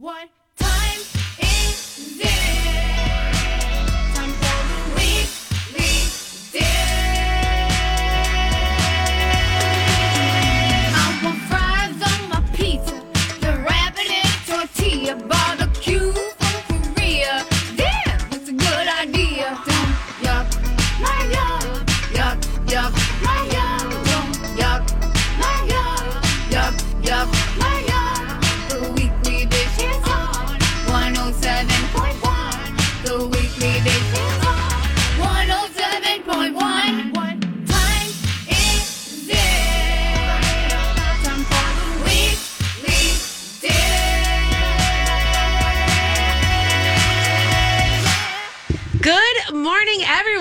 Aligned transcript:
What 0.00 0.30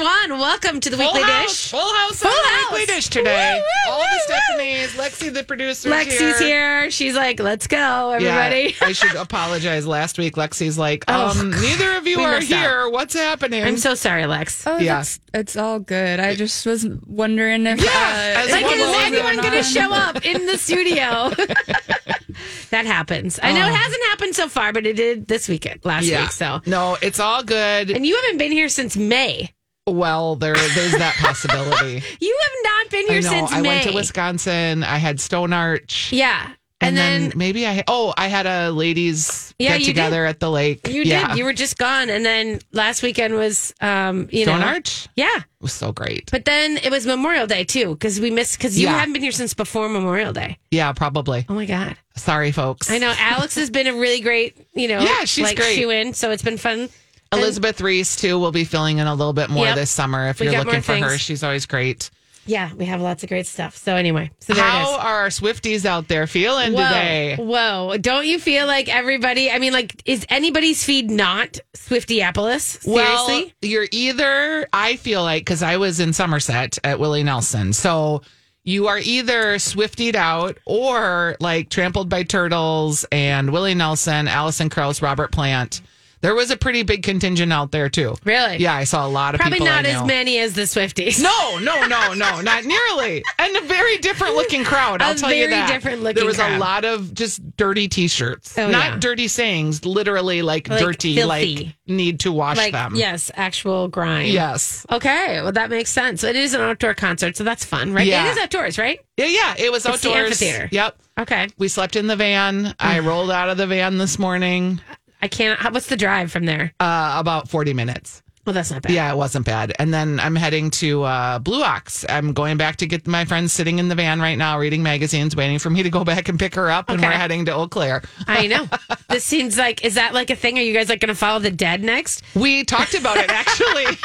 morning, 0.09 0.23
everyone. 0.31 0.39
Welcome 0.39 0.79
to 0.81 0.89
the 0.89 0.97
Full 0.97 1.13
Weekly 1.13 1.21
house, 1.23 1.47
Dish. 1.47 1.71
full 1.71 1.93
house, 1.93 2.19
Full 2.21 2.31
on 2.31 2.35
the 2.37 2.49
house. 2.49 2.71
weekly 2.71 2.85
dish 2.87 3.07
today. 3.09 3.53
Woo, 3.87 3.91
woo, 3.91 3.93
All 3.93 3.99
the 3.99 4.05
woo, 4.05 4.35
woo. 4.57 4.63
Stephanies, 4.63 4.87
Lexi 4.97 5.33
the 5.33 5.43
producer, 5.43 5.89
Lexi's 5.89 6.39
here. 6.39 6.89
She's 6.91 7.15
like, 7.15 7.39
let's 7.39 7.67
go, 7.67 8.11
everybody. 8.11 8.75
Yeah, 8.81 8.87
I 8.87 8.91
should 8.93 9.15
apologize. 9.15 9.85
Last 9.85 10.17
week, 10.17 10.35
Lexi's 10.35 10.77
like, 10.77 11.05
Oh, 11.07 11.39
um, 11.39 11.51
neither 11.51 11.93
of 11.97 12.07
you 12.07 12.19
are 12.21 12.39
missed 12.39 12.51
out. 12.51 12.59
here. 12.59 12.89
What's 12.89 13.13
happening? 13.13 13.63
I'm 13.63 13.77
so 13.77 13.93
sorry, 13.95 14.25
Lex. 14.25 14.65
Oh, 14.65 14.77
Yeah. 14.77 14.95
that's 14.97 15.19
it's 15.33 15.55
all 15.55 15.79
good. 15.79 16.19
I 16.19 16.33
just 16.35 16.65
was 16.65 16.87
wondering 17.05 17.67
if 17.67 17.81
Yeah, 17.83 18.43
uh, 18.47 18.51
Like, 18.51 18.63
one 18.65 18.73
is 18.73 18.87
was 18.87 18.95
anyone 19.03 19.35
going 19.35 19.41
going 19.51 19.53
to 19.53 19.63
show 19.63 19.91
up 19.91 20.25
in 20.25 20.45
the 20.47 20.57
studio? 20.57 21.29
that 22.71 22.85
happens. 22.85 23.39
I 23.43 23.51
know 23.51 23.65
Oh. 23.65 23.69
it 23.69 23.75
hasn't 23.75 24.03
happened 24.05 24.35
so 24.35 24.49
far, 24.49 24.73
but 24.73 24.85
it 24.87 24.95
did 24.95 25.27
this 25.27 25.47
weekend, 25.47 25.81
last 25.83 26.05
yeah. 26.05 26.23
week. 26.23 26.31
So, 26.31 26.61
no, 26.65 26.97
it's 27.01 27.19
all 27.19 27.43
good. 27.43 27.91
and 27.91 28.05
you 28.05 28.15
haven't 28.15 28.37
been 28.37 28.51
here 28.51 28.69
since 28.69 28.97
May. 28.97 29.53
Well, 29.87 30.35
there 30.35 30.55
there's 30.55 30.91
that 30.97 31.15
possibility. 31.19 32.03
You 32.19 32.39
have 32.41 32.51
not 32.63 32.89
been 32.91 33.05
I 33.09 33.13
here 33.13 33.21
know. 33.21 33.29
since 33.29 33.51
I 33.51 33.61
May. 33.61 33.67
went 33.69 33.83
to 33.89 33.93
Wisconsin. 33.93 34.83
I 34.83 34.97
had 34.97 35.19
Stone 35.19 35.53
Arch. 35.53 36.11
Yeah, 36.11 36.43
And, 36.45 36.55
and, 36.81 36.97
then, 36.97 37.21
then, 37.29 37.37
maybe 37.37 37.65
I 37.65 37.83
oh 37.87 38.13
I 38.17 38.27
had 38.27 38.45
a 38.45 38.71
ladies 38.71 39.53
Yeah, 39.57 39.77
get 39.77 39.85
together 39.85 40.25
at 40.25 40.39
the 40.39 40.49
lake. 40.51 40.87
you 40.87 41.03
yeah. 41.03 41.29
did. 41.29 41.37
You 41.39 41.45
were 41.45 41.53
just 41.53 41.77
gone, 41.77 42.09
and 42.09 42.23
then 42.25 42.59
last 42.71 43.01
weekend 43.03 43.33
was, 43.35 43.73
um, 43.81 44.29
you 44.31 44.43
Stone 44.43 44.59
know, 44.61 44.67
Arch 44.67 45.07
yeah. 45.15 45.37
it 45.37 45.43
was 45.61 45.73
so 45.73 45.91
great. 45.91 46.29
But 46.31 46.45
then 46.45 46.77
it 46.77 46.91
was 46.91 47.05
Memorial 47.07 47.47
Day 47.47 47.63
too, 47.63 47.93
because 47.95 48.19
we 48.19 48.29
missed 48.31 48.57
because 48.57 48.77
you 48.77 48.85
Yeah. 48.87 48.97
haven't 48.99 49.13
been 49.13 49.21
here 49.23 49.31
since 49.31 49.53
before 49.53 49.89
Memorial 49.89 50.33
Day. 50.33 50.57
Yeah, 50.71 50.91
probably. 50.93 51.45
Oh 51.49 51.53
my 51.55 51.65
god! 51.65 51.95
Sorry, 52.15 52.51
folks. 52.51 52.91
I 52.91 52.97
know 52.99 53.13
Alex 53.17 53.55
has 53.55 53.69
been 53.69 53.87
a 53.87 53.93
really 53.93 54.21
great, 54.21 54.55
you 54.75 54.87
know, 54.87 54.99
Yeah, 55.01 55.25
she's 55.25 55.43
like 55.45 55.57
great. 55.57 55.75
shoe 55.77 55.89
in, 55.89 56.13
so 56.13 56.31
it's 56.31 56.43
been 56.43 56.57
fun. 56.57 56.89
Elizabeth 57.31 57.81
Reese 57.81 58.15
too 58.15 58.39
will 58.39 58.51
be 58.51 58.63
filling 58.63 58.97
in 58.97 59.07
a 59.07 59.13
little 59.15 59.33
bit 59.33 59.49
more 59.49 59.65
Yep. 59.65 59.75
this 59.75 59.91
summer 59.91 60.29
if 60.29 60.39
We 60.39 60.49
you're 60.49 60.63
looking 60.63 60.81
for 60.81 60.95
her. 60.95 61.17
She's 61.17 61.43
always 61.43 61.65
great. 61.65 62.09
yeah, 62.45 62.73
we 62.73 62.85
have 62.85 62.99
lots 63.01 63.21
of 63.21 63.29
great 63.29 63.45
stuff. 63.45 63.77
So 63.77 63.95
anyway, 63.95 64.31
so 64.39 64.53
there 64.53 64.63
How 64.63 64.79
it 64.79 64.93
is. 64.93 64.97
are 64.97 65.15
our 65.23 65.27
Swifties 65.27 65.85
out 65.85 66.07
there 66.07 66.25
feeling 66.25 66.73
Whoa, 66.73 66.83
today? 66.87 67.35
whoa! 67.37 67.97
Don't 68.01 68.25
you 68.25 68.39
feel 68.39 68.65
like 68.65 68.89
everybody? 68.89 69.51
I 69.51 69.59
mean, 69.59 69.73
like, 69.73 70.01
is 70.05 70.25
anybody's 70.29 70.83
feed 70.83 71.11
not 71.11 71.59
Swiftieapolis? 71.75 72.87
Well, 72.87 73.27
Seriously? 73.27 73.53
you're 73.61 73.87
either 73.91 74.67
I 74.73 74.95
feel 74.95 75.21
like 75.21 75.41
because 75.41 75.61
I 75.61 75.77
was 75.77 75.99
in 75.99 76.13
Somerset 76.13 76.79
at 76.83 76.99
Willie 76.99 77.23
Nelson, 77.23 77.73
so 77.73 78.21
you 78.63 78.87
are 78.87 78.99
either 78.99 79.59
Swiftied 79.59 80.15
out 80.15 80.57
or 80.65 81.37
like 81.39 81.69
trampled 81.69 82.09
by 82.09 82.23
turtles 82.23 83.05
and 83.11 83.51
Willie 83.51 83.75
Nelson, 83.75 84.27
Alison 84.27 84.69
Krauss, 84.69 85.01
Robert 85.01 85.31
Plant. 85.31 85.81
There 86.21 86.35
was 86.35 86.51
a 86.51 86.57
pretty 86.57 86.83
big 86.83 87.03
contingent 87.03 87.53
out 87.53 87.71
there 87.71 87.87
too. 87.89 88.15
Really? 88.25 88.57
Yeah, 88.57 88.73
I 88.75 88.83
saw 88.83 89.05
a 89.05 89.09
lot 89.09 89.35
of 89.35 89.39
Probably 89.41 89.59
people. 89.59 89.67
Probably 89.67 89.91
not 89.91 90.01
as 90.01 90.07
many 90.07 90.39
as 90.39 90.53
the 90.53 90.63
Swifties. 90.63 91.21
No, 91.21 91.59
no, 91.59 91.87
no, 91.87 92.13
no, 92.13 92.41
not 92.41 92.65
nearly. 92.65 93.23
And 93.37 93.55
a 93.55 93.61
very 93.61 93.97
different 93.99 94.35
looking 94.35 94.63
crowd. 94.63 95.01
I'll 95.01 95.13
A 95.13 95.15
tell 95.15 95.31
you 95.31 95.47
very 95.47 95.51
that. 95.51 95.69
different 95.71 96.01
looking 96.03 96.15
There 96.15 96.25
was 96.25 96.35
crowd. 96.37 96.57
a 96.57 96.59
lot 96.59 96.83
of 96.85 97.13
just 97.13 97.55
dirty 97.55 97.87
T-shirts, 97.87 98.57
Oh, 98.57 98.69
not 98.69 98.85
yeah. 98.93 98.97
dirty 98.99 99.27
sayings. 99.29 99.85
Literally, 99.85 100.41
like, 100.41 100.67
Like 100.67 100.79
dirty, 100.79 101.15
filthy. 101.15 101.55
like 101.65 101.75
need 101.87 102.19
to 102.21 102.31
wash 102.31 102.57
like 102.57 102.73
them. 102.73 102.95
yes, 102.95 103.31
actual 103.35 103.87
grind. 103.87 104.29
Yes. 104.29 104.85
Okay, 104.91 105.41
well 105.41 105.51
that 105.53 105.69
makes 105.69 105.89
sense. 105.89 106.23
It 106.23 106.35
is 106.35 106.53
an 106.53 106.61
outdoor 106.61 106.93
concert, 106.95 107.37
so 107.37 107.43
that's 107.43 107.63
fun, 107.63 107.93
right? 107.93 108.05
Yeah. 108.05 108.27
It 108.27 108.31
is 108.31 108.37
outdoors, 108.39 108.77
right? 108.77 108.99
Yeah, 109.17 109.25
yeah. 109.27 109.55
It 109.57 109.71
was 109.71 109.85
It's 109.85 110.01
the 110.01 110.09
outdoors. 110.09 110.25
amphitheater. 110.41 110.69
Yep. 110.71 110.97
Okay. 111.19 111.47
We 111.57 111.67
slept 111.67 111.95
in 111.97 112.07
the 112.07 112.15
van. 112.15 112.73
I 112.79 112.99
mm. 112.99 113.05
rolled 113.05 113.29
out 113.31 113.49
of 113.49 113.57
the 113.57 113.67
van 113.67 113.97
this 113.97 114.17
morning. 114.17 114.79
I 115.21 115.27
can't. 115.27 115.59
How, 115.59 115.71
what's 115.71 115.87
the 115.87 115.97
drive 115.97 116.31
from 116.31 116.45
there? 116.45 116.73
Uh, 116.79 117.15
about 117.17 117.49
forty 117.49 117.73
minutes. 117.73 118.21
Well, 118.49 118.55
that's 118.55 118.71
not 118.71 118.81
bad. 118.81 118.91
Yeah, 118.93 119.11
it 119.11 119.15
wasn't 119.15 119.45
bad. 119.45 119.73
And 119.77 119.93
then 119.93 120.19
I'm 120.19 120.35
heading 120.35 120.71
to 120.71 121.03
uh, 121.03 121.37
Blue 121.37 121.61
Ox. 121.61 122.03
I'm 122.09 122.33
going 122.33 122.57
back 122.57 122.77
to 122.77 122.87
get 122.87 123.05
my 123.05 123.23
friends 123.25 123.53
sitting 123.53 123.77
in 123.77 123.89
the 123.89 123.93
van 123.93 124.19
right 124.19 124.33
now, 124.39 124.57
reading 124.57 124.81
magazines, 124.81 125.35
waiting 125.35 125.59
for 125.59 125.69
me 125.69 125.83
to 125.83 125.91
go 125.91 126.03
back 126.03 126.29
and 126.29 126.39
pick 126.39 126.55
her 126.55 126.71
up. 126.71 126.89
And 126.89 126.99
Okay. 126.99 127.07
we're 127.09 127.13
heading 127.15 127.45
to 127.45 127.53
Eau 127.53 127.67
Claire. 127.67 128.01
I 128.27 128.47
know. 128.47 128.67
this 129.09 129.23
seems 129.23 129.55
like 129.55 129.85
is 129.85 129.93
that 129.95 130.15
like 130.15 130.31
a 130.31 130.35
thing? 130.35 130.57
Are 130.57 130.63
you 130.63 130.73
guys 130.73 130.89
like 130.89 130.99
going 130.99 131.09
to 131.09 131.13
follow 131.15 131.37
the 131.37 131.51
dead 131.51 131.83
next? 131.83 132.23
We 132.33 132.63
talked 132.63 132.95
about 132.95 133.17
it 133.17 133.29
actually. 133.29 133.85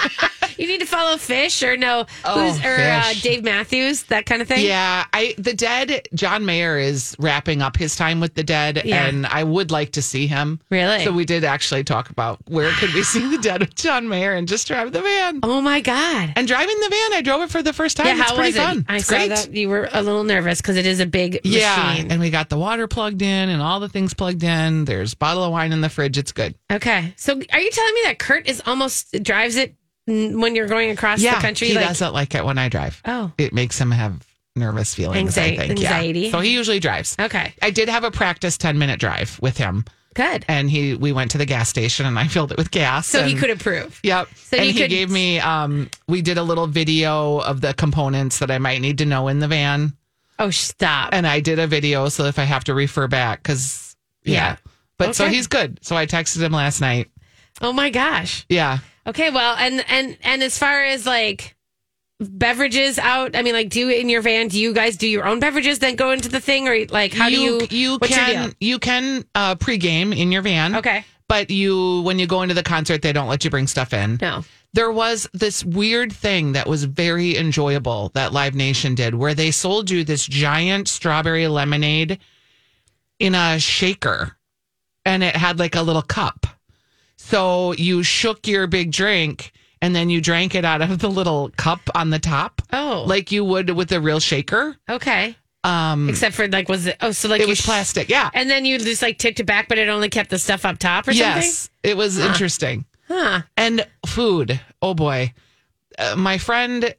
You 0.56 0.68
need 0.68 0.78
to 0.80 0.86
follow 0.86 1.16
Phish 1.16 1.66
or 1.66 1.76
no? 1.76 2.06
Oh, 2.24 2.48
who's 2.52 2.64
or 2.64 2.76
uh, 2.80 3.12
Dave 3.22 3.42
Matthews? 3.42 4.04
That 4.04 4.24
kind 4.24 4.40
of 4.40 4.46
thing. 4.46 4.64
yeah, 4.64 5.04
I 5.12 5.34
the 5.36 5.52
Dead. 5.52 6.06
John 6.14 6.44
Mayer 6.46 6.78
is 6.78 7.16
wrapping 7.18 7.60
up 7.60 7.76
his 7.76 7.96
time 7.96 8.20
with 8.20 8.34
the 8.34 8.44
Dead, 8.44 8.82
Yeah. 8.84 9.04
and 9.06 9.26
I 9.26 9.42
would 9.42 9.72
like 9.72 9.90
to 9.92 10.02
see 10.02 10.28
him. 10.28 10.60
Really? 10.70 11.02
So 11.02 11.10
we 11.10 11.24
did 11.24 11.42
actually 11.42 11.82
talk 11.82 12.08
about 12.08 12.38
where 12.46 12.70
could 12.74 12.94
we 12.94 13.02
see 13.02 13.28
the 13.36 13.42
Dead 13.42 13.62
with 13.62 13.74
John 13.74 14.08
Mayer 14.08 14.33
and 14.34 14.46
just 14.48 14.66
drive 14.68 14.92
the 14.92 15.00
van. 15.00 15.40
Oh 15.42 15.60
my 15.60 15.80
god. 15.80 16.32
And 16.36 16.46
driving 16.46 16.78
the 16.80 16.88
van, 16.88 17.12
I 17.14 17.22
drove 17.22 17.42
it 17.42 17.50
for 17.50 17.62
the 17.62 17.72
first 17.72 17.96
time. 17.96 18.06
Yeah, 18.06 18.12
it's 18.14 18.22
how 18.22 18.34
pretty 18.36 18.58
was 18.58 18.78
it? 18.78 18.84
I 18.88 18.96
it's 18.96 19.06
saw 19.06 19.16
great. 19.16 19.28
that 19.30 19.52
you 19.54 19.68
were 19.68 19.88
a 19.92 20.02
little 20.02 20.24
nervous 20.24 20.60
because 20.60 20.76
it 20.76 20.86
is 20.86 21.00
a 21.00 21.06
big 21.06 21.40
Yeah, 21.44 21.76
machine. 21.92 22.10
and 22.12 22.20
we 22.20 22.30
got 22.30 22.48
the 22.48 22.58
water 22.58 22.86
plugged 22.88 23.22
in 23.22 23.48
and 23.48 23.60
all 23.62 23.80
the 23.80 23.88
things 23.88 24.14
plugged 24.14 24.42
in. 24.42 24.84
There's 24.84 25.12
a 25.12 25.16
bottle 25.16 25.44
of 25.44 25.52
wine 25.52 25.72
in 25.72 25.80
the 25.80 25.88
fridge. 25.88 26.18
It's 26.18 26.32
good. 26.32 26.54
Okay, 26.70 27.14
so 27.16 27.32
are 27.32 27.60
you 27.60 27.70
telling 27.70 27.94
me 27.94 28.00
that 28.04 28.18
Kurt 28.18 28.48
is 28.48 28.62
almost 28.66 29.22
drives 29.22 29.56
it 29.56 29.74
when 30.06 30.54
you're 30.54 30.66
going 30.68 30.90
across 30.90 31.20
yeah, 31.20 31.36
the 31.36 31.40
country? 31.40 31.68
he 31.68 31.74
like, 31.74 31.86
doesn't 31.88 32.12
like 32.12 32.34
it 32.34 32.44
when 32.44 32.58
I 32.58 32.68
drive. 32.68 33.00
oh, 33.06 33.32
It 33.38 33.52
makes 33.54 33.78
him 33.78 33.90
have 33.90 34.26
nervous 34.56 34.94
feelings. 34.94 35.34
Anxi- 35.36 35.38
I 35.54 35.56
think. 35.68 35.80
Yeah. 35.80 35.88
anxiety. 35.94 36.30
So 36.30 36.40
he 36.40 36.52
usually 36.54 36.78
drives. 36.80 37.16
okay, 37.18 37.54
I 37.62 37.70
did 37.70 37.88
have 37.88 38.04
a 38.04 38.10
practice 38.10 38.56
ten 38.58 38.78
minute 38.78 39.00
drive 39.00 39.38
with 39.42 39.56
him, 39.56 39.84
good. 40.14 40.44
and 40.48 40.70
he 40.70 40.94
we 40.94 41.12
went 41.12 41.30
to 41.32 41.38
the 41.38 41.46
gas 41.46 41.68
station 41.68 42.06
and 42.06 42.18
I 42.18 42.26
filled 42.28 42.52
it 42.52 42.58
with 42.58 42.70
gas. 42.70 43.06
So 43.06 43.22
he 43.24 43.34
could 43.34 43.50
approve. 43.50 43.98
Yep. 44.02 44.28
So 44.34 44.56
and 44.56 44.66
he 44.66 44.72
could- 44.72 44.90
gave 44.90 45.10
me 45.10 45.38
um 45.40 45.90
we 46.08 46.22
did 46.22 46.38
a 46.38 46.42
little 46.42 46.66
video 46.66 47.38
of 47.38 47.60
the 47.60 47.74
components 47.74 48.38
that 48.38 48.50
I 48.50 48.58
might 48.58 48.80
need 48.80 48.98
to 48.98 49.04
know 49.04 49.28
in 49.28 49.40
the 49.40 49.48
van. 49.48 49.92
Oh, 50.38 50.50
stop. 50.50 51.10
And 51.12 51.26
I 51.26 51.40
did 51.40 51.58
a 51.58 51.66
video 51.66 52.08
so 52.08 52.24
if 52.24 52.38
I 52.38 52.44
have 52.44 52.64
to 52.64 52.74
refer 52.74 53.06
back 53.08 53.42
cuz 53.42 53.96
yeah. 54.24 54.32
Yeah. 54.32 54.56
But 54.96 55.16
so 55.16 55.28
he's 55.28 55.46
good. 55.48 55.78
So 55.82 55.96
I 55.96 56.06
texted 56.06 56.40
him 56.42 56.52
last 56.52 56.80
night. 56.80 57.10
oh 57.60 57.72
my 57.72 57.90
gosh. 57.90 58.46
Yeah. 58.48 58.78
Okay, 59.06 59.28
well, 59.30 59.54
and 59.58 59.84
and 59.88 60.16
and 60.22 60.42
as 60.42 60.56
far 60.58 60.82
as 60.84 61.04
like 61.04 61.53
beverages 62.20 62.98
out, 62.98 63.36
I 63.36 63.42
mean, 63.42 63.54
like, 63.54 63.68
do 63.70 63.80
you 63.80 63.90
in 63.90 64.08
your 64.08 64.22
van? 64.22 64.48
Do 64.48 64.58
you 64.58 64.72
guys 64.72 64.96
do 64.96 65.08
your 65.08 65.26
own 65.26 65.40
beverages 65.40 65.78
then 65.78 65.96
go 65.96 66.10
into 66.12 66.28
the 66.28 66.40
thing, 66.40 66.68
or 66.68 66.86
like, 66.86 67.12
how 67.12 67.28
do 67.28 67.40
you? 67.40 67.66
you 67.70 67.98
can 67.98 68.54
you 68.60 68.78
can 68.78 69.24
uh 69.34 69.54
pregame 69.56 70.16
in 70.16 70.30
your 70.32 70.42
van. 70.42 70.76
Okay, 70.76 71.04
But 71.28 71.50
you 71.50 72.02
when 72.02 72.18
you 72.18 72.26
go 72.26 72.42
into 72.42 72.54
the 72.54 72.62
concert 72.62 73.02
they 73.02 73.12
don't 73.12 73.28
let 73.28 73.44
you 73.44 73.50
bring 73.50 73.66
stuff 73.66 73.92
in. 73.92 74.18
no. 74.20 74.44
there 74.72 74.90
was 74.92 75.28
this 75.32 75.64
weird 75.64 76.12
thing 76.12 76.52
that 76.52 76.66
was 76.68 76.84
very 76.84 77.36
enjoyable 77.36 78.10
that 78.14 78.32
Live 78.32 78.54
Nation 78.54 78.94
did 78.94 79.14
where 79.14 79.34
they 79.34 79.50
sold 79.50 79.90
you 79.90 80.04
this 80.04 80.26
giant 80.26 80.88
strawberry 80.88 81.46
lemonade 81.48 82.18
in 83.18 83.34
a 83.34 83.58
shaker. 83.58 84.36
and 85.04 85.22
it 85.22 85.36
had 85.36 85.58
like 85.58 85.74
a 85.76 85.82
little 85.82 86.02
cup. 86.02 86.46
So 87.16 87.72
you 87.72 88.02
shook 88.02 88.46
your 88.46 88.66
big 88.66 88.90
drink 88.92 89.52
and 89.84 89.94
then 89.94 90.08
you 90.08 90.20
drank 90.20 90.54
it 90.54 90.64
out 90.64 90.80
of 90.82 90.98
the 90.98 91.08
little 91.10 91.50
cup 91.56 91.80
on 91.94 92.10
the 92.10 92.18
top. 92.18 92.62
Oh. 92.72 93.04
Like 93.06 93.30
you 93.30 93.44
would 93.44 93.70
with 93.70 93.92
a 93.92 94.00
real 94.00 94.20
shaker. 94.20 94.76
Okay. 94.88 95.36
Um 95.62 96.08
Except 96.08 96.34
for 96.34 96.48
like, 96.48 96.68
was 96.68 96.86
it? 96.86 96.96
Oh, 97.00 97.10
so 97.12 97.28
like 97.28 97.40
it 97.40 97.48
was 97.48 97.58
sh- 97.58 97.64
plastic. 97.64 98.08
Yeah. 98.08 98.30
and 98.34 98.48
then 98.50 98.64
you 98.64 98.78
just 98.78 99.02
like 99.02 99.18
tipped 99.18 99.40
it 99.40 99.44
back, 99.44 99.68
but 99.68 99.78
it 99.78 99.88
only 99.88 100.08
kept 100.08 100.30
the 100.30 100.38
stuff 100.38 100.64
up 100.64 100.78
top 100.78 101.06
or 101.08 101.12
yes. 101.12 101.70
It 101.82 101.96
was 101.96 102.18
interesting. 102.18 102.84
Huh. 103.08 103.42
And 103.56 103.86
food. 104.06 104.60
Oh 104.82 104.94
boy. 104.94 105.32
Uh, 105.98 106.16
my 106.16 106.38
friend 106.38 106.94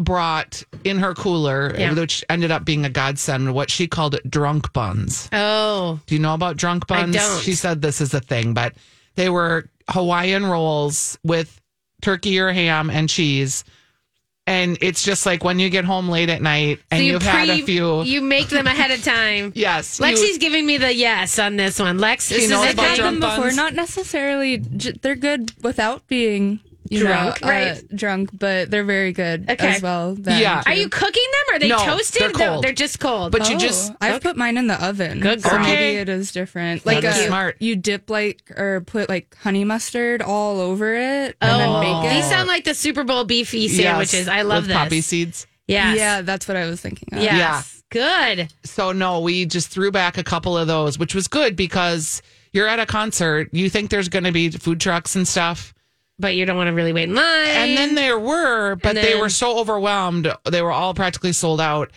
brought 0.00 0.62
in 0.84 0.98
her 0.98 1.14
cooler, 1.14 1.74
Yeah. 1.78 1.92
which 1.94 2.24
ended 2.28 2.50
up 2.50 2.64
being 2.64 2.84
a 2.86 2.90
godsend, 2.90 3.54
what 3.54 3.70
she 3.70 3.86
called 3.86 4.18
drunk 4.28 4.72
buns. 4.72 5.28
Oh. 5.32 6.00
Do 6.06 6.14
you 6.14 6.20
know 6.20 6.34
about 6.34 6.56
drunk 6.56 6.86
buns? 6.86 7.14
don't. 7.14 7.42
She 7.42 7.54
said 7.54 7.82
this 7.82 8.00
is 8.00 8.14
a 8.14 8.20
thing, 8.20 8.54
but 8.54 8.74
they 9.16 9.28
were 9.28 9.68
Hawaiian 9.90 10.46
rolls 10.46 11.18
with 11.22 11.60
turkey 12.02 12.38
or 12.38 12.52
ham 12.52 12.90
and 12.90 13.08
cheese. 13.08 13.64
And 14.46 14.76
it's 14.80 15.04
just 15.04 15.24
like 15.24 15.44
when 15.44 15.60
you 15.60 15.70
get 15.70 15.84
home 15.84 16.08
late 16.08 16.28
at 16.28 16.42
night 16.42 16.80
and 16.90 16.98
so 16.98 17.04
you 17.04 17.12
you've 17.12 17.22
had 17.22 17.48
a 17.48 17.62
few. 17.62 18.02
You 18.02 18.20
make 18.20 18.48
them 18.48 18.66
ahead 18.66 18.90
of 18.90 19.02
time. 19.04 19.52
yes. 19.56 20.00
you- 20.00 20.04
Lexi's 20.04 20.38
giving 20.38 20.66
me 20.66 20.78
the 20.78 20.92
yes 20.92 21.38
on 21.38 21.54
this 21.56 21.78
one. 21.78 21.98
Lex, 21.98 22.28
this 22.28 22.50
knows 22.50 22.66
is 22.66 22.72
about 22.74 22.84
I've 22.84 22.90
had 22.98 23.04
them 23.04 23.20
drunk 23.20 23.36
before. 23.38 23.52
Not 23.52 23.74
necessarily. 23.74 24.56
They're 24.56 25.14
good 25.14 25.52
without 25.62 26.06
being 26.08 26.58
you 26.92 27.00
Drunk, 27.06 27.40
know, 27.42 27.48
right. 27.48 27.68
uh, 27.78 27.80
drunk, 27.94 28.30
but 28.32 28.70
they're 28.70 28.84
very 28.84 29.12
good 29.12 29.48
Okay. 29.50 29.76
as 29.76 29.82
well. 29.82 30.14
then, 30.14 30.40
Yeah. 30.40 30.62
Are 30.66 30.74
you 30.74 30.88
cooking 30.88 31.22
them? 31.32 31.56
Are 31.56 31.58
they 31.58 31.68
No, 31.68 31.78
toasted? 31.78 32.20
they're 32.22 32.28
No, 32.30 32.52
cold. 32.52 32.64
they're 32.64 32.72
just 32.72 33.00
cold. 33.00 33.32
But 33.32 33.48
you 33.48 33.56
Oh, 33.56 33.58
just 33.58 33.92
I've 34.00 34.20
put 34.22 34.36
mine 34.36 34.56
in 34.58 34.66
the 34.66 34.74
oven. 34.84 35.20
Good 35.20 35.42
So 35.42 35.50
girl. 35.50 35.60
maybe 35.60 35.96
it 35.98 36.08
is 36.08 36.32
different. 36.32 36.84
That 36.84 36.86
Like 36.94 37.04
is 37.04 37.16
a, 37.18 37.26
smart. 37.26 37.56
you 37.60 37.76
dip 37.76 38.10
like 38.10 38.42
or 38.56 38.82
put 38.82 39.08
like 39.08 39.34
honey 39.42 39.64
mustard 39.64 40.20
all 40.22 40.60
over 40.60 40.94
it 40.94 41.36
and 41.40 41.50
oh, 41.50 41.58
then 41.58 41.80
bake 41.80 42.10
it. 42.10 42.14
these 42.14 42.28
sound 42.28 42.46
like 42.48 42.64
the 42.64 42.74
Super 42.74 43.04
Bowl 43.04 43.24
beefy 43.24 43.60
Yes, 43.60 43.76
sandwiches. 43.76 44.28
I 44.28 44.42
love 44.42 44.64
with 44.64 44.68
this. 44.68 44.76
poppy 44.76 45.00
seeds. 45.00 45.46
Yeah. 45.66 45.94
Yeah, 45.94 46.20
that's 46.22 46.46
what 46.46 46.56
I 46.56 46.66
was 46.68 46.80
thinking. 46.80 47.08
Of. 47.12 47.22
Yes. 47.22 47.82
Good. 47.90 48.48
So 48.64 48.92
no, 48.92 49.20
we 49.20 49.46
just 49.46 49.68
threw 49.68 49.90
back 49.90 50.18
a 50.18 50.24
couple 50.24 50.56
of 50.58 50.66
those, 50.66 50.98
which 50.98 51.14
was 51.14 51.28
good 51.28 51.56
because 51.56 52.20
you're 52.52 52.68
at 52.68 52.80
a 52.80 52.86
concert. 52.86 53.48
You 53.52 53.70
think 53.70 53.90
there's 53.90 54.08
going 54.08 54.24
to 54.24 54.32
be 54.32 54.50
food 54.50 54.80
trucks 54.80 55.14
and 55.16 55.26
stuff. 55.28 55.72
But 56.22 56.36
you 56.36 56.46
don't 56.46 56.56
want 56.56 56.68
to 56.68 56.72
really 56.72 56.92
wait 56.92 57.08
in 57.10 57.14
line. 57.14 57.48
And 57.48 57.76
then 57.76 57.94
there 57.96 58.18
were, 58.18 58.76
but 58.76 58.94
they 58.94 59.20
were 59.20 59.28
so 59.28 59.58
overwhelmed. 59.58 60.32
They 60.50 60.62
were 60.62 60.72
all 60.72 60.94
practically 60.94 61.32
sold 61.32 61.60
out. 61.60 61.90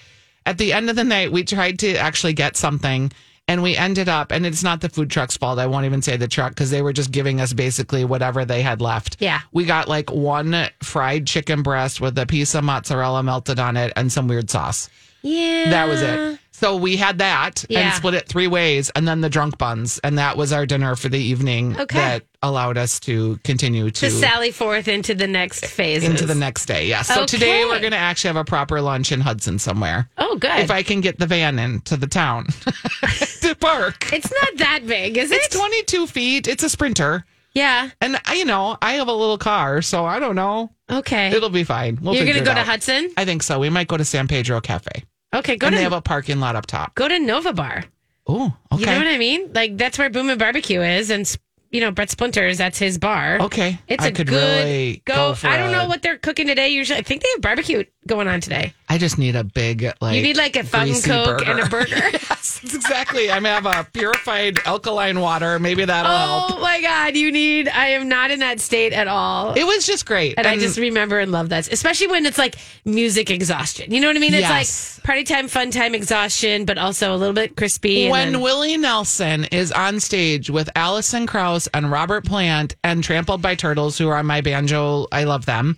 At 0.48 0.57
the 0.57 0.74
end 0.74 0.89
of 0.89 0.95
the 0.95 1.04
night, 1.04 1.31
we 1.31 1.44
tried 1.44 1.80
to 1.80 1.95
actually 1.95 2.33
get 2.33 2.57
something 2.57 3.12
and 3.48 3.62
we 3.62 3.77
ended 3.77 4.10
up, 4.10 4.31
and 4.31 4.44
it's 4.44 4.63
not 4.63 4.81
the 4.81 4.89
food 4.89 5.12
truck's 5.12 5.38
fault. 5.38 5.60
I 5.60 5.68
won't 5.68 5.86
even 5.86 6.01
say 6.01 6.18
the 6.18 6.27
truck 6.27 6.50
because 6.51 6.72
they 6.72 6.81
were 6.81 6.94
just 6.94 7.12
giving 7.12 7.39
us 7.39 7.54
basically 7.54 8.04
whatever 8.04 8.44
they 8.44 8.63
had 8.63 8.81
left. 8.81 9.18
Yeah. 9.19 9.42
We 9.51 9.66
got 9.66 9.88
like 9.88 10.12
one 10.12 10.68
fried 10.81 11.28
chicken 11.28 11.62
breast 11.62 12.01
with 12.01 12.18
a 12.18 12.25
piece 12.25 12.56
of 12.56 12.63
mozzarella 12.63 13.21
melted 13.21 13.60
on 13.60 13.78
it 13.78 13.94
and 13.95 14.12
some 14.12 14.28
weird 14.28 14.50
sauce. 14.50 14.89
yeah. 15.21 15.69
That 15.69 15.88
was 15.88 16.01
it. 16.01 16.39
So 16.57 16.78
we 16.78 16.96
had 16.96 17.18
that 17.18 17.66
Yeah. 17.68 17.80
and 17.81 17.94
split 17.96 18.13
it 18.13 18.30
three 18.30 18.48
ways, 18.48 18.90
and 18.96 19.06
then 19.06 19.19
the 19.19 19.30
drunk 19.30 19.57
buns, 19.57 20.00
and 20.06 20.18
that 20.18 20.38
was 20.38 20.54
our 20.54 20.66
dinner 20.66 20.96
for 20.96 21.10
the 21.10 21.19
evening. 21.19 21.78
Okay. 21.78 21.98
That 21.98 22.24
allowed 22.42 22.78
us 22.78 22.98
to 23.02 23.38
continue 23.44 23.92
to 23.92 24.00
To 24.06 24.10
sally 24.10 24.52
forth 24.52 24.88
into 24.88 25.13
the 25.13 25.28
next 25.28 25.66
phase. 25.66 26.04
into 26.06 26.25
the 26.25 26.34
next 26.36 26.66
day. 26.68 26.88
Yes. 26.88 27.07
So 27.07 27.25
today 27.25 27.66
we're 27.66 27.80
going 27.81 27.92
to 27.92 27.98
actually 27.98 28.30
have 28.30 28.36
a 28.38 28.46
proper 28.46 28.80
lunch 28.80 29.12
in 29.12 29.19
Hudson 29.19 29.60
somewhere. 29.60 30.10
Oh, 30.18 30.38
good. 30.38 30.60
If 30.60 30.72
I 30.72 30.81
can 30.81 31.02
get 31.02 31.19
the 31.19 31.28
van 31.28 31.60
into 31.60 31.98
the 31.98 32.07
town 32.07 32.46
to 33.42 33.56
park. 33.60 34.13
it's 34.13 34.31
not 34.31 34.57
that 34.57 34.88
big, 34.88 35.18
is 35.18 35.31
it? 35.31 35.36
It's 35.44 35.56
22 35.57 36.07
feet. 36.07 36.48
It's 36.48 36.63
a 36.63 36.69
sprinter. 36.69 37.25
yeah. 37.54 37.90
And, 38.00 38.18
I, 38.25 38.36
you 38.36 38.46
know, 38.46 38.78
I 38.81 38.94
have 38.94 39.07
a 39.10 39.13
little 39.13 39.38
car, 39.38 39.81
so 39.81 40.06
I 40.06 40.19
don't 40.19 40.36
know. 40.36 40.72
Okay. 40.90 41.30
It'll 41.36 41.50
be 41.50 41.63
fine. 41.66 42.00
We'll 42.02 42.13
You're 42.16 42.25
going 42.25 42.38
to 42.38 42.44
go 42.44 42.54
to. 42.54 42.63
Hudson? 42.63 43.12
I 43.18 43.25
think 43.25 43.44
so. 43.44 43.60
We 43.60 43.69
might 43.69 43.88
go 43.88 43.98
to 43.98 44.06
San 44.06 44.28
Pedro 44.30 44.62
Cafe. 44.62 45.04
Okay, 45.35 45.55
go 45.57 45.67
and 45.67 45.73
to 45.73 45.77
they 45.77 45.83
have 45.83 45.93
a 45.93 46.01
parking 46.01 46.39
lot 46.39 46.55
up 46.55 46.65
top. 46.65 46.95
go 46.95 47.07
to 47.07 47.19
Nova 47.19 47.53
Bar. 47.53 47.83
Oh, 48.27 48.55
okay. 48.71 48.81
You 48.81 48.85
know 48.87 48.97
what 48.97 49.07
I 49.07 49.17
mean? 49.17 49.51
Like 49.53 49.77
that's 49.77 49.97
where 49.99 50.09
Boom 50.09 50.29
and 50.29 50.39
Barbecue 50.39 50.81
is, 50.81 51.09
and 51.09 51.31
you 51.71 51.81
know 51.81 51.91
Brett 51.91 52.09
Splinters. 52.09 52.57
That's 52.57 52.77
his 52.79 52.97
bar. 52.97 53.39
Okay. 53.41 53.79
it's 53.87 54.03
I 54.03 54.07
a 54.07 54.11
good 54.11 54.29
really 54.29 55.01
go. 55.05 55.35
go 55.35 55.47
I 55.47 55.57
don't 55.57 55.71
know 55.71 55.87
what 55.87 56.01
they're 56.01 56.17
cooking 56.17 56.47
today. 56.47 56.69
Usually, 56.69 56.97
I 56.97 57.01
think 57.01 57.21
they 57.21 57.29
have 57.33 57.41
barbecue 57.41 57.83
going 58.07 58.28
on 58.28 58.40
today. 58.42 58.74
I 58.88 58.98
just 58.98 59.18
need 59.18 59.36
a 59.36 59.44
big 59.44 59.92
like. 60.00 60.16
you 60.16 60.22
need 60.22 60.38
like 60.38 60.56
a 60.56 60.63
greasy 60.63 61.10
coke 61.10 61.46
and 61.48 61.60
a 61.60 61.66
burger. 61.69 61.96
yes, 61.96 62.60
exactly. 62.63 63.31
I 63.31 63.40
may 63.40 63.50
have 63.50 63.66
a 63.66 63.88
purified 63.92 64.60
alkaline 64.66 65.19
water. 65.19 65.57
Maybe 65.60 65.84
that'll 65.86 66.12
oh 66.12 66.16
help. 66.48 66.52
oh 66.54 66.62
my 66.62 66.81
god, 66.81 67.16
you 67.16 67.31
need. 67.31 67.68
I 67.68 67.88
am 67.90 68.07
not 68.07 68.30
in 68.31 68.40
that 68.40 68.60
state 68.60 68.94
at 68.94 69.07
all. 69.07 69.54
It 69.54 69.63
was 69.66 69.86
just 69.86 70.06
great, 70.06 70.36
and 70.38 70.46
I 70.46 70.57
just 70.57 70.78
remember 70.78 71.19
and 71.19 71.31
love 71.31 71.50
that, 71.50 71.72
especially 71.72 72.07
when 72.07 72.25
it's 72.25 72.38
like 72.38 72.56
music 72.86 73.31
exhaustion. 73.31 73.92
You 73.92 74.02
know 74.02 74.07
what 74.07 74.16
I 74.16 74.19
mean? 74.19 74.34
It's 74.34 74.42
Yes. 74.42 74.98
like 75.00 75.04
party 75.06 75.24
time, 75.24 75.48
fun 75.48 75.72
time 75.72 75.96
exhaustion, 75.96 76.66
but 76.66 76.78
also 76.78 77.13
a 77.13 77.18
little 77.18 77.34
bit 77.34 77.56
crispy. 77.57 78.10
when 78.10 78.34
then- 78.34 78.42
Willie 78.42 78.78
Nelson 78.78 79.46
is 79.46 79.72
on 79.72 80.00
stage 80.00 80.50
with 80.50 80.69
Alison 80.75 81.25
Krauss 81.25 81.68
and 81.74 81.92
Robert 81.92 82.24
Plant 82.25 82.75
and 82.84 83.04
Trampled 83.04 83.42
by 83.42 83.56
Turtles, 83.56 83.98
who 83.98 84.07
are 84.10 84.18
on 84.18 84.25
my 84.28 84.42
banjo, 84.42 85.07
I 85.12 85.24
love 85.24 85.46
them, 85.46 85.78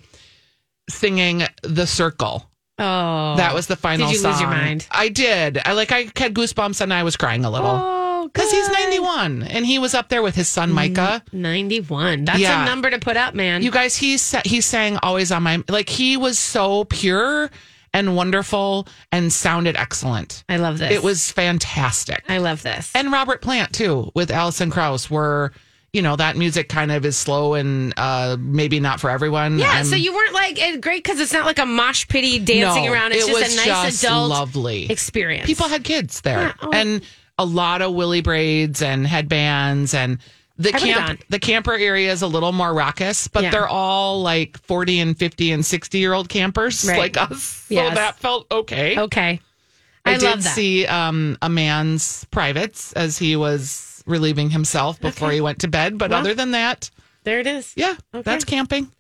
singing 0.89 1.44
"The 1.63 1.86
Circle." 1.88 2.50
oh, 2.80 3.36
That 3.38 3.54
was 3.54 3.68
the 3.68 3.75
final 3.75 4.07
Did 4.07 4.13
you 4.13 4.19
song. 4.19 4.31
lose 4.34 4.42
your 4.42 4.50
mind? 4.50 4.88
I 4.92 5.10
did. 5.10 5.60
I 5.66 5.74
like. 5.74 5.92
I 5.92 6.12
had 6.16 6.34
goosebumps 6.34 6.81
and 6.81 6.94
I 6.94 7.04
was 7.04 7.18
crying 7.18 7.44
a 7.45 7.50
little 7.50 7.69
oh, 7.72 8.30
because 8.31 8.51
he's. 8.51 8.68
Mm. 8.69 8.74
ninety 8.74 9.00
one 9.00 9.44
and 9.44 9.66
he 9.66 9.80
was 9.80 9.94
up 9.94 10.10
there 10.10 10.22
with 10.22 10.36
his 10.36 10.48
son 10.48 10.72
Micah. 10.72 11.24
91. 11.34 12.25
That's 12.25 12.39
Yeah. 12.39 12.63
a 12.63 12.66
number 12.66 12.89
to 12.89 13.00
put 13.00 13.18
up, 13.18 13.34
man. 13.34 13.62
You 13.63 13.72
guys, 13.72 13.95
he 13.98 14.18
sa- 14.18 14.42
he 14.45 14.62
sang 14.62 14.98
always 15.04 15.31
on 15.31 15.44
my 15.44 15.63
like 15.69 15.89
he 15.89 16.18
was 16.18 16.38
so 16.39 16.84
pure 16.86 17.50
and 17.94 18.16
wonderful 18.16 18.88
and 19.12 19.31
sounded 19.33 19.75
excellent. 19.75 20.44
I 20.48 20.57
love 20.57 20.78
this. 20.78 20.92
It 20.92 21.01
was 21.04 21.31
fantastic. 21.31 22.24
I 22.30 22.38
love 22.38 22.62
this. 22.62 22.92
And 22.94 23.12
Robert 23.12 23.42
Plant 23.42 23.74
too 23.74 24.12
with 24.13 24.30
Alison 24.30 24.69
Krauss 24.69 25.10
were 25.10 25.51
you 25.98 26.04
know 26.04 26.16
that 26.16 26.38
music 26.38 26.70
kind 26.70 26.92
of 26.92 27.04
is 27.06 27.18
slow 27.18 27.56
and 27.56 27.92
uh 27.98 28.38
maybe 28.40 28.80
not 28.80 29.00
for 29.00 29.10
everyone. 29.10 29.58
yeah, 29.58 29.72
I'm- 29.72 29.86
so 29.86 29.96
you 29.96 30.14
weren't 30.14 30.34
like 30.36 30.56
great 30.82 31.04
because 31.04 31.20
it's 31.20 31.34
not 31.34 31.46
like 31.48 31.58
a 31.58 31.66
mosh 31.66 32.08
pitty 32.08 32.38
dancing 32.38 32.86
No, 32.86 32.94
around. 32.94 33.14
It's 33.14 33.26
it 33.26 33.32
just 33.32 33.42
was 33.44 33.54
a 33.54 33.56
nice 33.68 33.86
just 33.94 34.04
adult 34.04 34.30
lovely 34.30 34.92
experience. 34.92 35.48
People 35.48 35.68
had 35.68 35.84
kids 35.84 36.22
there 36.22 36.40
Yeah, 36.40 36.54
oh. 36.62 36.70
and 36.72 37.02
a 37.40 37.46
lot 37.46 37.82
of 37.82 37.94
Willie 37.96 38.22
braids 38.22 38.84
and 38.84 39.08
headbands 39.08 39.96
and 39.96 40.20
the 40.60 40.74
I 40.76 40.80
camp 40.80 41.24
the 41.30 41.40
camper 41.40 41.74
area 41.74 42.12
is 42.12 42.21
a 42.21 42.28
little 42.28 42.52
more 42.52 42.74
raucous, 42.74 43.28
but 43.28 43.42
Yeah. 43.44 43.50
they're 43.52 43.68
all 43.68 44.21
like 44.21 44.57
40 44.66 45.00
and 45.00 45.18
50 45.18 45.52
and 45.52 45.66
60 45.66 45.98
year 45.98 46.14
old 46.14 46.30
campers 46.30 46.86
Right. 46.88 47.00
like 47.00 47.18
us. 47.18 47.66
So 47.69 47.76
that 47.76 48.19
felt 48.19 48.45
okay. 48.52 49.00
okay. 49.00 49.40
I, 50.06 50.14
I, 50.14 50.18
did 50.18 50.42
see 50.44 50.86
um, 50.86 51.38
a 51.42 51.50
man's 51.50 52.26
privates 52.31 52.94
as 52.94 53.18
he 53.18 53.36
was 53.36 53.96
relieving 54.07 54.49
himself 54.49 54.99
before 54.99 55.31
he 55.31 55.42
went 55.42 55.59
to 55.59 55.68
bed. 55.68 55.97
But 55.97 56.09
Well. 56.11 56.19
other 56.21 56.33
than 56.33 56.52
that, 56.52 56.90
there 57.23 57.40
it 57.40 57.47
is. 57.47 57.73
yeah, 57.76 57.95
Okay. 58.14 58.23
that's 58.23 58.45
camping. 58.45 58.92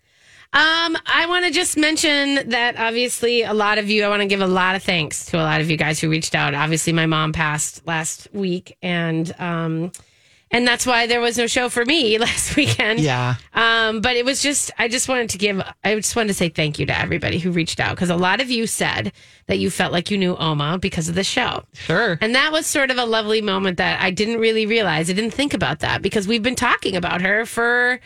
Um, 0.53 0.97
I 1.05 1.25
want 1.27 1.45
to 1.45 1.51
just 1.51 1.75
mention 1.77 2.49
that 2.49 2.77
obviously 2.77 3.43
a 3.43 3.53
lot 3.53 3.77
of 3.77 3.89
you, 3.89 4.05
I 4.05 4.09
want 4.09 4.21
to 4.21 4.27
give 4.27 4.39
a 4.41 4.47
lot 4.47 4.75
of 4.75 4.83
thanks 4.83 5.25
to 5.27 5.37
a 5.37 5.43
lot 5.43 5.59
of 5.59 5.69
you 5.69 5.75
guys 5.75 5.99
who 5.99 6.09
reached 6.09 6.35
out. 6.35 6.53
Obviously, 6.53 6.93
my 6.93 7.05
mom 7.05 7.33
passed 7.33 7.85
last 7.85 8.29
week, 8.31 8.77
and 8.81 9.33
um, 9.39 9.91
and 10.51 10.67
that's 10.67 10.85
why 10.85 11.07
there 11.07 11.19
was 11.19 11.37
no 11.37 11.47
show 11.47 11.69
for 11.69 11.83
me 11.85 12.17
last 12.19 12.55
weekend. 12.55 12.99
Yeah. 12.99 13.35
Um, 13.53 14.01
but 14.01 14.15
it 14.15 14.23
was 14.25 14.41
just, 14.41 14.71
I 14.77 14.87
just 14.87 15.09
wanted 15.09 15.29
to 15.31 15.37
give, 15.37 15.61
I 15.83 15.95
just 15.95 16.15
wanted 16.15 16.29
to 16.29 16.33
say 16.33 16.49
thank 16.49 16.79
you 16.79 16.85
to 16.85 16.97
everybody 16.97 17.39
who 17.39 17.51
reached 17.51 17.79
out 17.79 17.95
because 17.95 18.09
a 18.09 18.15
lot 18.15 18.39
of 18.41 18.49
you 18.49 18.65
said 18.67 19.11
that 19.47 19.59
you 19.59 19.69
felt 19.69 19.91
like 19.91 20.09
you 20.11 20.17
knew 20.17 20.35
Oma 20.37 20.77
because 20.79 21.09
of 21.09 21.15
the 21.15 21.23
show. 21.23 21.63
Sure. 21.73 22.17
And 22.21 22.33
that 22.35 22.51
was 22.51 22.65
sort 22.65 22.91
of 22.91 22.97
a 22.97 23.05
lovely 23.05 23.41
moment 23.41 23.77
that 23.77 24.01
I 24.01 24.11
didn't 24.11 24.39
really 24.39 24.65
realize. 24.65 25.09
I 25.09 25.13
didn't 25.13 25.31
think 25.31 25.53
about 25.53 25.79
that 25.79 26.01
because 26.01 26.27
we've 26.27 26.43
been 26.43 26.55
talking 26.55 26.95
about 26.95 27.21
her 27.21 27.45
for 27.45 27.99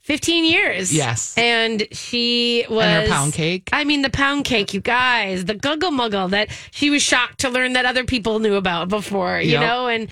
15 0.00 0.44
years. 0.44 0.92
Yes. 0.94 1.36
And 1.36 1.86
she 1.92 2.64
was. 2.70 2.84
And 2.84 3.06
her 3.06 3.12
pound 3.14 3.32
cake. 3.34 3.68
I 3.72 3.84
mean, 3.84 4.02
the 4.02 4.10
pound 4.10 4.44
cake, 4.44 4.72
you 4.72 4.80
guys, 4.80 5.44
the 5.44 5.54
guggle 5.54 5.90
muggle 5.90 6.30
that 6.30 6.48
she 6.70 6.88
was 6.90 7.02
shocked 7.02 7.40
to 7.40 7.50
learn 7.50 7.74
that 7.74 7.84
other 7.84 8.04
people 8.04 8.38
knew 8.38 8.54
about 8.54 8.88
before, 8.88 9.40
you 9.40 9.52
Yep. 9.52 9.60
know, 9.60 9.86
and 9.88 10.08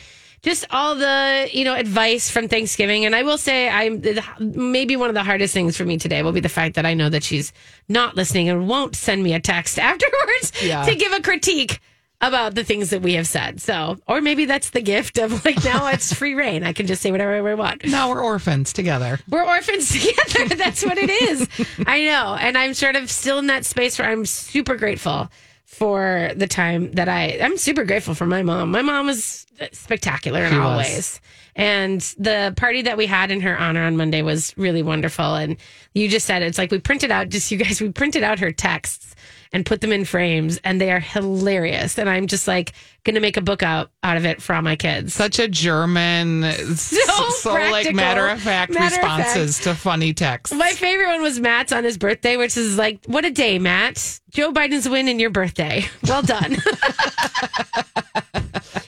just 0.48 0.64
all 0.70 0.94
the, 0.94 1.48
you 1.52 1.62
know, 1.64 1.74
advice 1.74 2.30
from 2.30 2.48
Thanksgiving. 2.48 3.04
And 3.04 3.14
I 3.14 3.22
will 3.22 3.36
say, 3.36 3.68
I'm 3.68 4.02
maybe 4.40 4.96
one 4.96 5.10
of 5.10 5.14
the 5.14 5.22
hardest 5.22 5.52
things 5.52 5.76
for 5.76 5.84
me 5.84 5.98
today 5.98 6.22
will 6.22 6.32
be 6.32 6.40
the 6.40 6.48
fact 6.48 6.74
that 6.76 6.86
I 6.86 6.94
know 6.94 7.10
that 7.10 7.22
she's 7.22 7.52
not 7.88 8.16
listening 8.16 8.48
and 8.48 8.66
won't 8.66 8.96
send 8.96 9.22
me 9.22 9.34
a 9.34 9.40
text 9.40 9.78
afterwards 9.90 10.52
Yeah. 10.62 10.84
to 10.86 10.94
give 10.94 11.12
a 11.12 11.20
critique 11.20 11.80
about 12.22 12.54
the 12.54 12.64
things 12.64 12.88
that 12.90 13.02
we 13.02 13.12
have 13.14 13.26
said. 13.28 13.60
So, 13.60 13.98
or 14.08 14.20
maybe 14.22 14.46
that's 14.46 14.70
the 14.70 14.80
gift 14.80 15.18
of 15.18 15.44
like 15.44 15.62
now 15.62 15.86
it's 15.92 16.12
free 16.14 16.34
reign. 16.34 16.64
I 16.64 16.72
can 16.72 16.86
just 16.86 17.02
say 17.02 17.12
whatever 17.12 17.46
I 17.46 17.54
want. 17.54 17.84
Now 17.84 18.08
we're 18.10 18.24
orphans 18.24 18.72
together. 18.72 19.20
We're 19.28 19.44
orphans 19.46 19.92
together. 19.92 20.56
That's 20.56 20.82
what 20.82 20.96
it 20.98 21.10
is. 21.10 21.46
I 21.86 22.04
know. 22.06 22.36
And 22.40 22.56
I'm 22.56 22.72
sort 22.74 22.96
of 22.96 23.10
still 23.10 23.38
in 23.38 23.48
that 23.48 23.64
space 23.66 23.98
where 23.98 24.08
I'm 24.10 24.24
super 24.24 24.76
grateful 24.76 25.30
for 25.68 26.30
the 26.34 26.46
time 26.46 26.90
that 26.92 27.10
I, 27.10 27.38
I'm 27.42 27.58
super 27.58 27.84
grateful 27.84 28.14
for 28.14 28.24
my 28.26 28.42
mom. 28.42 28.70
My 28.70 28.80
mom 28.80 29.04
was 29.06 29.46
spectacular 29.72 30.42
in 30.44 30.52
She 30.52 30.58
all 30.58 30.76
was. 30.78 30.86
ways. 30.88 31.20
And 31.54 32.00
the 32.18 32.54
party 32.56 32.82
that 32.82 32.96
we 32.96 33.04
had 33.04 33.30
in 33.30 33.42
her 33.42 33.56
honor 33.56 33.82
on 33.84 33.96
Monday 33.96 34.22
was 34.22 34.54
really 34.56 34.82
wonderful. 34.82 35.34
And 35.34 35.58
you 35.92 36.08
just 36.08 36.24
said 36.24 36.42
it's 36.42 36.56
like 36.56 36.70
we 36.70 36.78
printed 36.78 37.10
out 37.10 37.28
just 37.28 37.50
you 37.50 37.58
guys 37.58 37.82
we 37.82 37.90
printed 37.92 38.22
out 38.22 38.38
her 38.38 38.50
texts 38.50 39.14
and 39.52 39.64
put 39.64 39.80
them 39.80 39.92
in 39.92 40.04
frames, 40.04 40.58
and 40.64 40.80
they 40.80 40.90
are 40.90 41.00
hilarious. 41.00 41.98
And 41.98 42.08
I'm 42.08 42.26
just 42.26 42.46
like 42.48 42.72
going 43.04 43.14
to 43.14 43.20
make 43.20 43.36
a 43.36 43.40
book 43.40 43.62
out 43.62 43.90
out 44.02 44.16
of 44.16 44.24
it 44.24 44.42
for 44.42 44.54
all 44.54 44.62
my 44.62 44.76
kids. 44.76 45.14
Such 45.14 45.38
a 45.38 45.48
German, 45.48 46.42
so, 46.76 47.30
so 47.30 47.52
like 47.52 47.94
matter 47.94 48.26
of 48.28 48.40
fact 48.40 48.72
Matter 48.72 48.96
of 48.96 49.00
fact. 49.00 49.18
responses 49.36 49.58
to 49.60 49.74
funny 49.74 50.12
texts. 50.12 50.54
My 50.56 50.72
favorite 50.72 51.06
one 51.06 51.22
was 51.22 51.40
Matt's 51.40 51.72
on 51.72 51.84
his 51.84 51.96
birthday, 51.98 52.36
which 52.36 52.56
is 52.56 52.76
like, 52.78 53.04
what 53.06 53.24
a 53.24 53.30
day, 53.30 53.58
Matt. 53.58 54.20
Joe 54.30 54.52
Biden's 54.52 54.88
winning 54.88 55.18
your 55.18 55.30
birthday. 55.30 55.84
Well 56.06 56.22
done. 56.22 56.56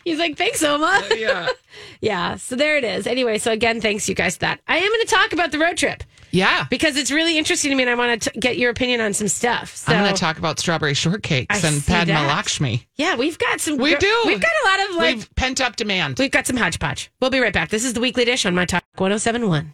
He's 0.04 0.18
like, 0.18 0.36
thanks, 0.36 0.62
Oma. 0.62 1.02
Oh, 1.10 1.14
yeah. 1.14 1.48
Yeah. 2.00 2.36
So 2.36 2.56
there 2.56 2.76
it 2.78 2.84
is. 2.84 3.06
Anyway, 3.06 3.38
so 3.38 3.52
again, 3.52 3.80
thanks 3.80 4.08
you 4.08 4.14
guys 4.14 4.34
for 4.34 4.40
that. 4.40 4.60
I 4.66 4.78
am 4.78 4.88
going 4.88 5.00
to 5.02 5.06
talk 5.06 5.32
about 5.32 5.52
the 5.52 5.58
road 5.58 5.76
trip 5.76 6.02
Yeah. 6.30 6.66
because 6.70 6.96
it's 6.96 7.10
really 7.12 7.36
interesting 7.38 7.70
to 7.70 7.76
me 7.76 7.82
and 7.84 7.90
I 7.90 7.94
want 7.94 8.22
to 8.22 8.30
get 8.40 8.56
your 8.58 8.70
opinion 8.70 9.00
on 9.00 9.12
some 9.14 9.28
stuff. 9.28 9.76
So 9.76 9.92
I'm 9.92 10.02
going 10.02 10.14
to 10.14 10.18
talk 10.20 10.38
about 10.38 10.58
strawberry 10.58 10.94
shortcakes 10.94 11.46
I 11.50 11.56
and 11.68 11.76
see 11.82 11.92
Padma 11.92 12.14
that. 12.14 12.26
Lakshmi. 12.26 12.86
yeah, 12.96 13.16
we've 13.16 13.38
got 13.38 13.60
some. 13.60 13.76
We 13.76 13.94
do. 13.96 14.22
We've 14.26 14.40
got 14.40 14.50
a 14.64 14.68
lot 14.68 14.90
of 14.90 14.96
like, 14.96 15.16
We've 15.16 15.34
pent 15.36 15.60
up 15.60 15.76
demand. 15.76 16.18
we've 16.18 16.30
got 16.30 16.46
some 16.46 16.56
hodgepodge. 16.56 17.10
We'll 17.20 17.30
be 17.30 17.38
right 17.38 17.52
back. 17.52 17.68
This 17.68 17.84
is 17.84 17.92
the 17.92 18.00
weekly 18.00 18.24
dish 18.24 18.44
on 18.46 18.54
My 18.54 18.64
Talk 18.64 18.82
1071. 18.96 19.72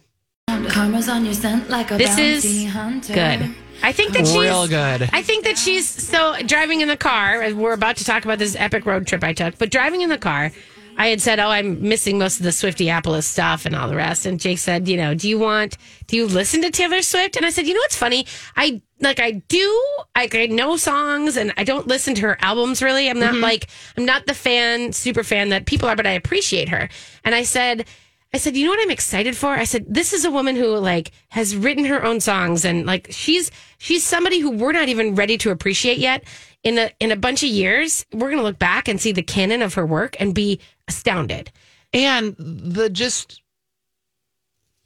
Karma's 0.69 1.07
on 1.09 1.25
your 1.25 1.33
scent 1.33 1.69
like 1.69 1.89
a 1.91 1.97
This 1.97 2.09
bounty 2.09 2.23
is 2.65 2.71
hunter. 2.73 3.13
good. 3.13 3.55
I 3.83 3.91
think 3.91 4.13
that 4.13 4.27
she's 4.27 4.37
Real 4.37 4.67
good. 4.67 5.09
I 5.13 5.21
think 5.21 5.45
that 5.45 5.57
she's 5.57 5.87
so 5.87 6.35
driving 6.45 6.81
in 6.81 6.87
the 6.87 6.97
car. 6.97 7.53
We're 7.53 7.73
about 7.73 7.97
to 7.97 8.03
talk 8.03 8.25
about 8.25 8.39
this 8.39 8.55
epic 8.57 8.85
road 8.85 9.07
trip 9.07 9.23
I 9.23 9.33
took, 9.33 9.57
but 9.57 9.71
driving 9.71 10.01
in 10.01 10.09
the 10.09 10.17
car, 10.17 10.51
I 10.97 11.07
had 11.07 11.21
said, 11.21 11.39
"Oh, 11.39 11.49
I'm 11.49 11.87
missing 11.87 12.17
most 12.17 12.39
of 12.39 12.43
the 12.43 12.51
Swifty 12.51 12.91
stuff 13.21 13.65
and 13.65 13.75
all 13.75 13.87
the 13.87 13.95
rest." 13.95 14.25
And 14.25 14.39
Jake 14.39 14.57
said, 14.57 14.87
"You 14.87 14.97
know, 14.97 15.13
do 15.13 15.29
you 15.29 15.37
want? 15.37 15.77
Do 16.07 16.15
you 16.15 16.25
listen 16.25 16.61
to 16.63 16.71
Taylor 16.71 17.03
Swift?" 17.03 17.37
And 17.37 17.45
I 17.45 17.51
said, 17.51 17.67
"You 17.67 17.75
know 17.75 17.81
what's 17.81 17.95
funny? 17.95 18.25
I 18.55 18.81
like 18.99 19.19
I 19.19 19.43
do. 19.47 19.83
Like 20.15 20.33
I 20.33 20.47
know 20.47 20.75
songs, 20.75 21.37
and 21.37 21.53
I 21.55 21.63
don't 21.63 21.87
listen 21.87 22.15
to 22.15 22.21
her 22.21 22.37
albums 22.41 22.81
really. 22.81 23.09
I'm 23.09 23.19
not 23.19 23.33
mm-hmm. 23.33 23.43
like 23.43 23.67
I'm 23.95 24.05
not 24.05 24.25
the 24.25 24.33
fan, 24.33 24.91
super 24.91 25.23
fan 25.23 25.49
that 25.49 25.67
people 25.67 25.87
are, 25.87 25.95
but 25.95 26.07
I 26.07 26.11
appreciate 26.11 26.69
her." 26.69 26.89
And 27.23 27.35
I 27.35 27.43
said. 27.43 27.85
I 28.33 28.37
said, 28.39 28.55
you 28.57 28.65
know 28.65 28.71
what 28.71 28.81
I'm 28.83 28.91
excited 28.91 29.37
for? 29.37 29.49
I 29.51 29.63
said, 29.63 29.85
this 29.87 30.11
is 30.13 30.25
a 30.25 30.31
woman 30.31 30.55
who 30.55 30.75
like 30.77 31.11
has 31.29 31.55
written 31.55 31.85
her 31.85 32.03
own 32.03 32.19
songs 32.19 32.65
and 32.65 32.85
like 32.85 33.07
she's 33.09 33.51
she's 33.77 34.03
somebody 34.03 34.39
who 34.39 34.51
we're 34.51 34.73
not 34.73 34.89
even 34.89 35.15
ready 35.15 35.37
to 35.39 35.51
appreciate 35.51 35.97
yet. 35.97 36.23
In 36.63 36.77
a 36.77 36.91
in 36.99 37.11
a 37.11 37.15
bunch 37.15 37.43
of 37.43 37.49
years, 37.49 38.05
we're 38.13 38.29
gonna 38.29 38.43
look 38.43 38.59
back 38.59 38.87
and 38.89 38.99
see 38.99 39.11
the 39.13 39.23
canon 39.23 39.61
of 39.61 39.75
her 39.75 39.85
work 39.85 40.15
and 40.19 40.33
be 40.35 40.59
astounded. 40.87 41.51
and 41.93 42.35
the 42.37 42.89
just 42.89 43.41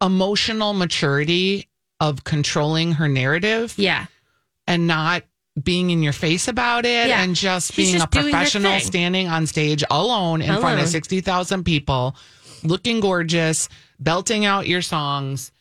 emotional 0.01 0.73
maturity 0.73 1.67
of 1.99 2.23
controlling 2.23 2.93
her 2.93 3.07
narrative 3.07 3.73
Yeah. 3.77 4.05
and 4.67 4.87
not 4.87 5.23
being 5.61 5.89
in 5.89 6.01
your 6.01 6.13
face 6.13 6.47
about 6.47 6.85
it 6.85 7.07
Yeah. 7.09 7.21
and 7.21 7.35
just 7.35 7.73
She's 7.73 7.87
being 7.87 7.99
just 7.99 8.05
a 8.05 8.09
professional 8.21 8.79
standing 8.79 9.27
on 9.27 9.45
stage 9.47 9.83
alone 9.91 10.41
in 10.41 10.47
front 10.47 10.63
Alone. 10.75 10.79
of 10.79 10.89
60,000 10.89 11.63
people 11.63 12.15
looking 12.63 12.99
gorgeous 12.99 13.69
belting 13.99 14.45
out 14.45 14.67
your 14.67 14.81
songs 14.81 15.51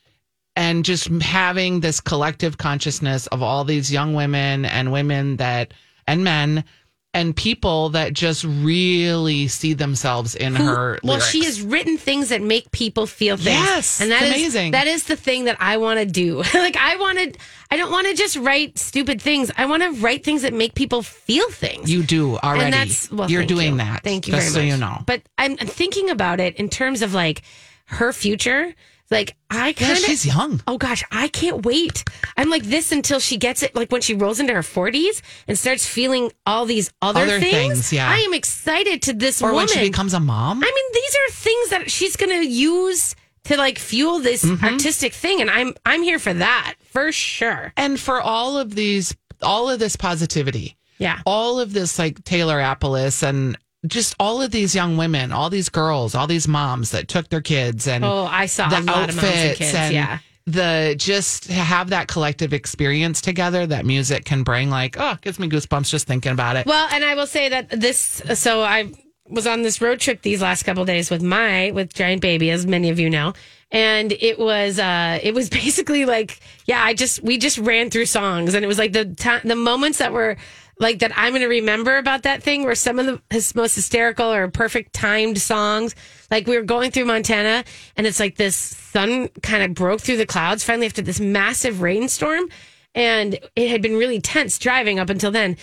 and 0.57 0.85
just 0.85 1.09
having 1.23 1.80
this 1.80 2.00
collective 2.00 2.59
consciousness 2.59 3.26
of 3.28 3.42
all 3.42 3.64
these 3.64 3.92
young 3.92 4.14
women 4.14 4.64
and 4.64 4.92
women 4.92 5.37
that 5.37 5.73
and 6.07 6.25
men 6.25 6.64
and 7.12 7.35
people 7.35 7.88
that 7.90 8.12
just 8.12 8.45
really 8.45 9.49
see 9.49 9.73
themselves 9.73 10.37
in 10.37 10.55
Who- 10.55 10.64
her 10.64 10.99
well, 11.02 11.14
lyrics. 11.17 11.29
she 11.31 11.45
has 11.45 11.61
written 11.61 11.99
things 11.99 12.29
that 12.29 12.40
make 12.40 12.71
people 12.71 13.07
feel 13.07 13.37
things. 13.37 13.59
Yes, 13.59 14.00
and 14.00 14.11
that 14.12 14.23
is- 14.23 14.29
amazing. 14.29 14.71
that 14.73 14.87
is 14.87 15.05
the 15.05 15.17
thing 15.17 15.47
that 15.47 15.57
I 15.59 15.79
want 15.79 15.99
to 15.99 16.07
do. 16.07 16.37
like 16.55 16.76
I 16.76 16.97
wanted, 16.97 17.37
I 17.71 17.76
don't 17.76 17.90
want 17.90 18.07
to 18.07 18.14
just 18.14 18.37
write 18.37 18.79
stupid 18.79 19.21
things. 19.21 19.50
I 19.57 19.67
want 19.67 19.83
to 19.83 19.90
write 20.00 20.23
things 20.25 20.43
that 20.43 20.55
make 20.55 20.75
people 20.75 21.02
feel 21.02 21.50
things. 21.50 21.90
You 21.90 22.05
do 22.05 22.37
already. 22.38 22.64
And 22.67 22.75
that's 22.75 23.11
well, 23.11 23.29
You're 23.29 23.45
doing 23.45 23.73
you. 23.73 23.79
that. 23.79 24.05
Thank 24.05 24.29
you 24.29 24.35
just 24.35 24.55
very 24.55 24.69
much. 24.71 24.71
so 24.71 24.75
you 24.76 24.81
know. 24.81 25.02
But 25.05 25.23
I'm 25.37 25.57
thinking 25.57 26.11
about 26.11 26.38
it 26.38 26.55
in 26.57 26.69
terms 26.69 27.02
of 27.02 27.12
like 27.12 27.43
her 27.87 28.12
future. 28.12 28.73
Like 29.11 29.37
I 29.50 29.73
kind 29.73 29.93
of 29.93 29.99
yeah, 30.00 30.07
she's 30.07 30.25
young. 30.25 30.62
Oh 30.69 30.79
gosh, 30.79 31.02
I 31.11 31.26
can't 31.29 31.64
wait. 31.67 32.05
I'm 32.37 32.49
like 32.49 32.62
this 32.62 32.93
until 32.93 33.19
she 33.19 33.37
gets 33.38 33.62
it. 33.64 33.75
Like 33.75 33.90
when 33.90 34.00
she 34.02 34.14
rolls 34.14 34.38
into 34.38 34.52
her 34.55 34.61
40s 34.62 35.21
and 35.49 35.59
starts 35.59 35.85
feeling 35.87 36.31
all 36.47 36.64
these 36.64 36.93
other, 37.02 37.23
Other 37.23 37.40
things, 37.40 37.93
yeah. 37.93 38.09
I 38.09 38.19
am 38.19 38.33
excited 38.35 39.02
to 39.02 39.12
this 39.12 39.43
Or 39.43 39.47
woman. 39.47 39.57
when 39.57 39.69
she 39.69 39.81
becomes 39.81 40.14
a 40.14 40.21
mom. 40.21 40.59
I 40.62 40.73
mean, 40.75 40.93
these 40.95 41.17
are 41.17 41.31
things 41.33 41.71
that 41.71 41.90
she's 41.90 42.14
going 42.17 42.31
to 42.31 42.49
use 42.49 43.17
to 43.45 43.57
like 43.57 43.79
fuel 43.79 44.21
this 44.21 44.45
Mm-hmm. 44.45 44.64
artistic 44.64 45.12
thing, 45.12 45.40
and 45.40 45.50
I'm 45.50 45.75
I'm 45.85 46.02
here 46.05 46.19
for 46.21 46.33
that 46.35 46.75
for 46.85 47.11
sure. 47.11 47.73
and 47.76 47.99
for 47.99 48.21
all 48.21 48.59
of 48.59 48.75
these, 48.76 49.17
all 49.43 49.69
of 49.71 49.79
this 49.81 49.97
positivity, 49.97 50.76
Yeah. 50.99 51.19
all 51.26 51.59
of 51.59 51.73
this 51.73 51.99
like 51.99 52.23
Taylor 52.23 52.61
Appolis 52.61 53.23
and 53.25 53.57
just 53.87 54.14
all 54.20 54.42
of 54.42 54.50
these 54.50 54.75
young 54.75 54.96
women, 54.96 55.32
all 55.32 55.50
these 55.50 55.68
girls, 55.68 56.14
all 56.14 56.26
these 56.26 56.46
moms 56.46 56.90
that 56.90 57.08
took 57.08 57.28
their 57.30 57.40
kids 57.40 57.87
and 57.88 58.04
Oh, 58.04 58.26
I 58.30 58.46
saw 58.46 58.68
the 58.68 58.76
a 58.76 58.80
lot 58.80 59.08
of 59.08 59.16
moms 59.16 59.18
and 59.18 59.26
outfits 59.26 59.58
kids. 59.58 59.75
and 59.75 59.94
yeah. 59.94 60.18
the 60.46 60.94
just 60.99 61.44
to 61.44 61.52
have 61.54 61.90
that 61.90 62.06
collective 62.08 62.52
experience 62.52 63.20
together 63.20 63.66
that 63.66 63.87
music 63.87 64.25
can 64.25 64.42
bring. 64.42 64.68
Like, 64.70 64.96
oh, 64.99 65.16
gives 65.22 65.38
me 65.38 65.49
goosebumps 65.49 65.88
just 65.90 66.06
thinking 66.06 66.32
about 66.32 66.56
it. 66.56 66.66
Well, 66.66 66.88
and 66.92 67.04
I 67.04 67.14
will 67.14 67.26
say 67.26 67.49
that 67.49 67.70
this. 67.70 68.22
So 68.34 68.62
I 68.62 68.92
was 69.28 69.46
on 69.46 69.62
this 69.62 69.80
road 69.80 70.00
trip 70.00 70.22
these 70.22 70.42
last 70.42 70.64
couple 70.64 70.84
days 70.84 71.08
with 71.10 71.22
my 71.22 71.70
with 71.70 71.94
Giant 71.94 72.20
Baby, 72.20 72.50
as 72.50 72.66
many 72.66 72.90
of 72.90 72.99
you 72.99 73.08
know, 73.08 73.32
and 73.70 74.12
it 74.12 74.38
was 74.38 74.78
uh 74.78 75.18
it 75.22 75.32
was 75.34 75.49
basically 75.62 76.04
like 76.04 76.40
yeah, 76.66 76.82
I 76.84 76.94
just 76.94 77.22
we 77.22 77.38
just 77.38 77.56
ran 77.58 77.88
through 77.90 78.06
songs, 78.06 78.54
and 78.54 78.64
it 78.64 78.68
was 78.68 78.78
like 78.78 78.92
the 78.92 79.06
ti 79.06 79.38
the 79.49 79.56
moments 79.56 79.99
that 79.99 80.12
were. 80.12 80.37
Like 80.80 81.00
that, 81.00 81.12
I'm 81.14 81.32
going 81.32 81.42
to 81.42 81.49
remember 81.49 81.99
about 81.99 82.22
that 82.22 82.42
thing 82.42 82.64
were 82.64 82.75
some 82.75 82.99
of 82.99 83.04
the 83.06 83.20
his 83.28 83.54
most 83.54 83.75
hysterical 83.75 84.32
or 84.32 84.49
perfect 84.49 84.94
timed 84.94 85.38
songs. 85.38 85.94
Like 86.30 86.46
we 86.46 86.56
were 86.56 86.64
going 86.64 86.90
through 86.90 87.04
Montana, 87.04 87.64
and 87.99 88.06
it's 88.06 88.18
like 88.18 88.37
this 88.37 88.56
sun 88.56 89.28
kind 89.42 89.62
of 89.62 89.75
broke 89.75 90.00
through 90.00 90.16
the 90.16 90.26
clouds 90.26 90.64
finally 90.64 90.87
after 90.87 91.02
this 91.02 91.20
massive 91.20 91.82
rainstorm, 91.82 92.49
and 92.94 93.38
it 93.54 93.68
had 93.68 93.82
been 93.82 93.96
really 93.96 94.22
tense 94.22 94.58
driving 94.58 94.99
up 94.99 95.10
until 95.10 95.30
then. 95.30 95.58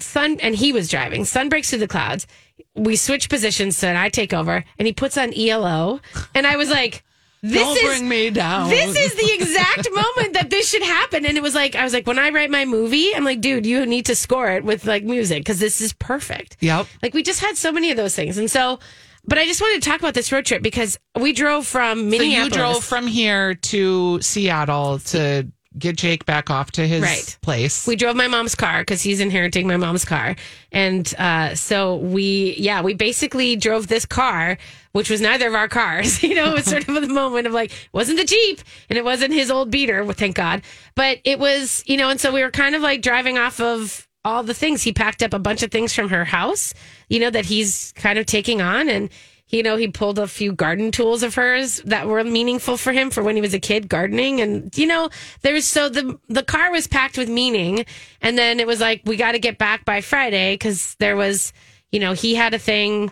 Sun 0.00 0.38
and 0.40 0.54
he 0.54 0.72
was 0.72 0.88
driving. 0.88 1.26
Sun 1.26 1.50
breaks 1.50 1.68
through 1.68 1.80
the 1.80 1.86
clouds. 1.86 2.26
We 2.74 2.96
switch 2.96 3.28
positions, 3.28 3.76
so 3.76 3.94
I 3.94 4.08
take 4.08 4.32
over, 4.32 4.64
and 4.78 4.86
he 4.86 4.94
puts 4.94 5.18
on 5.18 5.34
ELO, 5.34 6.00
and 6.34 6.46
I 6.46 6.56
was 6.56 6.70
like, 6.70 7.04
"This 7.42 7.60
Don't 7.62 7.76
is 7.76 7.82
bring 7.82 8.08
me 8.08 8.30
down. 8.30 8.70
this 8.70 8.96
is 8.96 9.14
the 9.14 9.32
exact 9.34 9.88
moment 9.92 10.34
that 10.34 10.48
this 10.50 10.68
should 10.68 10.82
happen." 10.82 11.26
And 11.26 11.36
it 11.36 11.42
was 11.42 11.54
like, 11.54 11.74
I 11.74 11.84
was 11.84 11.92
like, 11.92 12.06
when 12.06 12.18
I 12.18 12.30
write 12.30 12.50
my 12.50 12.64
movie, 12.64 13.14
I'm 13.14 13.24
like, 13.24 13.40
dude, 13.40 13.66
you 13.66 13.84
need 13.86 14.06
to 14.06 14.14
score 14.14 14.50
it 14.50 14.64
with 14.64 14.86
like 14.86 15.04
music 15.04 15.40
because 15.40 15.58
this 15.58 15.80
is 15.80 15.92
perfect. 15.92 16.56
Yep. 16.60 16.86
Like 17.02 17.14
we 17.14 17.22
just 17.22 17.40
had 17.40 17.56
so 17.56 17.72
many 17.72 17.90
of 17.90 17.96
those 17.96 18.14
things, 18.14 18.38
and 18.38 18.50
so. 18.50 18.78
But 19.24 19.38
I 19.38 19.46
just 19.46 19.60
wanted 19.60 19.80
to 19.82 19.88
talk 19.88 20.00
about 20.00 20.14
this 20.14 20.32
road 20.32 20.44
trip 20.46 20.64
because 20.64 20.98
we 21.16 21.32
drove 21.32 21.64
from 21.64 22.10
Minneapolis. 22.10 22.36
So 22.38 22.42
you 22.42 22.50
drove 22.50 22.84
from 22.84 23.06
here 23.06 23.54
to 23.54 24.20
Seattle 24.20 24.98
to 24.98 25.46
get 25.78 25.96
Jake 25.96 26.24
back 26.26 26.50
off 26.50 26.70
to 26.72 26.86
his 26.86 27.02
Right. 27.02 27.36
place. 27.42 27.86
We 27.86 27.96
drove 27.96 28.14
my 28.16 28.28
mom's 28.28 28.54
car 28.54 28.80
because 28.82 29.02
he's 29.02 29.20
inheriting 29.20 29.66
my 29.66 29.76
mom's 29.76 30.04
car. 30.04 30.36
And 30.70 31.12
uh, 31.18 31.54
so 31.54 31.96
we, 31.96 32.54
yeah, 32.58 32.82
we 32.82 32.94
basically 32.94 33.56
drove 33.56 33.86
this 33.88 34.04
car, 34.06 34.58
which 34.92 35.08
was 35.10 35.20
neither 35.20 35.48
of 35.48 35.54
our 35.54 35.68
cars. 35.68 36.22
You 36.32 36.34
know, 36.34 36.50
it 36.50 36.54
was 36.54 36.64
sort 36.66 36.88
of 36.88 36.94
the 36.94 37.08
moment 37.08 37.46
of 37.46 37.52
like, 37.52 37.72
wasn't 37.92 38.18
the 38.18 38.24
Jeep 38.24 38.60
and 38.88 38.96
it 38.98 39.04
wasn't 39.04 39.32
his 39.34 39.50
old 39.50 39.70
beater, 39.70 40.04
well, 40.04 40.14
thank 40.14 40.36
God. 40.36 40.62
But 40.94 41.18
it 41.24 41.38
was, 41.38 41.82
you 41.86 41.96
know, 41.96 42.10
and 42.10 42.20
so 42.20 42.32
we 42.32 42.42
were 42.42 42.50
kind 42.50 42.74
of 42.74 42.82
like 42.82 43.02
driving 43.02 43.38
off 43.38 43.60
of 43.60 44.06
all 44.24 44.42
the 44.42 44.54
things. 44.54 44.82
He 44.82 44.92
packed 44.92 45.22
up 45.22 45.34
a 45.34 45.38
bunch 45.38 45.62
of 45.62 45.70
things 45.70 45.92
from 45.92 46.08
her 46.10 46.24
house, 46.24 46.74
you 47.08 47.18
know, 47.18 47.30
that 47.30 47.46
he's 47.46 47.92
kind 47.96 48.18
of 48.18 48.26
taking 48.26 48.60
on. 48.62 48.88
And, 48.88 49.10
you 49.52 49.62
know, 49.62 49.76
he 49.76 49.86
pulled 49.86 50.18
a 50.18 50.26
few 50.26 50.52
garden 50.52 50.90
tools 50.90 51.22
of 51.22 51.34
hers 51.34 51.82
that 51.84 52.08
were 52.08 52.24
meaningful 52.24 52.78
for 52.78 52.90
him 52.90 53.10
for 53.10 53.22
when 53.22 53.36
he 53.36 53.42
was 53.42 53.52
a 53.52 53.60
kid 53.60 53.86
gardening. 53.86 54.40
And, 54.40 54.76
you 54.76 54.86
know, 54.86 55.10
there's 55.42 55.66
so 55.66 55.90
the, 55.90 56.18
the 56.28 56.42
car 56.42 56.72
was 56.72 56.86
packed 56.86 57.18
with 57.18 57.28
meaning. 57.28 57.84
And 58.22 58.38
then 58.38 58.60
it 58.60 58.66
was 58.66 58.80
like, 58.80 59.02
we 59.04 59.16
got 59.16 59.32
to 59.32 59.38
get 59.38 59.58
back 59.58 59.84
by 59.84 60.00
Friday 60.00 60.54
because 60.54 60.94
there 60.94 61.16
was, 61.16 61.52
you 61.90 62.00
know, 62.00 62.14
he 62.14 62.34
had 62.34 62.54
a 62.54 62.58
thing, 62.58 63.10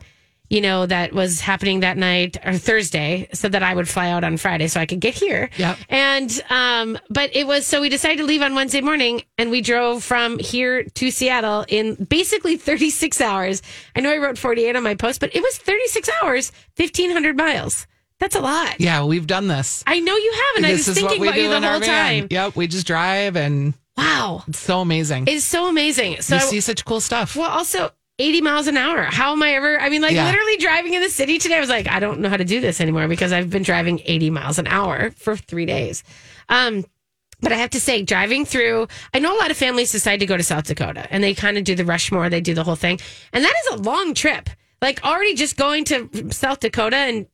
you 0.51 0.61
know, 0.61 0.85
that 0.85 1.13
was 1.13 1.41
happening 1.41 1.81
that 1.81 1.97
night 1.97 2.37
or 2.45 2.55
Thursday 2.59 3.29
so 3.33 3.49
that 3.49 3.63
I 3.63 3.73
would 3.75 3.89
fly 3.89 4.11
out 4.11 4.25
on 4.25 4.37
Friday 4.37 4.67
so 4.67 4.81
I 4.81 4.87
could 4.87 5.01
get 5.01 5.15
here. 5.15 5.49
Yep. 5.57 5.79
And, 5.89 6.43
um, 6.51 6.99
but 7.09 7.35
it 7.35 7.47
was, 7.47 7.67
so 7.67 7.81
we 7.81 7.89
decided 7.89 8.19
to 8.19 8.25
leave 8.25 8.43
on 8.43 8.55
Wednesday 8.57 8.81
morning 8.81 9.23
and 9.39 9.51
we 9.51 9.61
drove 9.61 10.03
from 10.03 10.39
here 10.41 10.83
to 10.83 11.11
Seattle 11.13 11.65
in 11.69 11.95
basically 11.95 12.57
36 12.57 13.21
hours. 13.21 13.63
I 13.95 14.01
know 14.01 14.11
I 14.13 14.19
wrote 14.19 14.37
48 14.39 14.75
on 14.77 14.83
my 14.83 14.97
post, 14.97 15.21
but 15.21 15.35
it 15.35 15.41
was 15.41 15.57
36 15.57 16.11
hours, 16.23 16.53
1500 16.77 17.37
miles. 17.37 17.87
That's 18.19 18.35
a 18.35 18.41
lot. 18.41 18.81
yeah, 18.81 19.03
we've 19.05 19.27
done 19.27 19.47
this. 19.47 19.83
I 19.87 19.99
know 20.01 20.15
you 20.15 20.33
have, 20.33 20.57
and 20.57 20.67
I 20.67 20.73
was 20.73 20.87
thinking 20.87 21.23
about 21.23 21.37
you 21.37 21.49
the 21.49 21.61
whole 21.61 21.81
time. 21.81 22.27
Yep, 22.29 22.55
we 22.57 22.67
just 22.67 22.87
drive 22.87 23.37
and 23.37 23.73
Wow. 23.97 24.45
it's 24.49 24.59
so 24.59 24.81
amazing. 24.81 25.25
It's 25.27 25.45
so 25.45 25.69
amazing. 25.69 26.21
So, 26.23 26.35
you 26.35 26.41
see 26.43 26.61
such 26.61 26.85
cool 26.85 27.01
stuff. 27.01 27.37
well, 27.37 27.51
also, 27.51 27.91
80 28.21 28.41
miles 28.43 28.67
an 28.67 28.77
hour. 28.77 29.03
How 29.05 29.33
am 29.33 29.43
I 29.43 29.53
ever? 29.55 29.81
I 29.81 29.89
mean, 29.89 30.03
like 30.03 30.13
Yeah. 30.15 30.27
literally 30.27 30.57
driving 30.59 30.95
in 30.95 31.03
the 31.03 31.09
city 31.09 31.39
today, 31.39 31.57
I 31.57 31.61
was 31.61 31.69
like, 31.71 31.89
I 31.89 31.99
don't 32.01 32.21
know 32.21 32.29
how 32.29 32.37
to 32.37 32.45
do 32.45 32.61
this 32.61 32.81
anymore 32.81 33.09
because 33.09 33.33
I've 33.33 33.51
been 33.51 33.63
driving 33.63 34.01
80 34.05 34.31
miles 34.31 34.59
an 34.59 34.67
hour 34.67 35.11
for 35.17 35.37
three 35.37 35.67
days. 35.67 36.03
Um, 36.49 36.85
but 37.41 37.53
I 37.53 37.57
have 37.57 37.71
to 37.71 37.81
say, 37.81 38.03
driving 38.03 38.45
through, 38.45 38.87
I 39.15 39.19
know 39.19 39.35
a 39.35 39.39
lot 39.39 39.51
of 39.51 39.57
families 39.57 39.91
decide 39.93 40.21
to 40.21 40.27
go 40.27 40.37
to 40.37 40.43
South 40.43 40.65
Dakota 40.67 41.07
and 41.11 41.25
they 41.25 41.33
kind 41.35 41.57
of 41.57 41.65
do 41.65 41.75
the 41.75 41.85
Rushmore, 41.87 42.29
they 42.29 42.43
do 42.43 42.53
the 42.55 42.65
whole 42.65 42.77
thing. 42.77 43.01
And 43.33 43.43
that 43.45 43.55
is 43.67 43.75
a 43.79 43.83
long 43.83 44.13
trip. 44.15 44.51
Like 44.83 45.03
already 45.05 45.35
just 45.35 45.57
going 45.57 45.85
to 45.87 46.31
South 46.33 46.61
Dakota 46.61 46.97
and 46.97 47.27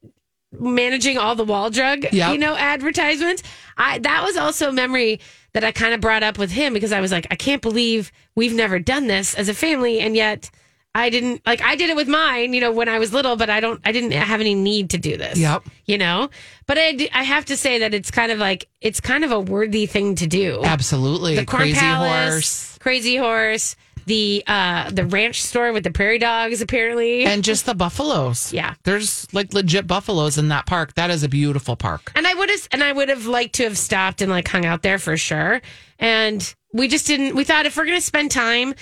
managing 0.59 1.19
all 1.19 1.35
the 1.35 1.45
wall 1.45 1.71
drug, 1.71 2.05
Yep. 2.12 2.33
you 2.33 2.38
know, 2.38 2.55
advertisements. 2.57 3.43
I 3.76 3.99
that 3.99 4.23
was 4.25 4.37
also 4.37 4.69
a 4.69 4.73
memory 4.73 5.21
that 5.52 5.64
I 5.64 5.73
kind 5.73 5.93
of 5.95 6.00
brought 6.00 6.23
up 6.23 6.38
with 6.38 6.50
him 6.50 6.73
because 6.73 6.93
I 6.93 7.00
was 7.00 7.11
like, 7.12 7.26
I 7.31 7.35
can't 7.35 7.62
believe 7.62 8.12
we've 8.37 8.55
never 8.55 8.78
done 8.78 9.07
this 9.07 9.35
as 9.35 9.49
a 9.49 9.55
family, 9.55 10.00
and 10.00 10.14
yet 10.16 10.50
I 10.97 11.11
didn't 11.11 11.43
like 11.45 11.61
I 11.61 11.76
did 11.76 11.91
it 11.91 11.97
with 11.97 12.09
mine, 12.09 12.55
you 12.55 12.61
know, 12.61 12.73
when 12.73 12.88
I 12.88 12.99
was 12.99 13.12
little, 13.12 13.37
but 13.37 13.50
I 13.50 13.61
don't, 13.61 13.81
I 13.85 13.93
didn't 13.93 14.12
have 14.12 14.41
any 14.41 14.55
need 14.55 14.91
to 14.91 14.99
do 14.99 15.19
this. 15.19 15.38
Yep. 15.38 15.65
You 15.85 15.99
know, 15.99 16.31
but 16.67 16.79
I 16.79 17.09
I 17.12 17.23
have 17.23 17.45
to 17.47 17.57
say 17.57 17.81
that 17.81 17.93
it's 17.93 18.11
kind 18.11 18.33
of 18.33 18.38
like 18.38 18.67
it's 18.81 18.99
kind 18.99 19.23
of 19.23 19.31
a 19.31 19.38
worthy 19.38 19.85
thing 19.85 20.15
to 20.17 20.26
do. 20.26 20.62
Absolutely. 20.65 21.37
The 21.37 21.45
Corn 21.45 21.65
Crazy 21.65 21.79
Palace, 21.79 22.33
horse. 22.33 22.79
Crazy 22.79 23.17
Horse, 23.17 23.76
the 24.07 24.43
uh 24.47 24.91
the 24.91 25.05
ranch 25.05 25.43
store 25.43 25.73
with 25.73 25.85
the 25.85 25.91
prairie 25.91 26.19
dogs, 26.19 26.62
apparently. 26.62 27.25
And 27.26 27.45
just 27.45 27.67
the 27.67 27.75
buffaloes. 27.75 28.53
Yeah. 28.53 28.75
There's 28.85 29.33
like 29.35 29.53
legit 29.53 29.87
buffaloes 29.87 30.38
in 30.38 30.49
that 30.49 30.65
park. 30.65 30.95
That 30.95 31.11
is 31.11 31.23
a 31.23 31.29
beautiful 31.29 31.76
park. 31.76 32.11
And 32.15 32.26
I 32.26 32.33
would 32.33 32.49
have, 32.49 32.69
and 32.73 32.83
I 32.83 32.93
would 32.93 33.11
have 33.11 33.26
liked 33.26 33.57
to 33.57 33.65
have 33.65 33.76
stopped 33.76 34.23
and 34.23 34.31
like 34.31 34.49
hung 34.49 34.65
out 34.65 34.81
there 34.83 34.99
for 34.99 35.19
sure. 35.19 35.61
And 35.99 36.55
we 36.73 36.88
just 36.88 37.07
didn't. 37.07 37.35
We 37.35 37.45
thought 37.45 37.67
if 37.67 37.76
we're 37.76 37.87
going 37.87 37.99
to 37.99 38.05
spend 38.05 38.31
time, 38.31 38.75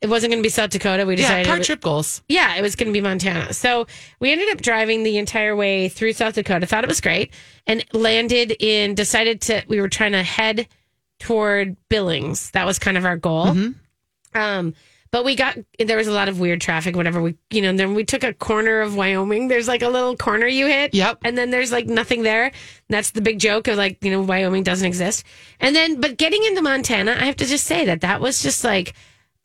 it 0.00 0.08
wasn't 0.08 0.30
going 0.30 0.42
to 0.42 0.46
be 0.46 0.48
South 0.50 0.70
Dakota. 0.70 1.04
We 1.04 1.14
Yeah, 1.16 1.22
decided, 1.22 1.46
car 1.46 1.58
trip 1.60 1.80
goals. 1.80 2.22
yeah, 2.28 2.54
it 2.56 2.62
was 2.62 2.74
going 2.76 2.86
to 2.88 2.92
be 2.92 3.00
Montana. 3.02 3.52
So 3.52 3.86
we 4.18 4.32
ended 4.32 4.48
up 4.50 4.60
driving 4.62 5.02
the 5.02 5.18
entire 5.18 5.54
way 5.54 5.88
through 5.88 6.14
South 6.14 6.34
Dakota. 6.34 6.66
Thought 6.66 6.84
it 6.84 6.88
was 6.88 7.00
great, 7.00 7.32
and 7.66 7.84
landed 7.92 8.52
in. 8.60 8.94
Decided 8.94 9.40
to. 9.42 9.62
We 9.68 9.80
were 9.80 9.88
trying 9.88 10.12
to 10.12 10.22
head 10.22 10.68
toward 11.18 11.76
Billings. 11.88 12.50
That 12.52 12.64
was 12.66 12.78
kind 12.78 12.96
of 12.96 13.04
our 13.04 13.16
goal. 13.16 13.54
Um, 14.34 14.74
but 15.12 15.24
we 15.24 15.34
got 15.34 15.58
there 15.78 15.96
was 15.96 16.06
a 16.06 16.12
lot 16.12 16.28
of 16.28 16.38
weird 16.38 16.60
traffic. 16.60 16.94
Whatever 16.94 17.20
we, 17.20 17.34
you 17.50 17.62
know, 17.62 17.68
and 17.70 17.78
then 17.78 17.94
we 17.94 18.04
took 18.04 18.22
a 18.22 18.32
corner 18.32 18.80
of 18.80 18.94
Wyoming. 18.96 19.48
There's 19.48 19.66
like 19.66 19.82
a 19.82 19.88
little 19.88 20.16
corner 20.16 20.46
you 20.46 20.66
hit. 20.66 20.94
Yep. 20.94 21.18
And 21.24 21.36
then 21.36 21.50
there's 21.50 21.72
like 21.72 21.86
nothing 21.86 22.22
there. 22.22 22.44
And 22.44 22.54
that's 22.88 23.10
the 23.10 23.20
big 23.20 23.40
joke 23.40 23.66
of 23.66 23.76
like 23.76 24.02
you 24.04 24.12
know 24.12 24.22
Wyoming 24.22 24.62
doesn't 24.62 24.86
exist. 24.86 25.24
And 25.58 25.74
then, 25.74 26.00
but 26.00 26.16
getting 26.16 26.44
into 26.44 26.62
Montana, 26.62 27.16
I 27.20 27.24
have 27.24 27.36
to 27.36 27.46
just 27.46 27.64
say 27.66 27.84
that 27.86 28.02
that 28.02 28.20
was 28.20 28.40
just 28.42 28.62
like 28.62 28.94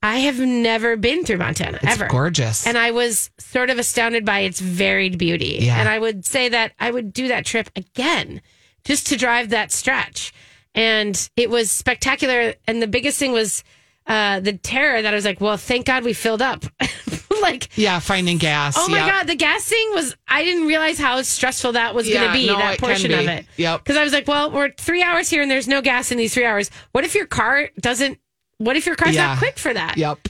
I 0.06 0.18
have 0.20 0.40
never 0.40 0.96
been 0.98 1.26
through 1.26 1.38
Montana 1.40 1.80
It's 1.82 1.94
ever. 1.94 2.08
gorgeous. 2.08 2.68
And 2.68 2.78
I 2.78 2.92
was 2.92 3.32
sort 3.40 3.72
of 3.72 3.80
astounded 3.80 4.24
by 4.24 4.42
its 4.42 4.60
varied 4.60 5.18
beauty. 5.18 5.58
Yeah. 5.62 5.80
And 5.80 5.90
I 5.90 5.98
would 5.98 6.26
say 6.26 6.50
that 6.50 6.74
I 6.80 6.92
would 6.92 7.12
do 7.12 7.30
that 7.30 7.44
trip 7.46 7.70
again 7.76 8.42
just 8.84 9.08
to 9.08 9.18
drive 9.18 9.50
that 9.50 9.72
stretch. 9.72 10.32
And 10.76 11.30
it 11.36 11.50
was 11.50 11.72
spectacular. 11.72 12.54
And 12.68 12.82
the 12.82 12.88
biggest 12.88 13.18
thing 13.18 13.32
was 13.32 13.64
uh, 14.06 14.42
the 14.42 14.54
terror 14.54 15.02
that 15.02 15.12
I 15.12 15.16
was 15.16 15.26
like, 15.26 15.42
well, 15.42 15.58
thank 15.58 15.88
God 15.88 16.04
we 16.04 16.14
filled 16.14 16.42
up. 16.44 16.66
like, 17.42 17.76
yeah, 17.76 17.98
finding 18.00 18.38
gas. 18.38 18.76
oh 18.78 18.88
my 18.88 19.00
Yep. 19.00 19.10
God, 19.10 19.28
the 19.28 19.36
gas 19.36 19.66
thing 19.66 19.90
was, 19.94 20.16
I 20.28 20.44
didn't 20.44 20.68
realize 20.68 21.00
how 21.00 21.20
stressful 21.24 21.72
that 21.72 21.96
was 21.96 22.08
going 22.08 22.28
to 22.28 22.32
be, 22.34 22.46
no, 22.48 22.58
that 22.58 22.80
portion 22.80 23.12
of 23.12 23.26
it. 23.28 23.46
Yep. 23.58 23.84
Because 23.84 23.98
I 23.98 24.04
was 24.04 24.14
like, 24.14 24.28
well, 24.28 24.52
we're 24.52 24.70
three 24.78 25.02
hours 25.02 25.30
here 25.32 25.42
and 25.42 25.50
there's 25.50 25.68
no 25.68 25.82
gas 25.82 26.12
in 26.12 26.20
these 26.20 26.34
three 26.36 26.46
hours. 26.46 26.70
What 26.92 27.04
if 27.04 27.16
your 27.16 27.26
car 27.26 27.70
doesn't, 27.80 28.20
what 28.58 28.76
if 28.76 28.86
your 28.86 28.96
car's 28.96 29.16
Yeah. 29.16 29.28
not 29.28 29.38
quick 29.40 29.58
for 29.58 29.74
that? 29.74 29.98
Yep. 29.98 30.28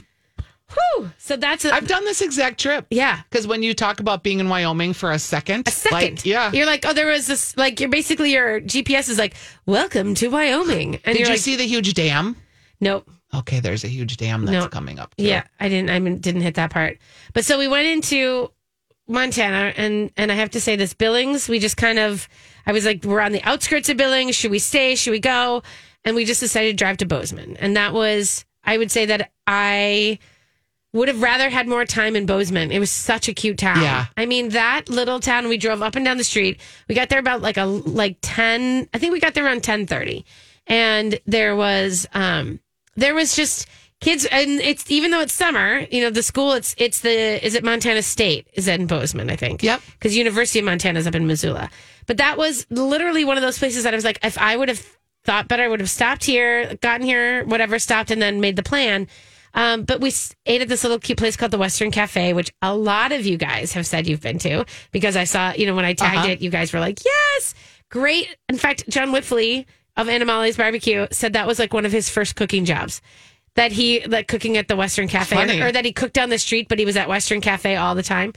Whew. 0.72 1.10
So 1.18 1.36
that's 1.36 1.64
a, 1.64 1.72
I've 1.72 1.86
done 1.86 2.04
this 2.04 2.20
exact 2.20 2.58
trip. 2.60 2.86
yeah. 2.90 3.20
Because 3.30 3.46
when 3.46 3.62
you 3.62 3.72
talk 3.72 4.00
about 4.00 4.22
being 4.24 4.40
in 4.40 4.48
Wyoming 4.48 4.92
for 4.94 5.12
a 5.12 5.18
second, 5.18 5.68
A 5.68 5.70
second. 5.70 5.92
like, 5.96 6.26
yeah. 6.26 6.50
You're 6.52 6.66
like, 6.66 6.84
oh, 6.84 6.92
there 6.92 7.06
was 7.06 7.28
this, 7.28 7.56
like, 7.56 7.78
you're 7.78 7.88
basically, 7.88 8.32
your 8.32 8.60
GPS 8.60 9.08
is 9.08 9.16
like, 9.16 9.34
welcome 9.64 10.14
to 10.16 10.28
Wyoming. 10.28 10.96
And 11.04 11.16
Did 11.16 11.20
you 11.26 11.32
like, 11.34 11.38
see 11.38 11.54
the 11.56 11.66
huge 11.66 11.94
dam? 11.94 12.36
nope. 12.80 13.08
Okay, 13.34 13.60
there's 13.60 13.84
a 13.84 13.88
huge 13.88 14.16
dam 14.16 14.44
that's 14.44 14.64
No. 14.64 14.68
coming 14.68 14.98
up. 14.98 15.14
too. 15.16 15.24
Yeah, 15.24 15.42
I 15.60 15.68
didn't, 15.68 15.90
I 15.90 15.98
didn't 15.98 16.40
hit 16.42 16.54
that 16.54 16.70
part. 16.70 16.98
But 17.34 17.44
so 17.44 17.58
we 17.58 17.68
went 17.68 17.86
into 17.86 18.50
Montana 19.08 19.72
and, 19.76 20.10
and 20.16 20.32
I 20.32 20.36
have 20.36 20.50
to 20.52 20.60
say 20.60 20.74
this 20.76 20.94
Billings, 20.94 21.48
we 21.48 21.58
just 21.58 21.76
kind 21.76 21.98
of, 21.98 22.28
I 22.66 22.72
was 22.72 22.84
like, 22.86 23.04
we're 23.04 23.20
on 23.20 23.32
the 23.32 23.42
outskirts 23.42 23.88
of 23.88 23.96
Billings. 23.96 24.34
Should 24.36 24.50
we 24.50 24.58
stay? 24.58 24.94
Should 24.94 25.10
we 25.12 25.20
go? 25.20 25.62
And 26.06 26.16
we 26.16 26.24
just 26.24 26.40
decided 26.40 26.70
to 26.70 26.84
drive 26.84 26.96
to 26.98 27.06
Bozeman. 27.06 27.56
And 27.58 27.76
that 27.76 27.92
was, 27.92 28.46
I 28.64 28.78
would 28.78 28.90
say 28.90 29.04
that 29.06 29.30
I, 29.46 30.18
would 30.96 31.08
have 31.08 31.22
rather 31.22 31.50
had 31.50 31.68
more 31.68 31.84
time 31.84 32.16
in 32.16 32.26
Bozeman. 32.26 32.72
It 32.72 32.78
was 32.78 32.90
such 32.90 33.28
a 33.28 33.34
cute 33.34 33.58
town. 33.58 33.82
Yeah. 33.82 34.06
I 34.16 34.26
mean, 34.26 34.50
that 34.50 34.88
little 34.88 35.20
town, 35.20 35.48
we 35.48 35.58
drove 35.58 35.82
up 35.82 35.94
and 35.94 36.04
down 36.04 36.16
the 36.16 36.24
street. 36.24 36.58
We 36.88 36.94
got 36.94 37.10
there 37.10 37.18
about 37.18 37.42
like 37.42 37.58
a 37.58 37.64
like 37.64 38.16
10, 38.22 38.88
I 38.92 38.98
think 38.98 39.12
we 39.12 39.20
got 39.20 39.34
there 39.34 39.44
around 39.44 39.56
1030. 39.56 40.24
And 40.66 41.20
there 41.26 41.54
was 41.54 42.06
um 42.14 42.60
there 42.96 43.14
was 43.14 43.36
just 43.36 43.68
kids 44.00 44.26
and 44.26 44.50
it's 44.60 44.90
even 44.90 45.10
though 45.10 45.20
it's 45.20 45.34
summer, 45.34 45.86
you 45.90 46.00
know, 46.00 46.10
the 46.10 46.22
school 46.22 46.52
it's 46.52 46.74
it's 46.78 47.00
the 47.00 47.44
is 47.44 47.54
it 47.54 47.62
Montana 47.62 48.02
State? 48.02 48.48
Is 48.54 48.66
that 48.66 48.80
in 48.80 48.86
Bozeman, 48.86 49.30
I 49.30 49.36
think. 49.36 49.62
Yep. 49.62 49.82
Because 49.92 50.16
University 50.16 50.60
of 50.60 50.64
Montana 50.64 50.98
is 50.98 51.06
up 51.06 51.14
in 51.14 51.26
Missoula. 51.26 51.68
But 52.06 52.16
that 52.18 52.38
was 52.38 52.66
literally 52.70 53.24
one 53.24 53.36
of 53.36 53.42
those 53.42 53.58
places 53.58 53.84
that 53.84 53.92
I 53.92 53.96
was 53.96 54.04
like, 54.04 54.20
if 54.22 54.38
I 54.38 54.56
would 54.56 54.68
have 54.68 54.95
thought 55.26 55.48
better, 55.48 55.64
I 55.64 55.68
would 55.68 55.80
have 55.80 55.90
stopped 55.90 56.24
here, 56.24 56.74
gotten 56.76 57.04
here, 57.06 57.44
whatever, 57.44 57.78
stopped, 57.78 58.10
and 58.10 58.22
then 58.22 58.40
made 58.40 58.56
the 58.56 58.62
plan. 58.62 59.08
Um, 59.54 59.84
but 59.84 60.00
we 60.00 60.12
ate 60.44 60.60
at 60.62 60.68
this 60.68 60.82
little 60.84 60.98
cute 60.98 61.18
place 61.18 61.36
called 61.36 61.50
the 61.50 61.58
Western 61.58 61.90
Cafe, 61.90 62.32
which 62.34 62.52
a 62.60 62.74
lot 62.76 63.10
of 63.12 63.24
you 63.26 63.36
guys 63.38 63.72
have 63.72 63.86
said 63.86 64.06
you've 64.06 64.20
been 64.20 64.38
to 64.40 64.64
because 64.92 65.16
I 65.16 65.24
saw, 65.24 65.52
you 65.54 65.64
know, 65.66 65.74
when 65.74 65.84
I 65.86 65.94
tagged 65.94 66.16
Uh-huh. 66.18 66.28
it, 66.28 66.40
you 66.42 66.50
guys 66.50 66.72
were 66.72 66.80
like, 66.80 66.98
yes, 67.04 67.54
great. 67.90 68.36
In 68.48 68.58
fact, 68.58 68.88
Jon 68.88 69.08
Wipfli 69.12 69.64
of 69.96 70.08
Animales 70.08 70.56
Barbecue 70.58 71.06
said 71.10 71.32
that 71.32 71.46
was 71.46 71.58
like 71.58 71.72
one 71.72 71.86
of 71.86 71.92
his 71.92 72.10
first 72.10 72.36
cooking 72.36 72.64
jobs. 72.66 73.00
That 73.54 73.72
he, 73.72 74.04
like 74.04 74.28
cooking 74.28 74.58
at 74.58 74.68
the 74.68 74.76
Western 74.76 75.08
Cafe, 75.08 75.34
Funny. 75.34 75.62
or 75.62 75.72
that 75.72 75.86
he 75.86 75.92
cooked 75.94 76.12
down 76.12 76.28
the 76.28 76.38
street, 76.38 76.68
but 76.68 76.78
he 76.78 76.84
was 76.84 76.98
at 76.98 77.08
Western 77.08 77.40
Cafe 77.40 77.74
all 77.76 77.94
the 77.94 78.02
time. 78.02 78.34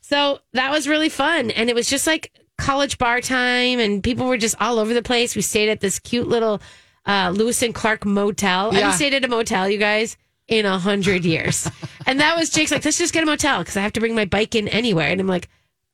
So 0.00 0.40
that 0.54 0.72
was 0.72 0.88
really 0.88 1.08
fun. 1.08 1.52
And 1.52 1.70
it 1.70 1.76
was 1.76 1.88
just 1.88 2.08
like 2.08 2.32
college 2.58 2.98
bar 2.98 3.20
time, 3.20 3.78
and 3.78 4.02
people 4.02 4.26
were 4.26 4.38
just 4.38 4.54
all 4.60 4.78
over 4.78 4.94
the 4.94 5.02
place. 5.02 5.36
We 5.36 5.42
stayed 5.42 5.68
at 5.68 5.80
this 5.80 5.98
cute 5.98 6.28
little 6.28 6.60
uh, 7.06 7.32
Lewis 7.34 7.62
and 7.62 7.74
Clark 7.74 8.04
motel. 8.04 8.70
I 8.70 8.74
Yeah. 8.74 8.80
haven't 8.80 8.96
stayed 8.96 9.14
at 9.14 9.24
a 9.24 9.28
motel, 9.28 9.68
you 9.68 9.78
guys, 9.78 10.16
in 10.48 10.66
a 10.66 10.78
hundred 10.78 11.24
years. 11.24 11.70
and 12.06 12.20
that 12.20 12.36
was 12.36 12.50
Jake's 12.50 12.70
like, 12.70 12.84
let's 12.84 12.98
just 12.98 13.12
get 13.14 13.22
a 13.22 13.26
motel 13.26 13.60
because 13.60 13.76
I 13.76 13.82
have 13.82 13.92
to 13.92 14.00
bring 14.00 14.14
my 14.14 14.24
bike 14.24 14.54
in 14.54 14.68
anywhere. 14.68 15.08
And 15.08 15.20
I'm 15.20 15.26
like, 15.26 15.48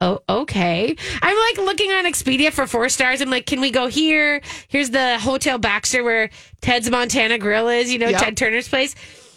Oh, 0.05 0.19
okay. 0.29 0.97
I'm 1.23 1.37
like 1.39 1.65
looking 1.65 1.93
on 1.93 2.07
Expedia 2.07 2.51
for 2.53 2.67
four 2.67 2.89
stars. 2.89 3.21
I'm 3.21 3.31
like, 3.31 3.47
can 3.47 3.61
we 3.61 3.71
go 3.71 3.87
here? 3.87 4.41
Here's 4.67 4.91
the 4.91 5.17
Hotel 5.21 5.59
Baxter 5.59 6.03
where 6.03 6.29
Ted's 6.61 6.91
Montana 6.91 7.39
Grill 7.39 7.69
is, 7.69 7.93
you 7.93 8.01
know, 8.01 8.09
Yep. 8.09 8.21
Ted 8.21 8.37
Turner's 8.37 8.69
place. 8.69 8.97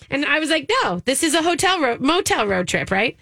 And 0.10 0.26
I 0.26 0.40
was 0.40 0.50
like, 0.50 0.68
no, 0.82 1.02
this 1.06 1.22
is 1.22 1.36
a 1.36 1.44
hotel 1.44 1.80
ro- 1.80 1.98
motel 2.00 2.48
road 2.48 2.68
trip, 2.68 2.90
right? 2.90 3.16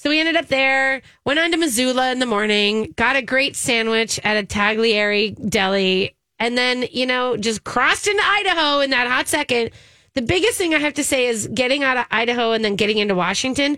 So 0.00 0.08
we 0.08 0.18
ended 0.18 0.36
up 0.36 0.46
there, 0.46 1.02
went 1.26 1.38
on 1.40 1.50
to 1.50 1.58
Missoula 1.58 2.10
in 2.10 2.20
the 2.20 2.26
morning, 2.26 2.94
got 2.96 3.16
a 3.16 3.22
great 3.22 3.54
sandwich 3.54 4.18
at 4.24 4.42
a 4.42 4.46
Tagliare 4.46 5.36
deli, 5.50 6.16
and 6.38 6.56
then, 6.56 6.86
you 6.90 7.04
know, 7.04 7.36
just 7.36 7.64
crossed 7.64 8.06
into 8.06 8.22
Idaho 8.24 8.80
in 8.80 8.88
that 8.92 9.08
hot 9.08 9.28
second. 9.28 9.72
The 10.14 10.22
biggest 10.22 10.56
thing 10.56 10.72
I 10.72 10.78
have 10.78 10.94
to 10.94 11.04
say 11.04 11.26
is 11.26 11.48
getting 11.48 11.84
out 11.84 11.98
of 11.98 12.06
Idaho 12.10 12.52
and 12.52 12.64
then 12.64 12.76
getting 12.76 12.96
into 12.96 13.14
Washington, 13.14 13.76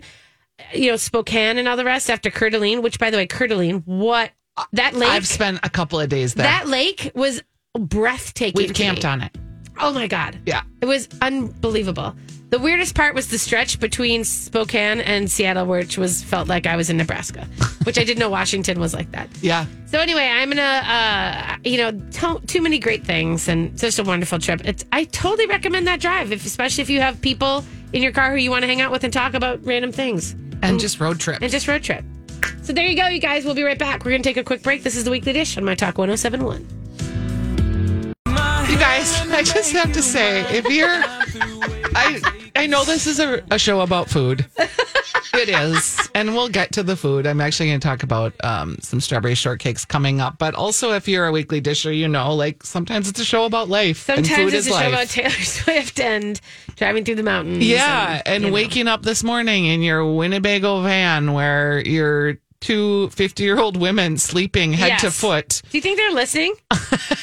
you 0.73 0.91
know, 0.91 0.95
Spokane 0.95 1.57
and 1.57 1.67
all 1.67 1.75
the 1.75 1.83
rest 1.83 2.09
after 2.09 2.29
d'Alene, 2.29 2.81
which 2.81 2.99
by 2.99 3.09
the 3.09 3.17
way, 3.17 3.25
d'Alene, 3.25 3.83
what 3.83 4.31
that 4.71 4.93
lake, 4.93 5.09
I've 5.09 5.27
spent 5.27 5.59
a 5.63 5.69
couple 5.69 5.99
of 5.99 6.07
days 6.07 6.35
there. 6.35 6.45
that 6.45 6.69
lake 6.69 7.11
was 7.13 7.43
breathtaking. 7.77 8.57
We've 8.57 8.73
camped 8.73 9.03
on 9.03 9.23
it. 9.23 9.37
Oh 9.79 9.93
my 9.93 10.07
God. 10.07 10.37
Yeah. 10.45 10.63
It 10.81 10.85
was 10.85 11.07
unbelievable. 11.21 12.15
The 12.49 12.59
weirdest 12.59 12.93
part 12.93 13.15
was 13.15 13.29
the 13.29 13.39
stretch 13.39 13.79
between 13.79 14.23
Spokane 14.23 15.01
and 15.01 15.29
Seattle, 15.31 15.65
which 15.65 15.97
was 15.97 16.23
felt 16.23 16.47
like 16.47 16.67
I 16.67 16.75
was 16.75 16.91
in 16.91 16.97
Nebraska, 16.97 17.45
which 17.83 17.97
I 17.97 18.03
didn't 18.03 18.19
know 18.19 18.29
Washington 18.29 18.79
was 18.79 18.93
like 18.93 19.11
that. 19.11 19.27
Yeah. 19.41 19.65
So 19.87 19.97
anyway, 19.99 20.27
I'm 20.27 20.49
gonna, 20.49 20.61
uh, 20.61 21.55
you 21.63 21.77
know, 21.77 21.91
to- 21.91 22.41
too 22.45 22.61
many 22.61 22.77
great 22.77 23.03
things 23.05 23.47
and 23.47 23.75
just 23.75 23.97
a 23.97 24.03
wonderful 24.03 24.37
trip. 24.37 24.61
It's, 24.65 24.85
I 24.91 25.05
totally 25.05 25.47
recommend 25.47 25.87
that 25.87 25.99
drive, 25.99 26.31
if, 26.31 26.45
especially 26.45 26.83
if 26.83 26.91
you 26.91 27.01
have 27.01 27.19
people 27.21 27.65
in 27.91 28.03
your 28.03 28.11
car 28.11 28.29
who 28.31 28.37
you 28.37 28.51
want 28.51 28.61
to 28.61 28.67
hang 28.67 28.81
out 28.81 28.91
with 28.91 29.03
and 29.03 29.11
talk 29.11 29.33
about 29.33 29.65
random 29.65 29.91
things 29.91 30.33
And 30.61 30.79
just 30.79 30.99
road 30.99 31.19
trip. 31.19 31.41
and 31.41 31.51
just 31.51 31.67
road 31.67 31.81
trip. 31.81 32.05
So 32.61 32.71
there 32.71 32.85
you 32.85 32.95
go, 32.95 33.07
you 33.07 33.19
guys. 33.19 33.45
We'll 33.45 33.55
be 33.55 33.63
right 33.63 33.79
back. 33.79 34.05
We're 34.05 34.11
gonna 34.11 34.21
take 34.23 34.37
a 34.37 34.43
quick 34.43 34.61
break. 34.61 34.83
This 34.83 34.95
is 34.95 35.05
the 35.05 35.11
Weekly 35.11 35.33
Dish 35.33 35.57
on 35.57 35.65
My 35.65 35.73
Talk 35.75 35.97
1071. 35.97 36.67
You 38.73 38.79
guys, 38.79 39.21
I 39.29 39.43
just 39.43 39.71
have 39.73 39.91
to 39.91 40.01
say, 40.01 40.41
if 40.51 40.65
you're, 40.65 40.89
I 41.95 42.19
I 42.55 42.65
know 42.65 42.83
this 42.83 43.05
is 43.05 43.19
a, 43.19 43.43
a 43.51 43.59
show 43.59 43.81
about 43.81 44.09
food, 44.09 44.47
It 45.33 45.49
is. 45.49 46.09
And 46.13 46.35
we'll 46.35 46.49
get 46.49 46.71
to 46.73 46.83
the 46.83 46.95
food. 46.95 47.25
I'm 47.25 47.41
actually 47.41 47.69
going 47.69 47.79
to 47.79 47.87
talk 47.87 48.03
about 48.03 48.33
um, 48.43 48.77
some 48.81 48.99
strawberry 48.99 49.33
shortcakes 49.33 49.87
coming 49.87 50.21
up. 50.21 50.37
But 50.37 50.53
also, 50.53 50.93
if 50.93 51.07
you're 51.07 51.25
a 51.25 51.31
weekly 51.31 51.59
disher, 51.59 51.91
you 51.91 52.07
know, 52.07 52.35
like 52.35 52.63
sometimes 52.63 53.09
it's 53.09 53.19
a 53.19 53.25
show 53.25 53.45
about 53.45 53.67
life. 53.67 54.07
and 54.09 54.25
Sometimes 54.25 54.53
it's 54.53 54.67
a 54.67 54.69
show 54.69 54.87
about 54.89 55.07
Taylor 55.07 55.29
Swift 55.29 55.99
and 55.99 56.39
driving 56.75 57.03
through 57.03 57.15
the 57.15 57.23
mountains. 57.23 57.65
Yeah, 57.65 58.21
and 58.25 58.43
know. 58.43 58.51
waking 58.51 58.87
up 58.87 59.01
this 59.01 59.23
morning 59.23 59.65
in 59.65 59.81
your 59.81 60.05
Winnebago 60.13 60.83
van 60.83 61.33
where 61.33 61.81
you're 61.85 62.37
two 62.63 63.09
50 63.09 63.43
year 63.43 63.59
old 63.59 63.77
women 63.77 64.17
sleeping 64.17 64.73
head 64.73 64.99
to 64.99 65.11
foot. 65.11 65.61
Do 65.69 65.77
you 65.77 65.81
think 65.81 65.97
they're 65.97 66.11
listening, 66.11 66.55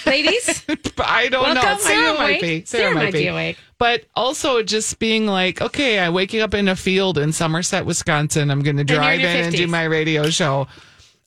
ladies? 0.06 0.64
I 0.98 1.28
don't 1.28 1.42
Welcome. 1.42 1.62
know. 1.64 1.72
You 1.72 1.78
Sarah 1.80 2.14
might 2.14 2.40
be. 2.40 2.64
Sarah 2.64 2.94
might 2.94 3.12
be 3.12 3.26
awake. 3.26 3.56
But 3.78 4.04
also 4.14 4.62
just 4.62 4.98
being 4.98 5.26
like, 5.26 5.60
okay, 5.62 5.98
I'm 5.98 6.12
waking 6.12 6.40
up 6.40 6.52
in 6.54 6.68
a 6.68 6.76
field 6.76 7.16
in 7.16 7.32
Somerset, 7.32 7.86
Wisconsin. 7.86 8.50
I'm 8.50 8.60
going 8.60 8.76
to 8.76 8.84
you're 8.84 9.00
in 9.00 9.02
drive 9.02 9.20
in 9.20 9.44
and 9.46 9.54
do 9.56 9.66
my 9.66 9.84
radio 9.84 10.28
show. 10.28 10.68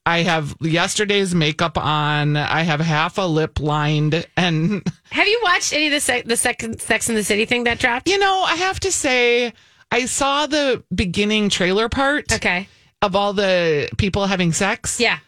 I 0.05 0.19
have 0.19 0.55
yesterday's 0.61 1.33
makeup 1.33 1.77
on. 1.77 2.35
I 2.35 2.61
have 2.63 2.81
half 2.81 3.17
a 3.17 3.21
lip 3.21 3.59
lined. 3.59 4.27
And, 4.35 4.83
Have 5.11 5.27
you 5.27 5.39
watched 5.43 5.71
any 5.73 5.87
of 5.87 5.93
the 5.93 6.01
sec- 6.01 6.25
the 6.25 6.35
second 6.35 6.81
Sex 6.81 7.07
in 7.07 7.15
the 7.15 7.23
City 7.23 7.45
thing 7.45 7.63
that 7.63 7.79
dropped? 7.79 8.09
you 8.09 8.19
know, 8.19 8.41
I 8.43 8.55
have 8.55 8.79
to 8.81 8.91
say, 8.91 9.53
I 9.91 10.05
saw 10.05 10.45
the 10.45 10.83
beginning 10.93 11.49
trailer 11.49 11.87
part 11.87 12.33
Okay. 12.33 12.67
Of 13.03 13.15
all 13.15 13.33
the 13.33 13.89
people 13.97 14.25
having 14.25 14.53
sex. 14.53 14.99
Yeah. 14.99 15.19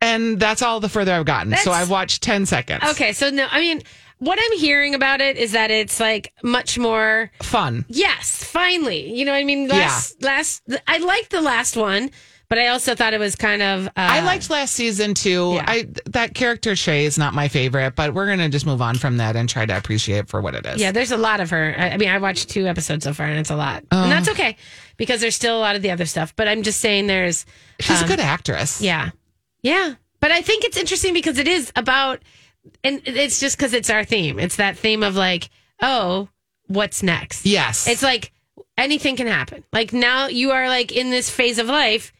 And 0.00 0.40
that's 0.40 0.60
all 0.60 0.80
the 0.80 0.88
further 0.88 1.12
I've 1.12 1.24
gotten. 1.24 1.56
so 1.56 1.70
I've 1.70 1.88
watched 1.88 2.22
10 2.22 2.46
seconds. 2.46 2.82
Okay. 2.90 3.12
So 3.12 3.30
no, 3.30 3.46
I 3.50 3.60
mean, 3.60 3.82
what 4.18 4.38
I'm 4.42 4.58
hearing 4.58 4.94
about 4.94 5.20
it 5.20 5.36
is 5.36 5.52
that 5.52 5.70
it's 5.70 6.00
like 6.00 6.32
much 6.42 6.78
more. 6.78 7.30
Fun. 7.42 7.84
Yes, 7.88 8.42
finally. 8.42 9.12
You 9.14 9.24
know, 9.24 9.32
what 9.32 9.38
I 9.38 9.44
mean, 9.44 9.68
last 9.68 10.22
last 10.22 10.62
I 10.86 10.98
liked 10.98 11.30
the 11.30 11.40
last 11.40 11.76
one, 11.76 12.10
but 12.52 12.58
I 12.58 12.66
also 12.66 12.94
thought 12.94 13.14
it 13.14 13.18
was 13.18 13.34
kind 13.34 13.62
of. 13.62 13.86
Uh, 13.86 13.90
I 13.96 14.20
liked 14.20 14.50
last 14.50 14.74
season 14.74 15.14
too. 15.14 15.52
Yeah. 15.54 15.64
I 15.66 15.88
that 16.10 16.34
character 16.34 16.74
Che 16.74 17.06
is 17.06 17.16
not 17.16 17.32
my 17.32 17.48
favorite, 17.48 17.96
but 17.96 18.12
we're 18.12 18.26
gonna 18.26 18.50
just 18.50 18.66
move 18.66 18.82
on 18.82 18.96
from 18.96 19.16
that 19.16 19.36
and 19.36 19.48
try 19.48 19.64
to 19.64 19.74
appreciate 19.74 20.18
it 20.18 20.28
for 20.28 20.42
what 20.42 20.54
it 20.54 20.66
is. 20.66 20.78
Yeah, 20.78 20.92
there's 20.92 21.12
a 21.12 21.16
lot 21.16 21.40
of 21.40 21.48
her. 21.48 21.74
I 21.78 21.92
I 21.92 21.96
mean, 21.96 22.10
I 22.10 22.18
watched 22.18 22.50
two 22.50 22.66
episodes 22.66 23.04
so 23.04 23.14
far, 23.14 23.24
and 23.24 23.38
it's 23.38 23.48
a 23.48 23.56
lot, 23.56 23.84
and 23.90 24.12
that's 24.12 24.28
okay 24.28 24.58
because 24.98 25.22
there's 25.22 25.34
still 25.34 25.56
a 25.56 25.60
lot 25.60 25.76
of 25.76 25.82
the 25.82 25.92
other 25.92 26.04
stuff. 26.04 26.36
But 26.36 26.46
I'm 26.46 26.62
just 26.62 26.80
saying, 26.80 27.06
there's 27.06 27.46
she's 27.80 28.02
a 28.02 28.06
good 28.06 28.20
actress. 28.20 28.82
Yeah. 28.82 29.12
Yeah. 29.62 29.94
But 30.20 30.30
I 30.30 30.42
think 30.42 30.64
it's 30.64 30.76
interesting 30.76 31.14
because 31.14 31.38
it 31.38 31.48
is 31.48 31.72
about, 31.74 32.20
and 32.84 33.00
it's 33.06 33.40
just 33.40 33.56
because 33.56 33.72
it's 33.72 33.88
our 33.88 34.04
theme. 34.04 34.38
It's 34.38 34.56
that 34.56 34.76
theme 34.76 35.02
of 35.02 35.16
like, 35.16 35.48
oh, 35.80 36.28
what's 36.66 37.02
next? 37.02 37.46
Yes. 37.46 37.88
It's 37.88 38.02
like 38.02 38.30
anything 38.76 39.16
can 39.16 39.26
happen. 39.26 39.64
Like 39.72 39.94
now 39.94 40.26
you 40.26 40.50
are 40.50 40.68
like 40.68 40.92
in 40.92 41.08
this 41.08 41.30
phase 41.30 41.58
of 41.58 41.68
life, 41.68 42.12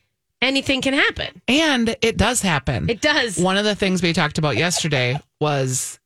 anything 0.43 0.81
can 0.83 0.95
happen. 0.95 1.41
and 1.49 1.97
it 2.03 2.17
does 2.17 2.43
happen. 2.43 2.91
It 2.91 3.01
does. 3.01 3.39
One 3.39 3.57
of 3.57 3.65
the 3.65 3.75
things 3.75 4.03
we 4.03 4.13
talked 4.13 4.39
about 4.39 4.57
yesterday 4.57 5.19
was 5.41 5.99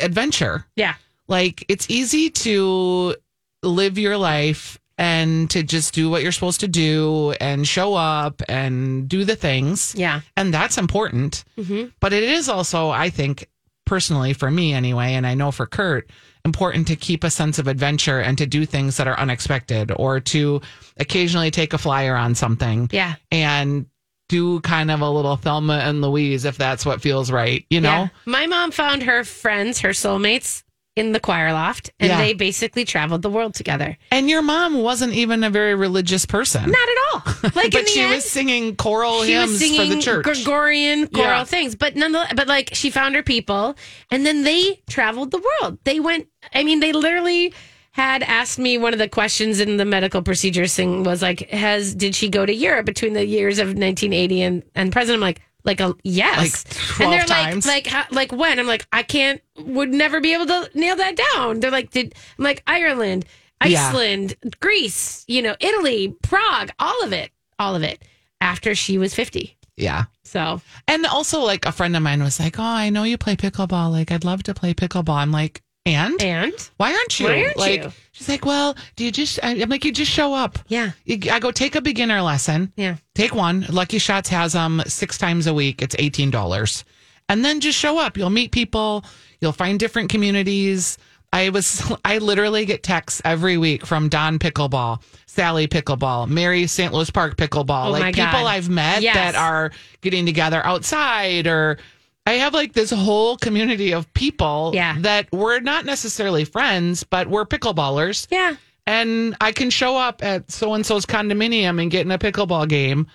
adventure. 0.00 0.66
Yeah. 0.76 0.94
Like 1.28 1.64
it's 1.68 1.88
easy 1.90 2.30
to 2.30 3.16
live 3.62 3.98
your 3.98 4.16
life 4.18 4.78
and 4.98 5.50
to 5.50 5.62
just 5.62 5.94
do 5.94 6.08
what 6.10 6.22
you're 6.22 6.32
supposed 6.32 6.60
to 6.60 6.68
do 6.68 7.32
and 7.40 7.66
show 7.66 7.94
up 7.94 8.42
and 8.48 9.08
do 9.08 9.24
the 9.24 9.36
things. 9.36 9.94
Yeah. 9.96 10.20
And 10.36 10.52
that's 10.54 10.78
important. 10.78 11.44
Mm-hmm. 11.58 11.88
But 12.00 12.12
it 12.12 12.22
is 12.24 12.48
also, 12.48 12.90
I 12.90 13.10
think, 13.10 13.48
personally 13.86 14.32
for 14.32 14.50
me 14.50 14.72
anyway, 14.72 15.14
and 15.14 15.26
I 15.26 15.34
know 15.34 15.50
for 15.50 15.66
Kurt, 15.66 16.08
important 16.44 16.86
to 16.88 16.96
keep 16.96 17.24
a 17.24 17.30
sense 17.30 17.58
of 17.58 17.66
adventure 17.68 18.20
and 18.20 18.36
to 18.38 18.46
do 18.46 18.66
things 18.66 18.98
that 18.98 19.08
are 19.08 19.18
unexpected 19.18 19.90
or 19.96 20.20
to 20.20 20.60
occasionally 20.98 21.50
take 21.50 21.72
a 21.72 21.78
flyer 21.78 22.14
on 22.14 22.34
something 22.34 22.88
Yeah. 22.92 23.14
and 23.30 23.86
do 24.28 24.60
kind 24.60 24.90
of 24.90 25.00
a 25.00 25.08
little 25.08 25.36
Thelma 25.36 25.78
and 25.78 26.00
Louise 26.02 26.44
if 26.44 26.58
that's 26.58 26.84
what 26.84 27.00
feels 27.00 27.30
right, 27.30 27.64
you 27.70 27.80
know? 27.80 27.88
Yeah. 27.90 28.08
My 28.26 28.46
mom 28.46 28.72
found 28.72 29.02
her 29.04 29.24
friends, 29.24 29.80
her 29.80 29.90
soulmates 29.90 30.62
in 30.96 31.10
the 31.12 31.18
choir 31.20 31.52
loft, 31.52 31.90
and 31.98 32.08
Yeah. 32.08 32.18
they 32.18 32.34
basically 32.34 32.84
traveled 32.84 33.22
the 33.22 33.30
world 33.30 33.54
together. 33.54 33.98
And 34.12 34.30
your 34.30 34.42
mom 34.42 34.74
wasn't 34.80 35.12
even 35.14 35.42
a 35.42 35.50
very 35.50 35.74
religious 35.74 36.24
person. 36.24 36.70
Not 36.70 36.88
at 36.88 36.96
all. 37.14 37.50
Like 37.54 37.66
in 37.66 37.70
but 37.82 37.88
she 37.88 38.00
end, 38.00 38.14
was 38.14 38.24
singing 38.24 38.76
choral 38.76 39.22
she 39.24 39.32
hymns 39.32 39.50
was 39.50 39.58
singing 39.60 39.90
for 39.90 39.96
the 39.96 40.00
church. 40.02 40.24
Gregorian 40.24 41.08
choral 41.08 41.38
Yeah. 41.38 41.44
things, 41.44 41.74
but 41.74 41.96
nonetheless, 41.96 42.32
but 42.36 42.46
like 42.48 42.70
she 42.74 42.90
found 42.90 43.14
her 43.16 43.22
people, 43.22 43.76
and 44.10 44.24
then 44.24 44.44
they 44.44 44.80
traveled 44.88 45.30
the 45.32 45.42
world. 45.60 45.78
They 45.84 45.98
went. 46.00 46.28
I 46.54 46.62
mean, 46.64 46.80
they 46.80 46.92
literally 46.92 47.52
had 47.92 48.22
asked 48.22 48.58
me 48.58 48.76
one 48.78 48.92
of 48.92 48.98
the 48.98 49.08
questions 49.08 49.60
in 49.60 49.76
the 49.76 49.84
medical 49.84 50.22
procedures 50.22 50.74
thing 50.74 51.02
was 51.04 51.22
like, 51.22 51.48
"Has 51.50 51.94
did 51.94 52.14
she 52.14 52.28
go 52.28 52.46
to 52.46 52.54
Europe 52.54 52.86
between 52.86 53.12
the 53.14 53.24
years 53.26 53.58
of 53.58 53.68
1980 53.68 54.42
and 54.42 54.62
and 54.74 54.92
present?" 54.92 55.16
I'm 55.16 55.20
like. 55.20 55.40
Like 55.64 55.80
a 55.80 55.94
yes, 56.04 56.64
Like 56.66 56.96
12 56.96 57.00
and 57.00 57.12
they're 57.20 57.26
times. 57.26 57.66
like, 57.66 57.86
like, 57.86 57.92
how, 57.92 58.04
like 58.10 58.32
when? 58.32 58.58
I'm 58.58 58.66
like, 58.66 58.86
I 58.92 59.02
can't, 59.02 59.40
would 59.58 59.88
never 59.90 60.20
be 60.20 60.34
able 60.34 60.46
to 60.46 60.70
nail 60.74 60.94
that 60.96 61.18
down. 61.34 61.60
They're 61.60 61.70
like, 61.70 61.90
did 61.90 62.14
I'm 62.38 62.44
like 62.44 62.62
Ireland, 62.66 63.24
Yeah. 63.64 63.88
Iceland, 63.88 64.34
Greece, 64.60 65.24
you 65.26 65.40
know, 65.40 65.56
Italy, 65.60 66.14
Prague, 66.22 66.70
all 66.78 67.02
of 67.02 67.12
it, 67.14 67.30
all 67.58 67.74
of 67.74 67.82
it. 67.82 68.02
After 68.42 68.74
she 68.74 68.98
was 68.98 69.14
50, 69.14 69.56
yeah. 69.78 70.04
so 70.22 70.60
And 70.86 71.06
also, 71.06 71.40
like, 71.40 71.64
a 71.64 71.72
friend 71.72 71.96
of 71.96 72.02
mine 72.02 72.22
was 72.22 72.38
like, 72.38 72.58
Oh, 72.58 72.62
I 72.62 72.90
know 72.90 73.04
you 73.04 73.16
play 73.16 73.34
pickleball. 73.36 73.90
Like, 73.90 74.12
I'd 74.12 74.22
love 74.24 74.42
to 74.42 74.52
play 74.54 74.74
pickleball. 74.74 75.16
I'm 75.16 75.32
like, 75.32 75.62
And? 75.86 76.20
and 76.22 76.52
Why 76.78 76.92
aren't 76.94 77.20
you? 77.20 77.26
Why 77.26 77.42
aren't 77.44 77.56
like, 77.58 77.82
you? 77.84 77.92
She's 78.12 78.28
like, 78.28 78.44
Well, 78.46 78.74
do 78.96 79.04
you 79.04 79.12
just, 79.12 79.38
I- 79.42 79.60
I'm 79.60 79.68
like, 79.68 79.84
You 79.84 79.92
just 79.92 80.10
show 80.10 80.32
up. 80.34 80.58
yeah, 80.68 80.92
You- 81.04 81.30
I 81.30 81.38
go 81.40 81.50
take 81.50 81.74
a 81.74 81.82
beginner 81.82 82.22
lesson. 82.22 82.72
yeah, 82.76 82.96
Take 83.14 83.34
one. 83.34 83.66
Lucky 83.68 83.98
Shots 83.98 84.28
has 84.30 84.54
them 84.54 84.82
six 84.86 85.18
times 85.18 85.46
a 85.46 85.52
week. 85.54 85.82
It's 85.82 85.94
$18. 85.96 86.84
And 87.28 87.44
then 87.44 87.60
just 87.60 87.78
show 87.78 87.98
up. 87.98 88.16
You'll 88.16 88.30
meet 88.30 88.50
people. 88.52 89.04
You'll 89.40 89.52
find 89.52 89.78
different 89.78 90.08
communities. 90.10 90.96
I 91.34 91.48
was, 91.50 91.82
I 92.04 92.18
literally 92.18 92.64
get 92.64 92.82
texts 92.82 93.20
every 93.24 93.58
week 93.58 93.84
from 93.84 94.08
Don 94.08 94.38
Pickleball, 94.38 95.02
Sally 95.26 95.66
Pickleball, 95.68 96.28
Mary 96.28 96.66
St. 96.66 96.92
Louis 96.94 97.10
Park 97.10 97.36
Pickleball, 97.36 97.88
Oh 97.88 97.90
like 97.90 98.14
people 98.14 98.30
God. 98.30 98.46
I've 98.46 98.70
met 98.70 99.02
Yes. 99.02 99.14
that 99.16 99.34
are 99.34 99.70
getting 100.00 100.24
together 100.24 100.64
outside 100.64 101.46
or 101.46 101.78
I 102.26 102.34
have 102.34 102.54
like 102.54 102.72
this 102.72 102.90
whole 102.90 103.36
community 103.36 103.92
of 103.92 104.12
people 104.14 104.70
Yeah. 104.74 104.96
that 105.00 105.28
we're 105.32 105.60
not 105.60 105.84
necessarily 105.84 106.44
friends, 106.44 107.04
but 107.04 107.28
we're 107.28 107.44
pickleballers 107.44 108.26
yeah. 108.30 108.56
and 108.86 109.36
I 109.40 109.52
can 109.52 109.68
show 109.70 109.96
up 109.96 110.24
at 110.24 110.50
so 110.50 110.72
and 110.74 110.86
so's 110.86 111.04
condominium 111.06 111.80
and 111.82 111.90
get 111.90 112.06
in 112.06 112.10
a 112.10 112.18
pickleball 112.18 112.68
game. 112.68 113.06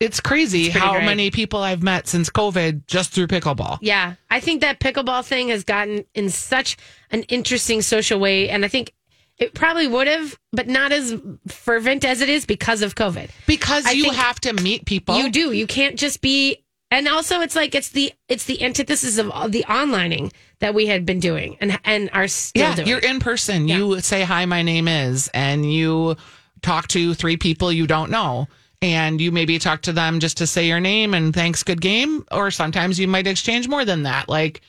It's 0.00 0.18
crazy 0.18 0.70
pretty 0.70 0.78
how 0.80 0.92
great. 0.94 1.04
many 1.04 1.30
people 1.30 1.60
I've 1.60 1.82
met 1.82 2.08
since 2.08 2.30
COVID 2.30 2.86
just 2.86 3.12
through 3.12 3.26
pickleball. 3.26 3.78
Yeah, 3.82 4.14
I 4.30 4.40
think 4.40 4.62
that 4.62 4.80
pickleball 4.80 5.24
thing 5.26 5.50
has 5.50 5.62
gotten 5.62 6.04
in 6.14 6.30
such 6.30 6.78
an 7.10 7.22
interesting 7.24 7.82
social 7.82 8.18
way, 8.18 8.48
and 8.48 8.64
I 8.64 8.68
think 8.68 8.94
it 9.36 9.52
probably 9.52 9.86
would 9.86 10.06
have, 10.06 10.38
but 10.52 10.68
not 10.68 10.90
as 10.92 11.20
fervent 11.48 12.04
as 12.06 12.22
it 12.22 12.30
is 12.30 12.46
because 12.46 12.80
of 12.80 12.94
COVID. 12.94 13.28
Because 13.46 13.84
I 13.86 13.90
you 13.90 14.10
have 14.10 14.40
to 14.40 14.54
meet 14.54 14.86
people. 14.86 15.18
You 15.18 15.30
do. 15.30 15.52
You 15.52 15.66
can't 15.66 15.96
just 15.96 16.20
be. 16.22 16.64
And 16.92 17.06
also, 17.06 17.40
it's 17.40 17.54
like 17.54 17.74
it's 17.74 17.90
the 17.90 18.12
it's 18.28 18.44
the 18.44 18.62
antithesis 18.62 19.18
of 19.18 19.30
all 19.30 19.48
the 19.48 19.64
onlining 19.68 20.32
that 20.58 20.74
we 20.74 20.86
had 20.86 21.06
been 21.06 21.20
doing 21.20 21.56
and 21.60 21.78
and 21.84 22.10
are 22.12 22.26
still 22.26 22.62
Yeah, 22.62 22.74
doing. 22.74 22.88
you're 22.88 22.98
in 22.98 23.20
person. 23.20 23.68
You 23.68 24.00
say 24.00 24.22
hi, 24.22 24.44
my 24.46 24.62
name 24.62 24.88
is, 24.88 25.28
and 25.32 25.70
you 25.72 26.16
talk 26.62 26.88
to 26.88 27.14
three 27.14 27.36
people 27.36 27.72
you 27.72 27.86
don't 27.86 28.10
know. 28.10 28.48
And 28.82 29.20
you 29.20 29.30
maybe 29.30 29.58
talk 29.58 29.82
to 29.82 29.92
them 29.92 30.20
just 30.20 30.38
to 30.38 30.46
say 30.46 30.66
your 30.66 30.80
name 30.80 31.12
and 31.12 31.34
thanks, 31.34 31.62
good 31.62 31.82
game. 31.82 32.24
Or 32.32 32.50
sometimes 32.50 32.98
you 32.98 33.06
might 33.06 33.26
exchange 33.26 33.68
more 33.68 33.84
than 33.84 34.04
that. 34.04 34.26
Like 34.28 34.62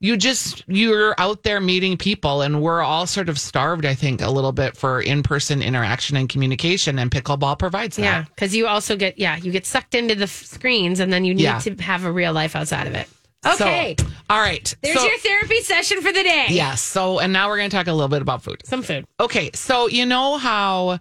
you 0.00 0.16
just, 0.16 0.62
you're 0.68 1.14
out 1.18 1.42
there 1.42 1.60
meeting 1.60 1.96
people, 1.96 2.42
and 2.42 2.60
we're 2.60 2.82
all 2.82 3.06
sort 3.06 3.28
of 3.30 3.38
starved, 3.38 3.86
I 3.86 3.94
think, 3.94 4.20
a 4.20 4.30
little 4.30 4.52
bit 4.52 4.76
for 4.76 5.00
in 5.00 5.22
person 5.22 5.62
interaction 5.62 6.16
and 6.16 6.28
communication. 6.28 6.98
And 6.98 7.10
pickleball 7.10 7.58
provides 7.58 7.96
that. 7.96 8.02
yeah, 8.02 8.24
because 8.24 8.54
you 8.54 8.66
also 8.66 8.94
get 8.96 9.18
yeah 9.18 9.36
you 9.36 9.50
get 9.52 9.64
sucked 9.66 9.94
into 9.94 10.14
the 10.14 10.26
screens, 10.26 11.00
and 11.00 11.12
then 11.12 11.24
you 11.24 11.34
need 11.34 11.42
Yeah. 11.44 11.58
to 11.60 11.74
have 11.76 12.04
a 12.04 12.12
real 12.12 12.32
life 12.32 12.54
outside 12.54 12.86
of 12.86 12.94
it. 12.94 13.08
So, 13.44 13.64
Okay, 13.64 13.94
all 14.28 14.40
right. 14.40 14.74
there's 14.82 14.98
So- 14.98 15.06
your 15.06 15.18
therapy 15.18 15.60
session 15.62 15.98
for 16.02 16.12
the 16.12 16.22
day. 16.22 16.46
Yes. 16.50 16.82
So, 16.82 17.20
and 17.20 17.32
now 17.32 17.48
we're 17.48 17.58
going 17.58 17.70
to 17.70 17.76
talk 17.76 17.86
a 17.86 17.92
little 17.92 18.08
bit 18.08 18.20
about 18.20 18.42
food. 18.42 18.60
some 18.66 18.82
food. 18.82 19.06
Okay, 19.20 19.50
so 19.54 19.86
you 19.88 20.04
know 20.04 20.36
how 20.36 20.98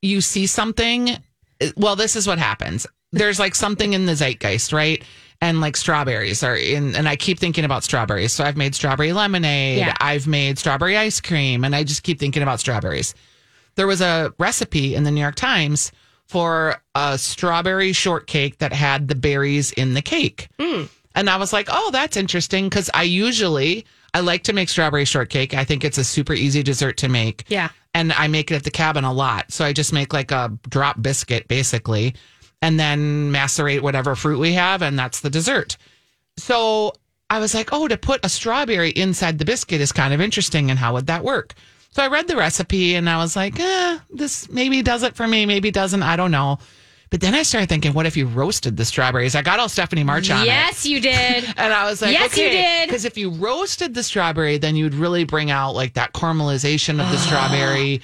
you 0.00 0.20
see 0.20 0.46
something? 0.46 1.16
Well, 1.76 1.96
this 1.96 2.14
is 2.14 2.26
what 2.28 2.38
happens. 2.38 2.86
There's 3.12 3.38
like 3.40 3.54
something 3.54 3.92
in 3.92 4.06
the 4.06 4.12
zeitgeist, 4.14 4.72
right? 4.72 5.02
And 5.40 5.60
like 5.60 5.76
strawberries 5.76 6.42
are 6.42 6.56
in, 6.56 6.94
and 6.96 7.06
I 7.08 7.16
keep 7.16 7.38
thinking 7.38 7.64
about 7.64 7.84
strawberries. 7.84 8.32
So 8.32 8.44
I've 8.44 8.56
made 8.56 8.74
strawberry 8.74 9.12
lemonade, 9.12 9.78
Yeah. 9.78 9.94
I've 10.00 10.26
made 10.26 10.58
strawberry 10.58 10.96
ice 10.96 11.20
cream, 11.20 11.64
and 11.64 11.76
I 11.76 11.84
just 11.84 12.02
keep 12.02 12.18
thinking 12.18 12.42
about 12.42 12.60
strawberries. 12.60 13.14
There 13.74 13.86
was 13.86 14.00
a 14.00 14.32
recipe 14.38 14.94
in 14.94 15.02
the 15.04 15.10
New 15.10 15.20
York 15.20 15.34
Times 15.34 15.92
for 16.26 16.76
a 16.94 17.18
strawberry 17.18 17.92
shortcake 17.92 18.58
that 18.58 18.72
had 18.72 19.08
the 19.08 19.14
berries 19.14 19.72
in 19.72 19.92
the 19.94 20.02
cake. 20.02 20.48
Hmm. 20.58 20.84
And 21.14 21.28
I 21.28 21.36
was 21.36 21.52
like, 21.52 21.68
oh, 21.70 21.90
that's 21.92 22.16
interesting 22.16 22.68
because 22.68 22.88
I 22.94 23.02
usually 23.02 23.84
I 24.14 24.20
like 24.20 24.44
to 24.44 24.52
make 24.52 24.68
strawberry 24.68 25.04
shortcake. 25.04 25.52
I 25.54 25.64
think 25.64 25.84
it's 25.84 25.98
a 25.98 26.04
super 26.04 26.32
easy 26.32 26.62
dessert 26.62 26.96
to 26.98 27.08
make. 27.08 27.44
Yeah. 27.48 27.68
and 27.96 28.12
I 28.14 28.26
make 28.28 28.50
it 28.50 28.54
at 28.56 28.64
the 28.64 28.70
cabin 28.72 29.04
a 29.04 29.12
lot. 29.12 29.52
So 29.52 29.64
I 29.64 29.72
just 29.72 29.92
make 29.92 30.12
like 30.12 30.30
a 30.32 30.50
drop 30.68 31.00
biscuit 31.02 31.46
basically, 31.46 32.14
and 32.64 32.80
then 32.80 33.30
macerate 33.30 33.82
whatever 33.82 34.16
fruit 34.16 34.38
we 34.38 34.54
have, 34.54 34.80
and 34.80 34.98
that's 34.98 35.20
the 35.20 35.28
dessert. 35.28 35.76
So 36.38 36.94
I 37.28 37.38
was 37.38 37.54
like, 37.54 37.74
oh, 37.74 37.88
to 37.88 37.98
put 37.98 38.24
a 38.24 38.28
strawberry 38.30 38.88
inside 38.88 39.38
the 39.38 39.44
biscuit 39.44 39.82
is 39.82 39.92
kind 39.92 40.14
of 40.14 40.20
interesting, 40.22 40.70
and 40.70 40.78
how 40.78 40.94
would 40.94 41.06
that 41.08 41.22
work? 41.22 41.52
So 41.90 42.02
I 42.02 42.08
read 42.08 42.26
the 42.26 42.36
recipe, 42.36 42.94
and 42.94 43.08
I 43.08 43.18
was 43.18 43.36
like, 43.36 43.60
eh, 43.60 43.98
this 44.10 44.48
maybe 44.48 44.80
does 44.80 45.02
it 45.02 45.14
for 45.14 45.28
me, 45.28 45.44
maybe 45.44 45.70
doesn't. 45.70 46.02
I 46.02 46.16
don't 46.16 46.30
know. 46.30 46.58
But 47.10 47.20
then 47.20 47.34
I 47.34 47.42
started 47.42 47.68
thinking, 47.68 47.92
what 47.92 48.06
if 48.06 48.16
you 48.16 48.26
roasted 48.26 48.78
the 48.78 48.84
strawberries? 48.86 49.36
I 49.36 49.42
got 49.42 49.60
all 49.60 49.68
Stephanie 49.68 50.02
March 50.02 50.30
on 50.30 50.40
it. 50.40 50.46
Yes, 50.46 50.86
you 50.86 51.00
did. 51.00 51.44
And 51.58 51.70
I 51.72 51.84
was 51.84 52.00
like, 52.00 52.12
Yes, 52.12 52.36
you 52.36 52.48
did. 52.48 52.88
Because 52.88 53.04
if 53.04 53.18
you 53.18 53.28
roasted 53.28 53.92
the 53.92 54.02
strawberry, 54.02 54.56
then 54.56 54.74
you'd 54.74 54.94
really 54.94 55.24
bring 55.24 55.50
out 55.50 55.74
like 55.74 55.92
that 55.94 56.14
caramelization 56.14 56.92
of 57.04 57.10
the 57.12 57.18
strawberry. 57.18 58.00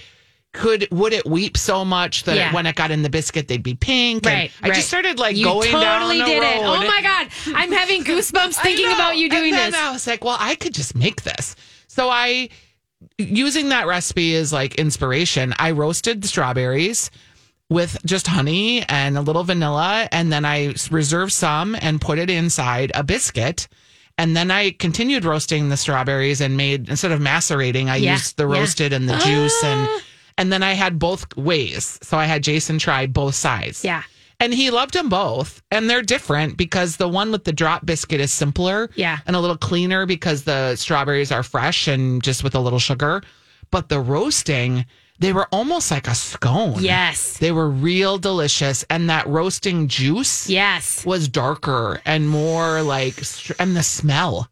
Could 0.53 0.89
would 0.91 1.13
it 1.13 1.25
weep 1.27 1.57
so 1.57 1.85
much 1.85 2.25
that 2.25 2.37
Yeah. 2.37 2.53
when 2.53 2.67
it 2.67 2.75
got 2.75 2.91
in 2.91 3.03
the 3.03 3.09
biscuit 3.11 3.47
they'd 3.47 3.63
be 3.63 3.75
pink? 3.75 4.27
And 4.27 4.35
Right, 4.35 4.51
I 4.63 4.71
just 4.71 4.89
started 4.89 5.19
like 5.19 5.37
you 5.37 5.45
going 5.45 5.71
totally 5.71 5.85
down 5.85 6.09
the 6.19 6.25
did 6.25 6.43
it. 6.43 6.61
Oh 6.63 6.77
my 6.87 7.01
god, 7.03 7.29
I'm 7.55 7.71
having 7.71 8.03
goosebumps 8.03 8.55
thinking 8.63 8.87
know. 8.87 8.95
about 8.95 9.17
you 9.17 9.31
doing 9.31 9.53
and 9.53 9.59
then 9.59 9.71
this. 9.73 9.81
I 9.81 9.93
was 9.93 10.07
like, 10.09 10.25
well, 10.25 10.37
I 10.41 10.57
could 10.57 10.75
just 10.75 10.97
make 10.97 11.23
this. 11.23 11.55
So 11.87 12.09
I 12.11 12.49
using 13.17 13.69
that 13.69 13.87
recipe 13.87 14.35
as 14.35 14.53
like 14.53 14.75
inspiration. 14.75 15.55
I 15.59 15.71
roasted 15.71 16.23
the 16.23 16.29
strawberries 16.29 17.11
with 17.69 17.97
just 18.05 18.27
honey 18.27 18.83
and 18.89 19.17
a 19.17 19.21
little 19.21 19.45
vanilla, 19.45 20.09
and 20.11 20.33
then 20.33 20.45
I 20.45 20.75
reserved 20.91 21.33
some 21.33 21.77
and 21.81 22.01
put 22.01 22.19
it 22.19 22.29
inside 22.29 22.91
a 22.97 23.05
biscuit. 23.05 23.69
And 24.19 24.37
then 24.37 24.51
I 24.51 24.73
continued 24.73 25.25
roasting 25.25 25.69
the 25.69 25.77
strawberries 25.77 26.41
and 26.41 26.57
made 26.57 26.89
instead 26.91 27.13
of 27.13 27.21
macerating, 27.21 27.89
I 27.89 27.97
Yeah, 27.97 28.15
used 28.15 28.37
the 28.37 28.49
yeah. 28.49 28.59
roasted 28.59 28.93
and 28.93 29.09
the 29.09 29.17
juice 29.19 29.63
and 29.65 29.87
ah. 29.89 30.01
And 30.41 30.51
then 30.53 30.63
I 30.63 30.73
had 30.73 30.99
both 30.99 31.37
ways. 31.37 31.99
So 32.03 32.17
I 32.17 32.25
had 32.25 32.43
Jason 32.43 32.79
try 32.79 33.07
both 33.07 33.35
sides. 33.35 33.85
Yeah. 33.85 34.03
And 34.43 34.55
he 34.55 34.71
loved 34.71 34.95
them 34.95 35.11
both. 35.11 35.61
And 35.71 35.89
they're 35.91 36.01
different 36.03 36.57
because 36.57 36.97
the 36.97 37.07
one 37.09 37.31
with 37.31 37.45
the 37.45 37.53
drop 37.53 37.85
biscuit 37.85 38.21
is 38.21 38.33
simpler 38.33 38.89
Yeah. 38.95 39.19
and 39.27 39.37
a 39.37 39.41
little 39.41 39.59
cleaner 39.59 40.07
because 40.07 40.45
the 40.45 40.77
strawberries 40.77 41.31
are 41.31 41.43
fresh 41.43 41.87
and 41.89 42.23
just 42.23 42.43
with 42.43 42.55
a 42.55 42.59
little 42.61 42.79
sugar. 42.79 43.23
But 43.71 43.91
the 43.91 44.01
roasting, 44.01 44.87
they 45.19 45.35
were 45.35 45.47
almost 45.53 45.91
like 45.91 46.09
a 46.09 46.15
scone. 46.15 46.83
Yes. 46.83 47.37
They 47.37 47.53
were 47.53 47.69
real 47.69 48.17
delicious. 48.17 48.83
And 48.89 49.11
that 49.11 49.27
roasting 49.29 49.89
juice 49.89 50.49
Yes. 50.49 51.05
was 51.05 51.29
darker 51.29 52.01
and 52.07 52.27
more 52.27 52.81
like, 52.81 53.17
and 53.59 53.77
the 53.77 53.83
smell. 53.83 54.49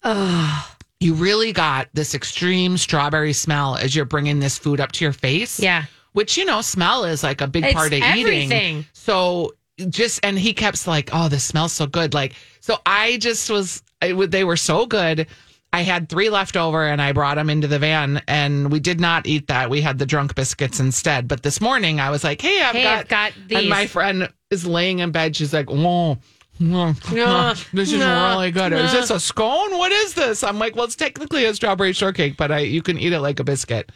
You 1.00 1.14
really 1.14 1.52
got 1.52 1.88
this 1.92 2.14
extreme 2.14 2.76
strawberry 2.76 3.32
smell 3.32 3.76
as 3.76 3.94
you're 3.94 4.04
bringing 4.04 4.40
this 4.40 4.58
food 4.58 4.80
up 4.80 4.92
to 4.92 5.04
your 5.04 5.12
face. 5.12 5.60
Yeah. 5.60 5.84
Which, 6.12 6.36
you 6.36 6.44
know, 6.44 6.60
smell 6.60 7.04
is 7.04 7.22
like 7.22 7.40
a 7.40 7.46
big 7.46 7.64
It's 7.64 7.74
part 7.74 7.92
of 7.92 8.02
everything. 8.02 8.50
eating. 8.50 8.86
So 8.94 9.54
just, 9.88 10.18
and 10.24 10.36
he 10.38 10.52
kept 10.52 10.86
like, 10.88 11.10
oh, 11.12 11.28
this 11.28 11.44
smells 11.44 11.72
so 11.72 11.86
good. 11.86 12.14
Like, 12.14 12.34
so 12.60 12.78
I 12.84 13.18
just 13.18 13.48
was, 13.48 13.82
I 14.02 14.12
they 14.26 14.42
were 14.42 14.56
so 14.56 14.86
good. 14.86 15.28
I 15.72 15.82
had 15.82 16.08
three 16.08 16.30
left 16.30 16.56
over 16.56 16.84
and 16.86 17.00
I 17.00 17.12
brought 17.12 17.36
them 17.36 17.50
into 17.50 17.68
the 17.68 17.78
van 17.78 18.22
and 18.26 18.72
we 18.72 18.80
did 18.80 19.00
not 19.00 19.26
eat 19.26 19.48
that. 19.48 19.68
We 19.70 19.82
had 19.82 19.98
the 19.98 20.06
drunk 20.06 20.34
biscuits 20.34 20.80
instead. 20.80 21.28
But 21.28 21.42
this 21.42 21.60
morning 21.60 22.00
I 22.00 22.10
was 22.10 22.24
like, 22.24 22.40
hey, 22.40 22.60
I've 22.62 22.74
Hey, 22.74 22.82
got, 22.82 22.98
I've 22.98 23.08
got 23.08 23.32
And 23.50 23.68
my 23.68 23.86
friend 23.86 24.32
is 24.50 24.66
laying 24.66 25.00
in 25.00 25.12
bed. 25.12 25.36
She's 25.36 25.52
like, 25.52 25.70
whoa. 25.70 26.14
No, 26.14 26.18
Oh, 26.60 26.92
this 27.72 27.92
is 27.92 28.00
really 28.00 28.50
good. 28.50 28.72
Is 28.72 28.92
this 28.92 29.10
a 29.10 29.20
scone? 29.20 29.76
What 29.76 29.92
is 29.92 30.14
this? 30.14 30.42
I'm 30.42 30.58
like, 30.58 30.74
well, 30.76 30.84
it's 30.84 30.96
technically 30.96 31.44
a 31.44 31.54
strawberry 31.54 31.92
shortcake, 31.92 32.36
but 32.36 32.50
I 32.50 32.60
you 32.60 32.82
can 32.82 32.98
eat 32.98 33.12
it 33.12 33.20
like 33.20 33.40
a 33.40 33.44
biscuit. 33.44 33.90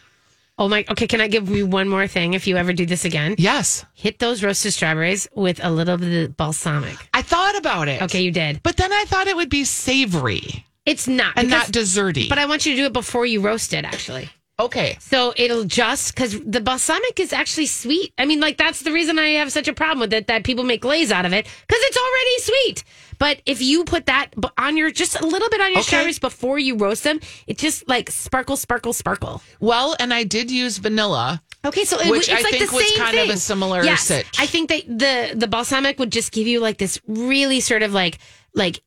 Oh 0.59 0.69
my. 0.69 0.85
Okay, 0.91 1.07
can 1.07 1.21
I 1.21 1.29
give 1.29 1.49
you 1.49 1.67
one 1.67 1.89
more 1.89 2.07
thing? 2.07 2.35
If 2.35 2.47
you 2.47 2.57
ever 2.57 2.73
do 2.73 2.85
this 2.87 3.05
again, 3.05 3.35
Yes, 3.39 3.85
hit 3.95 4.19
those 4.19 4.43
roasted 4.45 4.73
strawberries 4.75 5.27
with 5.35 5.65
a 5.65 5.71
little 5.71 5.97
bit 5.97 6.25
of 6.31 6.37
balsamic. 6.37 6.97
I 7.15 7.23
thought 7.23 7.57
about 7.57 7.89
it. 7.89 8.03
Okay, 8.03 8.21
you 8.23 8.31
did. 8.31 8.63
but 8.63 8.77
then 8.77 8.93
I 8.93 9.05
thought 9.07 9.27
it 9.27 9.35
would 9.35 9.49
be 9.51 9.65
savory 9.65 10.65
It's 10.85 11.09
not 11.09 11.33
and 11.37 11.49
because- 11.49 11.69
not 11.69 11.73
desserty. 11.75 12.29
But 12.29 12.39
I 12.39 12.47
want 12.47 12.67
you 12.67 12.73
to 12.75 12.83
do 12.83 12.87
it 12.87 12.93
before 12.93 13.25
you 13.27 13.41
roast 13.41 13.73
it. 13.73 13.85
Actually. 13.85 14.29
Okay, 14.67 14.97
So 15.01 15.33
it'll 15.37 15.65
just 15.65 16.15
because 16.15 16.39
the 16.41 16.61
balsamic 16.61 17.19
is 17.21 17.33
actually 17.33 17.67
sweet. 17.67 18.13
I 18.19 18.25
mean, 18.27 18.41
like 18.41 18.57
that's 18.57 18.81
the 18.81 18.93
reason 18.93 19.19
I 19.19 19.31
have 19.41 19.53
such 19.53 19.69
a 19.69 19.73
problem 19.73 20.01
with 20.01 20.13
it 20.13 20.27
that 20.29 20.45
people 20.45 20.65
make 20.65 20.81
glaze 20.83 21.11
out 21.13 21.25
of 21.27 21.33
it 21.33 21.45
because 21.45 21.83
it's 21.83 21.97
already 21.97 22.39
sweet. 22.41 22.85
But 23.19 23.41
if 23.47 23.63
you 23.63 23.85
put 23.85 24.07
that 24.07 24.31
on 24.59 24.77
your 24.77 24.91
just 24.91 25.21
a 25.21 25.27
little 25.27 25.49
bit 25.49 25.61
on 25.61 25.69
your 25.71 25.79
Okay. 25.81 25.87
strawberries 25.89 26.19
before 26.19 26.59
you 26.59 26.77
roast 26.77 27.05
them, 27.05 27.21
it 27.47 27.57
just 27.59 27.89
like 27.89 28.11
sparkle, 28.11 28.57
sparkle, 28.57 28.93
sparkle. 28.93 29.43
well, 29.61 29.95
and 30.01 30.13
I 30.13 30.25
did 30.25 30.51
use 30.51 30.79
vanilla. 30.79 31.41
Okay, 31.65 31.85
so 31.85 32.01
it, 32.01 32.11
Which 32.11 32.29
it's 32.29 32.31
I 32.31 32.43
like 32.43 32.55
think 32.55 32.69
the 32.71 32.75
was 32.75 32.89
same 32.89 32.99
kind 32.99 33.19
of 33.19 33.29
a 33.31 33.37
similar 33.37 33.85
yes, 33.85 34.03
sitch. 34.03 34.27
I 34.39 34.47
think 34.47 34.69
that 34.71 34.83
the 34.89 35.35
the 35.39 35.47
balsamic 35.47 35.99
would 36.01 36.11
just 36.11 36.33
give 36.33 36.49
you 36.49 36.59
like 36.59 36.79
this 36.79 37.01
really 37.07 37.61
sort 37.61 37.83
of 37.85 37.93
like 37.93 38.19
like 38.55 38.83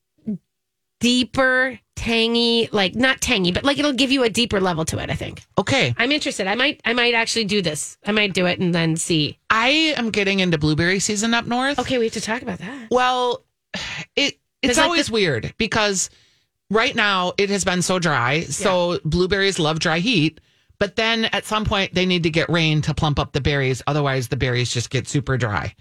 deeper, 0.99 1.79
tangy, 1.95 2.69
like 2.71 2.95
not 2.95 3.21
tangy, 3.21 3.51
but 3.51 3.63
like 3.63 3.77
it'll 3.79 3.93
give 3.93 4.11
you 4.11 4.23
a 4.23 4.29
deeper 4.29 4.59
level 4.59 4.85
to 4.85 4.99
it. 4.99 5.09
I 5.09 5.15
think. 5.15 5.41
Okay, 5.57 5.93
I'm 5.97 6.11
interested. 6.11 6.47
I 6.47 6.55
might 6.55 6.81
I 6.85 6.93
might 6.93 7.13
actually 7.13 7.45
do 7.45 7.61
this. 7.61 7.97
I 8.05 8.11
might 8.11 8.33
do 8.33 8.45
it 8.45 8.59
and 8.59 8.73
then 8.73 8.95
see. 8.95 9.37
I 9.49 9.93
am 9.97 10.11
getting 10.11 10.39
into 10.39 10.57
blueberry 10.57 10.99
season 10.99 11.33
up 11.33 11.45
north. 11.45 11.79
Okay, 11.79 11.97
we 11.97 12.05
have 12.05 12.13
to 12.13 12.21
talk 12.21 12.41
about 12.41 12.59
that. 12.59 12.87
Well, 12.91 13.43
it 14.15 14.39
it's 14.61 14.77
like 14.77 14.85
always 14.85 15.07
the- 15.07 15.13
weird 15.13 15.53
because 15.57 16.09
right 16.69 16.95
now 16.95 17.33
it 17.37 17.49
has 17.49 17.63
been 17.63 17.81
so 17.81 17.99
dry. 17.99 18.41
So 18.41 18.99
blueberries 19.05 19.59
love 19.59 19.79
dry 19.79 19.99
heat. 19.99 20.41
But 20.77 20.97
then 20.97 21.25
at 21.25 21.45
some 21.45 21.63
point 21.63 21.93
they 21.93 22.05
need 22.05 22.23
to 22.23 22.29
get 22.29 22.49
rain 22.49 22.81
to 22.81 22.93
plump 22.93 23.17
up 23.19 23.31
the 23.31 23.39
berries. 23.41 23.81
Otherwise 23.87 24.27
the 24.27 24.35
berries 24.35 24.73
just 24.73 24.89
get 24.89 25.07
super 25.07 25.37
dry 25.37 25.73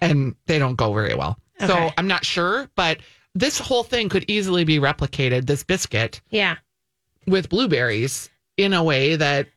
and 0.00 0.36
they 0.46 0.58
don't 0.58 0.76
go 0.76 0.92
very 0.92 1.14
well. 1.14 1.38
So 1.66 1.90
I'm 1.96 2.06
not 2.06 2.24
sure, 2.24 2.68
but 2.76 2.98
this 3.38 3.58
whole 3.58 3.82
thing 3.84 4.08
could 4.08 4.24
easily 4.28 4.64
be 4.64 4.78
replicated, 4.78 5.46
this 5.46 5.62
biscuit 5.62 6.20
Yeah. 6.30 6.56
with 7.26 7.48
blueberries 7.48 8.28
in 8.56 8.72
a 8.72 8.82
way 8.82 9.16
that 9.16 9.48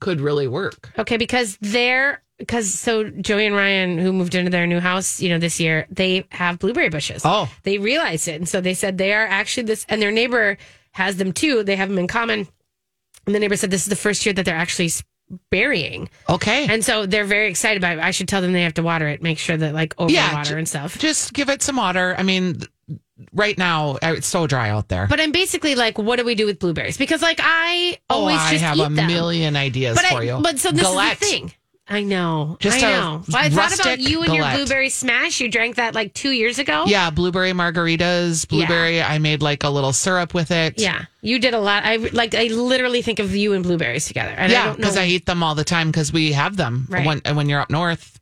could 0.00 0.20
really 0.20 0.46
work. 0.46 0.90
Okay, 0.98 1.16
because 1.16 1.58
they're 1.60 2.22
because 2.38 2.72
so 2.74 3.04
Joey 3.08 3.46
and 3.46 3.54
Ryan, 3.56 3.96
who 3.96 4.12
moved 4.12 4.34
into 4.34 4.50
their 4.50 4.66
new 4.66 4.78
house, 4.78 5.20
you 5.22 5.30
know, 5.30 5.38
this 5.38 5.58
year, 5.58 5.86
they 5.90 6.26
have 6.30 6.58
blueberry 6.58 6.90
bushes. 6.90 7.22
Oh. 7.24 7.50
they 7.62 7.78
realized 7.78 8.28
it, 8.28 8.34
and 8.34 8.46
so 8.48 8.60
they 8.60 8.74
said 8.74 8.98
they 8.98 9.14
are 9.14 9.26
actually 9.26 9.62
this, 9.64 9.86
and 9.88 10.02
their 10.02 10.10
neighbor 10.12 10.58
has 10.92 11.16
them 11.16 11.32
too. 11.32 11.62
They 11.64 11.76
have 11.76 11.88
them 11.88 11.98
in 11.98 12.06
common, 12.06 12.46
and 13.26 13.34
the 13.34 13.38
neighbor 13.38 13.56
said 13.56 13.70
this 13.70 13.82
is 13.82 13.88
the 13.88 13.96
first 13.96 14.26
year 14.26 14.34
that 14.34 14.44
they're 14.44 14.54
actually 14.54 14.90
burying, 15.50 16.08
Okay. 16.28 16.66
and 16.68 16.84
so 16.84 17.06
they're 17.06 17.24
very 17.24 17.48
excited 17.48 17.78
about 17.78 17.96
it. 17.98 18.04
I 18.04 18.10
should 18.10 18.28
tell 18.28 18.42
them 18.42 18.52
they 18.52 18.62
have 18.62 18.74
to 18.74 18.82
water 18.82 19.08
it, 19.08 19.22
make 19.22 19.38
sure 19.38 19.56
that 19.56 19.72
like 19.74 19.94
over 19.98 20.12
Yeah, 20.12 20.34
water 20.34 20.58
and 20.58 20.68
stuff. 20.68 20.98
Just 20.98 21.32
give 21.32 21.48
it 21.48 21.62
some 21.62 21.76
water. 21.76 22.14
I 22.18 22.22
mean, 22.22 22.60
right 23.32 23.56
now 23.56 23.98
it's 24.02 24.26
so 24.26 24.46
dry 24.46 24.70
out 24.70 24.88
there. 24.88 25.06
But 25.06 25.20
I'm 25.20 25.32
basically 25.32 25.74
like, 25.74 25.98
what 25.98 26.16
do 26.16 26.24
we 26.24 26.34
do 26.34 26.46
with 26.46 26.58
blueberries? 26.58 26.96
Because 26.98 27.22
like 27.22 27.40
I 27.42 27.98
always 28.10 28.36
oh, 28.36 28.40
I 28.40 28.50
just 28.52 28.64
have 28.64 28.78
a 28.78 28.94
them. 28.94 29.06
million 29.06 29.56
ideas 29.56 29.96
but 29.96 30.06
for 30.06 30.18
I, 30.18 30.22
you. 30.22 30.40
But 30.42 30.58
so 30.58 30.70
this 30.70 30.82
Galette. 30.82 31.14
is 31.14 31.18
the 31.20 31.26
thing. 31.26 31.52
I 31.88 32.02
know. 32.02 32.56
Just 32.58 32.82
I 32.82 32.90
know. 32.90 33.22
Well, 33.28 33.36
I 33.36 33.48
thought 33.48 33.78
about 33.78 34.00
you 34.00 34.22
and 34.24 34.34
your 34.34 34.50
blueberry 34.50 34.88
smash. 34.88 35.40
You 35.40 35.48
drank 35.48 35.76
that 35.76 35.94
like 35.94 36.14
two 36.14 36.30
years 36.32 36.58
ago. 36.58 36.82
Yeah, 36.88 37.10
blueberry 37.10 37.52
margaritas, 37.52 38.48
blueberry. 38.48 39.00
I 39.00 39.18
made 39.18 39.40
like 39.40 39.62
a 39.62 39.68
little 39.70 39.92
syrup 39.92 40.34
with 40.34 40.50
it. 40.50 40.80
Yeah. 40.80 41.04
You 41.20 41.38
did 41.38 41.54
a 41.54 41.60
lot. 41.60 41.84
I 41.84 41.96
like. 41.96 42.34
I 42.34 42.48
literally 42.48 43.02
think 43.02 43.20
of 43.20 43.36
you 43.36 43.52
and 43.52 43.62
blueberries 43.62 44.06
together. 44.06 44.32
And 44.36 44.50
yeah, 44.50 44.74
because 44.74 44.96
I, 44.96 45.04
eat 45.06 45.26
them 45.26 45.44
all 45.44 45.54
the 45.54 45.62
time 45.62 45.92
because 45.92 46.12
we 46.12 46.32
have 46.32 46.56
them 46.56 46.88
Right. 46.90 47.06
when 47.06 47.36
when 47.36 47.48
you're 47.48 47.60
up 47.60 47.70
north. 47.70 48.18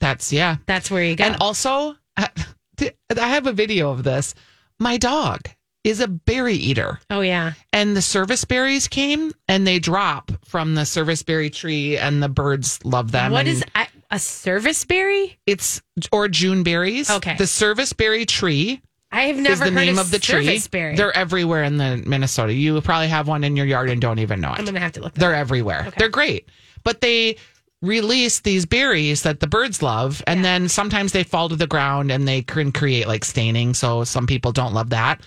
That's 0.00 0.32
yeah, 0.32 0.56
that's 0.66 0.90
where 0.90 1.04
you 1.04 1.14
go. 1.14 1.24
and 1.24 1.36
also 1.40 1.94
I 2.80 3.28
have 3.28 3.46
a 3.46 3.52
video 3.52 3.90
of 3.90 4.04
this. 4.04 4.34
My 4.78 4.96
dog 4.96 5.48
is 5.84 6.00
a 6.00 6.08
berry 6.08 6.54
eater, 6.54 7.00
oh 7.10 7.20
yeah. 7.20 7.52
and 7.72 7.96
the 7.96 8.02
service 8.02 8.44
berries 8.44 8.88
came 8.88 9.32
and 9.46 9.66
they 9.66 9.78
drop 9.78 10.30
from 10.44 10.74
the 10.74 10.84
service 10.84 11.22
berry 11.22 11.50
tree, 11.50 11.96
and 11.96 12.22
the 12.22 12.28
birds 12.28 12.84
love 12.84 13.12
them. 13.12 13.32
What 13.32 13.46
is 13.46 13.64
a, 13.74 13.86
a 14.10 14.18
service 14.18 14.84
berry? 14.84 15.38
it's 15.46 15.80
or 16.12 16.28
June 16.28 16.62
berries? 16.62 17.10
Okay. 17.10 17.36
the 17.36 17.46
service 17.46 17.92
berry 17.92 18.26
tree. 18.26 18.82
I 19.10 19.22
have 19.22 19.36
is 19.36 19.42
never 19.42 19.64
the 19.64 19.70
heard 19.70 19.74
name 19.86 19.98
of, 19.98 20.06
of 20.06 20.10
the 20.10 20.18
tree. 20.18 20.60
berry. 20.70 20.94
They're 20.94 21.16
everywhere 21.16 21.64
in 21.64 21.78
the 21.78 22.02
Minnesota. 22.04 22.52
You 22.52 22.78
probably 22.82 23.08
have 23.08 23.26
one 23.26 23.42
in 23.42 23.56
your 23.56 23.64
yard 23.64 23.88
and 23.88 24.00
don't 24.00 24.18
even 24.18 24.40
know 24.40 24.52
it. 24.52 24.58
I'm 24.58 24.66
gonna 24.66 24.80
have 24.80 24.92
to 24.92 25.00
look. 25.00 25.14
They're 25.14 25.34
up. 25.34 25.40
everywhere. 25.40 25.84
Okay. 25.88 25.96
They're 25.98 26.08
great. 26.10 26.50
But 26.84 27.00
they 27.00 27.36
release 27.80 28.40
these 28.40 28.66
berries 28.66 29.22
that 29.22 29.40
the 29.40 29.46
birds 29.46 29.82
love 29.82 30.22
and 30.26 30.44
then 30.44 30.68
sometimes 30.68 31.12
they 31.12 31.22
fall 31.22 31.48
to 31.48 31.56
the 31.56 31.66
ground 31.66 32.10
and 32.10 32.26
they 32.26 32.42
can 32.42 32.72
create 32.72 33.06
like 33.06 33.24
staining 33.24 33.72
so 33.72 34.02
some 34.04 34.26
people 34.26 34.50
don't 34.52 34.74
love 34.74 34.90
that. 34.90 35.20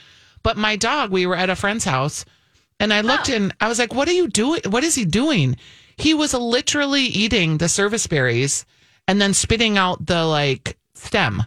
But 0.43 0.57
my 0.57 0.75
dog, 0.75 1.11
we 1.11 1.25
were 1.25 1.35
at 1.35 1.49
a 1.49 1.55
friend's 1.55 1.85
house 1.85 2.25
and 2.79 2.93
I 2.93 3.01
looked 3.01 3.29
Oh. 3.29 3.35
and 3.35 3.53
I 3.61 3.67
was 3.67 3.79
like, 3.79 3.93
"What 3.93 4.09
are 4.09 4.13
you 4.13 4.27
doing? 4.27 4.61
What 4.67 4.83
is 4.83 4.95
he 4.95 5.05
doing?" 5.05 5.55
He 5.97 6.13
was 6.13 6.33
literally 6.33 7.03
eating 7.03 7.57
the 7.57 7.69
service 7.69 8.07
berries 8.07 8.65
and 9.07 9.21
then 9.21 9.33
spitting 9.33 9.77
out 9.77 10.05
the 10.07 10.25
like 10.25 10.77
stem. 10.95 11.43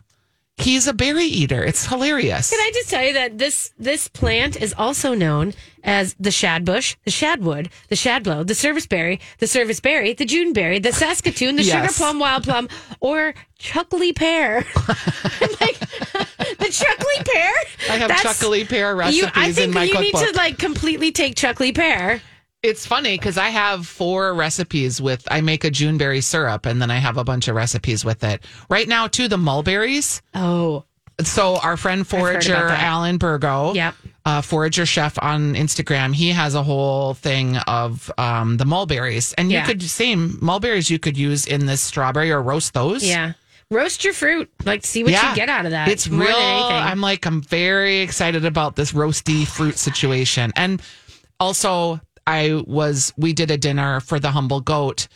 He's 0.59 0.87
a 0.87 0.93
berry 0.93 1.25
eater. 1.25 1.63
It's 1.65 1.87
hilarious. 1.87 2.51
Can 2.51 2.61
I 2.61 2.71
just 2.75 2.91
tell 2.91 3.05
you 3.05 3.13
that 3.15 3.39
this 3.39 3.73
this 3.79 4.09
plant 4.09 4.61
is 4.61 4.75
also 4.77 5.15
known 5.15 5.53
as 5.83 6.15
the 6.19 6.31
shadbush, 6.31 6.97
the 7.05 7.11
shadwood, 7.11 7.71
the 7.89 7.95
shadblow, 7.95 8.47
the 8.47 8.55
serviceberry, 8.55 9.21
the 9.39 9.47
serviceberry, 9.47 10.15
the 10.15 10.25
juneberry, 10.25 10.79
the 10.79 10.93
saskatoon, 10.93 11.57
the 11.57 11.63
sugar 11.63 11.89
plum, 11.93 12.19
wild 12.19 12.45
plum, 12.45 12.69
or 13.01 13.35
chuckly 13.59 14.13
pear. 14.13 14.65
Like 15.61 15.79
the 16.59 16.69
chuckly 16.71 17.25
pear. 17.33 17.53
I 17.91 17.97
have 17.97 18.23
chuckly 18.23 18.65
pear 18.65 18.91
You, 18.93 18.97
recipes 18.99 19.31
I 19.35 19.53
think 19.53 19.69
in 19.69 19.75
my 19.75 19.85
you 19.85 19.93
cookbook. 19.93 20.21
need 20.23 20.33
to 20.33 20.37
like 20.37 20.59
completely 20.59 21.13
take 21.13 21.37
chuckly 21.37 21.73
pear. 21.73 22.21
It's 22.65 22.87
funny 22.87 23.19
because 23.19 23.37
I 23.37 23.51
have 23.51 23.87
four 23.87 24.33
recipes 24.35 25.01
with. 25.01 25.27
I 25.31 25.43
make 25.43 25.65
a 25.65 25.71
Juneberry 25.71 26.23
syrup, 26.23 26.65
and 26.65 26.81
then 26.81 26.91
I 26.91 26.97
have 26.97 27.19
a 27.19 27.25
bunch 27.25 27.47
of 27.49 27.55
recipes 27.55 28.05
with 28.07 28.25
it. 28.25 28.43
Right 28.71 28.89
now, 28.89 29.07
too, 29.07 29.29
the 29.29 29.37
mulberries. 29.37 30.23
Oh, 30.35 30.85
So 31.23 31.57
our 31.59 31.77
friend 31.77 32.07
forager. 32.07 32.55
Alan 32.57 33.19
Bergo, 33.19 33.75
Yep. 33.75 33.95
uh, 34.25 34.41
forager 34.41 34.87
chef 34.87 35.17
on 35.23 35.55
Instagram, 35.55 36.15
he 36.15 36.31
has 36.31 36.55
a 36.55 36.63
whole 36.63 37.13
thing 37.15 37.59
of 37.59 38.11
um, 38.19 38.57
the 38.57 38.65
mulberries, 38.65 39.35
and 39.35 39.53
you 39.53 39.61
could 39.63 39.83
same 39.83 40.39
mulberries 40.41 40.89
you 40.91 40.99
could 40.99 41.17
use 41.19 41.47
in 41.47 41.67
this 41.67 41.83
strawberry 41.83 42.33
or 42.33 42.43
roast 42.43 42.73
those. 42.73 43.05
yeah. 43.07 43.35
Roast 43.71 44.05
your 44.05 44.13
fruit. 44.13 44.51
Like, 44.65 44.85
see 44.85 45.03
what 45.05 45.13
you 45.13 45.35
get 45.37 45.49
out 45.49 45.65
of 45.65 45.73
that. 45.73 45.89
It's 45.89 46.09
more 46.09 46.27
real. 46.27 46.37
I'm 46.37 47.01
like, 47.01 47.27
I'm 47.27 47.43
very 47.43 48.01
excited 48.01 48.45
about 48.45 48.77
this 48.77 48.93
roasty 48.93 49.47
fruit 49.47 49.79
situation. 49.79 50.53
And 50.55 50.81
also, 51.41 52.01
I 52.27 52.63
was, 52.67 53.13
we 53.17 53.33
did 53.33 53.51
a 53.51 53.57
dinner 53.57 54.01
for 54.01 54.19
the 54.19 54.31
humble 54.31 54.61
goat. 54.61 55.09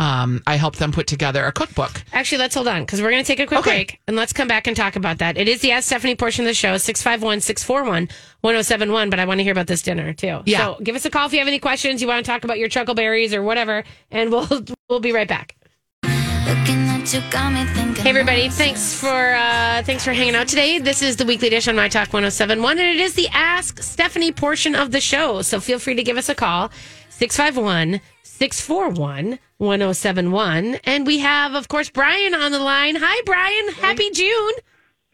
Um, 0.00 0.42
I 0.44 0.56
helped 0.56 0.80
them 0.80 0.90
put 0.90 1.06
together 1.06 1.44
a 1.44 1.52
cookbook. 1.52 2.02
Actually, 2.12 2.38
let's 2.38 2.54
hold 2.56 2.66
on 2.66 2.80
because 2.82 3.00
we're 3.00 3.12
going 3.12 3.22
to 3.22 3.26
take 3.26 3.38
a 3.38 3.46
quick 3.46 3.60
Okay. 3.60 3.70
break 3.70 4.00
and 4.08 4.16
let's 4.16 4.32
come 4.32 4.48
back 4.48 4.66
and 4.66 4.76
talk 4.76 4.96
about 4.96 5.18
that. 5.18 5.38
It 5.38 5.46
is 5.46 5.60
the 5.60 5.70
Ask 5.70 5.86
Stephanie 5.86 6.16
portion 6.16 6.44
of 6.44 6.48
the 6.48 6.54
show, 6.54 6.76
651 6.78 7.40
641 7.42 8.08
1071. 8.40 9.08
But 9.08 9.20
I 9.20 9.24
want 9.24 9.38
to 9.38 9.44
hear 9.44 9.52
about 9.52 9.68
this 9.68 9.82
dinner 9.82 10.12
too. 10.12 10.40
Yeah. 10.46 10.58
So 10.74 10.78
give 10.82 10.96
us 10.96 11.04
a 11.04 11.10
call 11.10 11.26
if 11.26 11.32
you 11.32 11.38
have 11.38 11.46
any 11.46 11.60
questions, 11.60 12.02
you 12.02 12.08
want 12.08 12.24
to 12.26 12.28
talk 12.28 12.42
about 12.42 12.58
your 12.58 12.68
chuckleberries 12.68 13.32
or 13.32 13.42
whatever, 13.44 13.84
and 14.10 14.32
we'll 14.32 14.48
we'll 14.90 14.98
be 15.00 15.12
right 15.12 15.28
back. 15.28 15.54
Looking 16.02 16.83
at 17.04 17.12
you 17.12 17.30
got 17.30 17.52
me 17.52 17.64
thinking. 17.74 18.02
Hey 18.02 18.10
everybody, 18.10 18.48
thanks 18.48 18.98
for 18.98 19.34
uh, 19.34 19.82
thanks 19.82 20.04
for 20.04 20.12
hanging 20.12 20.34
out 20.34 20.48
today. 20.48 20.78
This 20.78 21.02
is 21.02 21.16
the 21.16 21.26
weekly 21.26 21.50
dish 21.50 21.68
on 21.68 21.76
My 21.76 21.88
Talk 21.88 22.12
1071, 22.12 22.78
and 22.78 22.88
it 22.88 23.00
is 23.00 23.14
the 23.14 23.28
Ask 23.28 23.82
Stephanie 23.82 24.32
portion 24.32 24.74
of 24.74 24.90
the 24.90 25.00
show. 25.00 25.42
So 25.42 25.60
feel 25.60 25.78
free 25.78 25.94
to 25.96 26.02
give 26.02 26.16
us 26.16 26.30
a 26.30 26.34
call, 26.34 26.70
651 27.10 28.00
641 28.22 29.38
1071. 29.58 30.76
And 30.84 31.06
we 31.06 31.18
have, 31.18 31.54
of 31.54 31.68
course, 31.68 31.90
Brian 31.90 32.34
on 32.34 32.52
the 32.52 32.58
line. 32.58 32.96
Hi, 32.98 33.22
Brian. 33.26 33.74
Happy 33.74 34.10
June. 34.10 34.52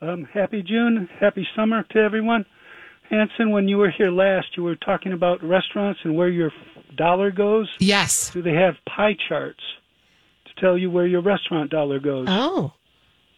Um, 0.01 0.29
happy 0.33 0.63
June, 0.63 1.09
happy 1.19 1.47
summer 1.57 1.85
to 1.91 1.99
everyone. 1.99 2.45
Hansen, 3.11 3.51
when 3.51 3.67
you 3.67 3.79
were 3.79 3.91
here 3.91 4.13
last, 4.13 4.47
you 4.57 4.63
were 4.63 4.77
talking 4.77 5.13
about 5.13 5.43
restaurants 5.43 5.99
and 6.05 6.15
where 6.15 6.29
your 6.29 6.53
dollar 6.97 7.33
goes. 7.33 7.69
Yes. 7.81 8.31
Do 8.31 8.43
they 8.43 8.55
have 8.55 8.75
pie 8.87 9.17
charts 9.29 9.61
to 9.61 9.90
tell 10.61 10.77
you 10.79 10.91
where 10.91 11.07
your 11.07 11.23
restaurant 11.23 11.71
dollar 11.71 11.99
goes? 11.99 12.27
Oh, 12.29 12.73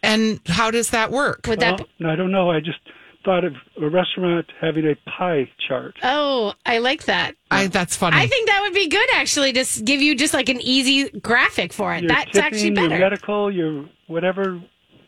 And 0.02 0.40
how 0.46 0.70
does 0.70 0.90
that 0.90 1.10
work? 1.10 1.46
would 1.46 1.60
that? 1.60 1.80
Well, 2.00 2.10
I 2.10 2.16
don't 2.16 2.30
know. 2.32 2.50
I 2.50 2.60
just 2.60 2.78
thought 3.24 3.44
of 3.44 3.54
a 3.80 3.88
restaurant 3.88 4.46
having 4.60 4.84
a 4.86 4.96
pie 5.08 5.48
chart. 5.68 5.94
Oh, 6.02 6.54
I 6.66 6.78
like 6.78 7.04
that. 7.04 7.36
I, 7.52 7.68
that's 7.68 7.94
funny. 7.94 8.16
I 8.16 8.26
think 8.26 8.48
that 8.48 8.60
would 8.62 8.74
be 8.74 8.88
good, 8.88 9.08
actually, 9.14 9.52
to 9.52 9.60
s- 9.60 9.80
give 9.80 10.02
you 10.02 10.16
just 10.16 10.34
like 10.34 10.48
an 10.48 10.60
easy 10.60 11.08
graphic 11.20 11.72
for 11.72 11.94
it. 11.94 12.02
Your 12.02 12.08
That's 12.08 12.32
tipping, 12.32 12.42
actually 12.42 12.70
better. 12.70 12.80
your 12.80 12.88
better. 12.90 13.00
medical, 13.10 13.50
your 13.52 13.84
whatever. 14.08 14.60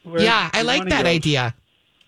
where 0.05 0.23
yeah, 0.23 0.49
I 0.53 0.63
like 0.63 0.85
that 0.91 1.03
goes. 1.03 1.13
idea. 1.13 1.55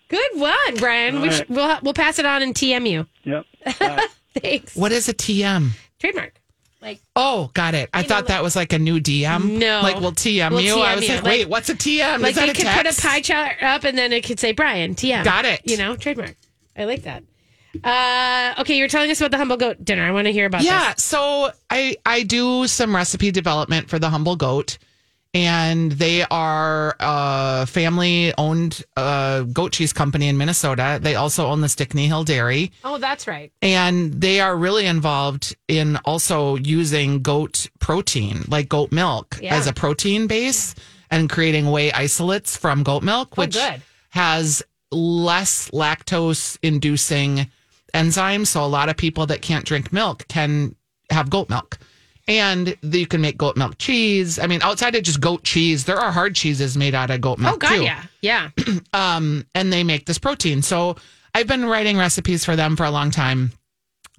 Good 0.07 0.31
one, 0.35 0.77
Brian. 0.77 1.17
All 1.17 1.21
We 1.23 1.27
right. 1.27 1.37
sh- 1.45 1.49
we'll 1.49 1.77
we'll 1.83 1.93
pass 1.93 2.17
it 2.19 2.25
on 2.25 2.41
and 2.41 2.55
TM 2.55 2.89
you. 2.89 3.05
Yep. 3.25 3.45
Thanks. 4.41 4.75
What 4.77 4.93
is 4.93 5.09
a 5.09 5.13
TM? 5.13 5.71
Trademark. 5.99 6.39
Like 6.81 7.01
Oh, 7.15 7.49
got 7.53 7.73
it. 7.73 7.89
I 7.93 8.01
know, 8.03 8.07
thought 8.07 8.27
that 8.27 8.43
was 8.43 8.55
like 8.55 8.71
a 8.73 8.79
new 8.79 8.99
DM. 8.99 9.57
No. 9.57 9.81
Like, 9.81 9.99
we'll 9.99 10.11
TM 10.11 10.51
We'll 10.51 10.61
you. 10.61 10.79
I 10.81 10.93
TM 10.93 10.95
was 10.95 11.07
you. 11.07 11.15
like, 11.15 11.23
Like- 11.23 11.31
wait, 11.31 11.49
what's 11.49 11.69
a 11.69 11.75
TM? 11.75 12.19
like 12.21 12.31
is 12.31 12.35
they 12.37 12.47
could 12.47 12.57
text? 12.57 12.99
put 12.99 13.05
a 13.05 13.07
pie 13.09 13.21
chart 13.21 13.63
up 13.63 13.83
and 13.83 13.97
then 13.97 14.13
it 14.13 14.23
could 14.23 14.39
say 14.39 14.51
Brian 14.51 14.93
TM. 14.95 15.23
Got 15.23 15.45
it. 15.45 15.61
You 15.65 15.77
know, 15.77 15.95
trademark. 15.95 16.35
I 16.77 16.85
like 16.85 17.03
that. 17.03 17.23
Uh, 17.83 18.59
okay, 18.61 18.77
you're 18.77 18.87
telling 18.87 19.11
us 19.11 19.19
about 19.19 19.31
the 19.31 19.37
humble 19.37 19.57
goat 19.57 19.83
dinner. 19.83 20.03
I 20.03 20.11
want 20.11 20.25
to 20.25 20.31
hear 20.31 20.45
about 20.45 20.63
Yeah, 20.63 20.93
this. 20.93 21.03
so 21.03 21.51
I 21.69 21.97
I 22.05 22.23
do 22.23 22.65
some 22.67 22.95
recipe 22.95 23.29
development 23.31 23.89
for 23.89 23.99
the 23.99 24.09
Humble 24.09 24.35
Goat, 24.35 24.77
and 25.33 25.91
they 25.91 26.23
are 26.23 26.95
a 26.99 27.65
family 27.67 28.33
owned 28.37 28.83
uh, 28.95 29.41
goat 29.41 29.71
cheese 29.73 29.93
company 29.93 30.27
in 30.27 30.37
Minnesota. 30.37 30.99
They 31.01 31.15
also 31.15 31.47
own 31.47 31.61
the 31.61 31.69
Stickney 31.69 32.07
Hill 32.07 32.23
Dairy, 32.23 32.71
Oh, 32.83 32.97
that's 32.97 33.27
right. 33.27 33.51
and 33.61 34.13
they 34.19 34.39
are 34.39 34.55
really 34.55 34.85
involved 34.85 35.55
in 35.67 35.97
also 36.05 36.55
using 36.55 37.21
goat 37.21 37.67
protein, 37.79 38.43
like 38.47 38.69
goat 38.69 38.91
milk, 38.91 39.37
Yeah. 39.41 39.55
as 39.55 39.67
a 39.67 39.73
protein 39.73 40.27
base, 40.27 40.75
and 41.11 41.29
creating 41.29 41.69
whey 41.71 41.91
isolates 41.91 42.57
from 42.57 42.83
goat 42.83 43.03
milk, 43.03 43.29
Oh, 43.33 43.41
which 43.43 43.53
good. 43.53 43.81
has 44.09 44.63
less 44.91 45.69
lactose 45.71 46.57
inducing 46.61 47.49
enzymes. 47.93 48.47
So 48.47 48.63
a 48.63 48.67
lot 48.67 48.89
of 48.89 48.97
people 48.97 49.25
that 49.27 49.41
can't 49.41 49.65
drink 49.65 49.91
milk 49.93 50.27
can 50.27 50.75
have 51.09 51.29
goat 51.29 51.49
milk. 51.49 51.77
And 52.27 52.75
you 52.81 53.07
can 53.07 53.21
make 53.21 53.37
goat 53.37 53.55
milk 53.55 53.77
cheese. 53.77 54.37
I 54.37 54.47
mean, 54.47 54.61
outside 54.61 54.95
of 54.95 55.03
just 55.03 55.21
goat 55.21 55.43
cheese, 55.43 55.85
there 55.85 55.97
are 55.97 56.11
hard 56.11 56.35
cheeses 56.35 56.75
made 56.75 56.93
out 56.93 57.09
of 57.09 57.21
goat 57.21 57.39
milk 57.39 57.55
Oh, 57.55 57.57
God, 57.57 57.69
too. 57.69 57.83
yeah. 57.83 58.03
Yeah. 58.21 58.49
Um, 58.93 59.45
and 59.55 59.71
they 59.71 59.83
make 59.83 60.05
this 60.05 60.17
protein. 60.17 60.61
So 60.61 60.97
I've 61.33 61.47
been 61.47 61.65
writing 61.65 61.97
recipes 61.97 62.43
for 62.43 62.55
them 62.55 62.75
for 62.75 62.83
a 62.83 62.91
long 62.91 63.11
time. 63.11 63.51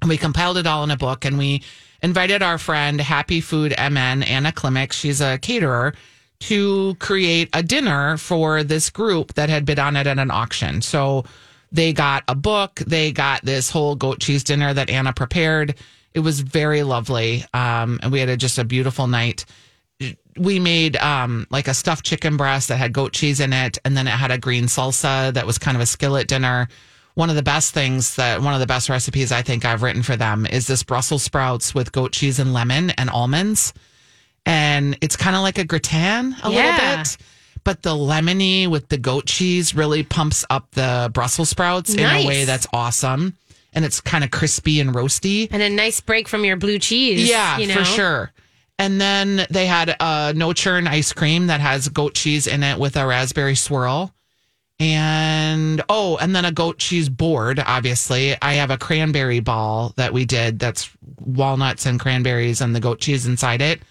And 0.01 0.09
we 0.09 0.17
compiled 0.17 0.57
it 0.57 0.67
all 0.67 0.85
in 0.85 0.91
a 0.91 0.97
book 0.97 1.25
and 1.25 1.37
we 1.37 1.63
invited 2.03 2.43
our 2.43 2.57
friend 2.59 3.01
Happy 3.01 3.41
Food 3.41 3.73
MN, 3.77 4.23
Anna 4.23 4.53
Klimek. 4.53 4.93
She's 4.93 5.21
a 5.21 5.37
caterer 5.39 5.95
to 6.41 6.95
create 7.01 7.49
a 7.53 7.63
dinner 7.65 8.17
for 8.17 8.63
this 8.63 8.89
group 8.91 9.35
that 9.35 9.49
had 9.51 9.65
bid 9.67 9.79
on 9.81 9.97
it 9.97 10.07
at 10.07 10.19
an 10.19 10.31
auction. 10.31 10.81
So 10.81 11.25
they 11.73 11.93
got 11.93 12.23
a 12.29 12.37
book, 12.37 12.77
they 12.77 13.11
got 13.11 13.45
this 13.45 13.69
whole 13.71 13.97
goat 13.97 14.21
cheese 14.21 14.45
dinner 14.45 14.73
that 14.73 14.89
Anna 14.89 15.13
prepared. 15.13 15.75
It 16.15 16.21
was 16.21 16.41
very 16.41 16.83
lovely. 16.83 17.45
Um, 17.55 18.01
and 18.03 18.11
we 18.13 18.21
had 18.21 18.29
a, 18.29 18.37
just 18.37 18.59
a 18.59 18.65
beautiful 18.65 19.07
night 19.07 19.45
we 20.37 20.61
made 20.61 20.97
um 20.99 21.45
like 21.51 21.67
a 21.67 21.75
stuffed 21.75 22.05
chicken 22.05 22.37
breast 22.37 22.69
that 22.69 22.77
had 22.77 22.93
goat 22.93 23.13
cheese 23.13 23.41
in 23.41 23.53
it 23.53 23.79
and 23.85 23.97
then 23.97 24.07
it 24.07 24.13
had 24.13 24.31
a 24.31 24.39
green 24.39 24.67
salsa 24.67 25.33
that 25.35 25.45
was 25.45 25.59
kind 25.59 25.77
of 25.77 25.81
a 25.81 25.87
skillet 25.87 26.29
dinner 26.29 26.69
one 27.15 27.29
of 27.29 27.35
the 27.35 27.43
best 27.43 27.75
things 27.75 28.15
that 28.15 28.41
one 28.41 28.55
of 28.55 28.61
the 28.61 28.67
best 28.67 28.89
recipes 28.89 29.33
i 29.33 29.43
think 29.43 29.65
i've 29.65 29.83
written 29.83 30.05
for 30.05 30.15
them 30.15 30.47
is 30.47 30.69
this 30.69 30.85
brussels 30.85 31.25
sprouts 31.25 31.75
with 31.75 31.91
goat 31.91 32.13
cheese 32.13 32.39
and 32.39 32.53
lemon 32.55 32.91
and 32.91 33.11
almonds 33.11 33.73
and 34.47 34.97
it's 35.01 35.17
kind 35.17 35.35
of 35.35 35.43
like 35.43 35.59
a 35.59 35.65
gratin 35.65 36.37
a 36.45 36.51
Yeah. 36.53 36.77
little 36.79 36.97
bit 37.03 37.17
but 37.65 37.83
the 37.83 37.91
lemony 37.91 38.69
with 38.69 38.89
the 38.89 38.99
goat 38.99 39.27
cheese 39.27 39.75
really 39.75 40.05
pumps 40.05 40.45
up 40.49 40.71
the 40.73 41.11
brussels 41.13 41.49
sprouts 41.49 41.93
in 41.93 41.99
a 42.05 42.25
way 42.25 42.45
that's 42.45 42.69
awesome 42.73 43.37
and 43.73 43.85
it's 43.85 44.01
kind 44.01 44.25
of 44.25 44.31
crispy 44.31 44.81
and 44.81 44.95
roasty 44.95 45.49
And 45.51 45.63
a 45.63 45.69
nice 45.69 46.01
break 46.01 46.29
from 46.29 46.45
your 46.45 46.57
blue 46.57 46.79
cheese. 46.79 47.29
yeah, 47.29 47.59
you 47.59 47.67
know? 47.67 47.75
for 47.75 47.85
sure. 47.85 48.33
And 48.79 49.01
then 49.01 49.47
they 49.51 49.67
had 49.67 49.97
a 49.99 50.33
no 50.35 50.53
churn 50.53 50.87
ice 50.87 51.13
cream 51.13 51.49
that 51.49 51.61
has 51.61 51.89
goat 51.89 52.15
cheese 52.15 52.47
in 52.47 52.63
it 52.63 52.79
with 52.79 52.97
a 52.97 53.07
raspberry 53.07 53.57
swirl. 53.57 54.15
And 54.81 55.83
oh, 55.89 56.17
and 56.19 56.37
then 56.37 56.45
a 56.45 56.53
goat 56.53 56.79
cheese 56.79 57.09
board, 57.09 57.59
obviously. 57.67 58.37
I 58.41 58.55
have 58.55 58.71
a 58.71 58.79
cranberry 58.79 59.41
ball 59.41 59.93
that 59.97 60.13
we 60.13 60.25
did 60.25 60.61
that's 60.61 60.89
walnuts 61.19 61.85
and 61.87 61.99
cranberries 61.99 62.61
and 62.61 62.75
the 62.77 62.81
goat 62.81 63.01
cheese 63.01 63.27
inside 63.27 63.61
it. 63.61 63.83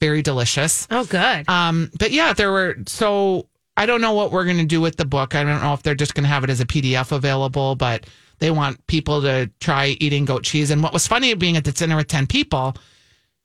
Very 0.00 0.20
delicious. 0.20 0.88
Oh, 0.90 1.04
good. 1.04 1.48
Um, 1.48 1.92
but 1.96 2.10
yeah, 2.10 2.32
there 2.32 2.50
were 2.50 2.78
so 2.88 3.46
I 3.76 3.86
don't 3.86 4.00
know 4.00 4.14
what 4.14 4.32
we're 4.32 4.44
going 4.44 4.58
to 4.58 4.64
do 4.64 4.80
with 4.80 4.96
the 4.96 5.04
book. 5.04 5.36
I 5.36 5.44
don't 5.44 5.62
know 5.62 5.74
if 5.74 5.84
they're 5.84 5.94
just 5.94 6.14
going 6.14 6.24
to 6.24 6.28
have 6.28 6.42
it 6.42 6.50
as 6.50 6.60
a 6.60 6.66
PDF 6.66 7.12
available, 7.12 7.76
but 7.76 8.06
they 8.42 8.50
want 8.50 8.84
people 8.88 9.22
to 9.22 9.48
try 9.60 9.96
eating 10.00 10.24
goat 10.24 10.42
cheese. 10.42 10.72
And 10.72 10.82
what 10.82 10.92
was 10.92 11.06
funny 11.06 11.32
being 11.34 11.56
at 11.56 11.62
the 11.62 11.70
dinner 11.70 11.94
with 11.94 12.08
10 12.08 12.26
people, 12.26 12.74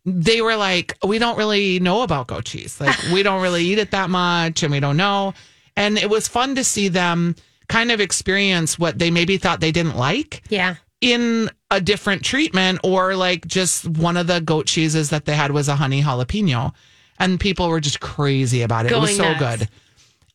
they 0.05 0.41
were 0.41 0.55
like, 0.55 0.97
we 1.05 1.19
don't 1.19 1.37
really 1.37 1.79
know 1.79 2.01
about 2.01 2.25
goat 2.25 2.45
cheese. 2.45 2.81
Like, 2.81 2.97
we 3.13 3.21
don't 3.21 3.43
really 3.43 3.63
eat 3.63 3.77
it 3.77 3.91
that 3.91 4.09
much 4.09 4.63
and 4.63 4.71
we 4.71 4.79
don't 4.79 4.97
know. 4.97 5.35
And 5.75 5.99
it 5.99 6.09
was 6.09 6.27
fun 6.27 6.55
to 6.55 6.63
see 6.63 6.87
them 6.87 7.35
kind 7.69 7.91
of 7.91 8.01
experience 8.01 8.79
what 8.79 8.97
they 8.97 9.11
maybe 9.11 9.37
thought 9.37 9.59
they 9.59 9.71
didn't 9.71 9.97
like 9.97 10.41
yeah. 10.49 10.77
in 10.99 11.51
a 11.69 11.79
different 11.79 12.23
treatment 12.23 12.79
or 12.83 13.15
like 13.15 13.45
just 13.45 13.87
one 13.87 14.17
of 14.17 14.25
the 14.25 14.39
goat 14.39 14.65
cheeses 14.65 15.11
that 15.11 15.25
they 15.25 15.35
had 15.35 15.51
was 15.51 15.67
a 15.67 15.75
honey 15.75 16.01
jalapeno 16.01 16.73
and 17.19 17.39
people 17.39 17.69
were 17.69 17.81
just 17.81 17.99
crazy 17.99 18.63
about 18.63 18.87
it. 18.87 18.93
it 18.93 18.97
was 18.99 19.15
so 19.15 19.33
nuts. 19.33 19.39
good. 19.39 19.69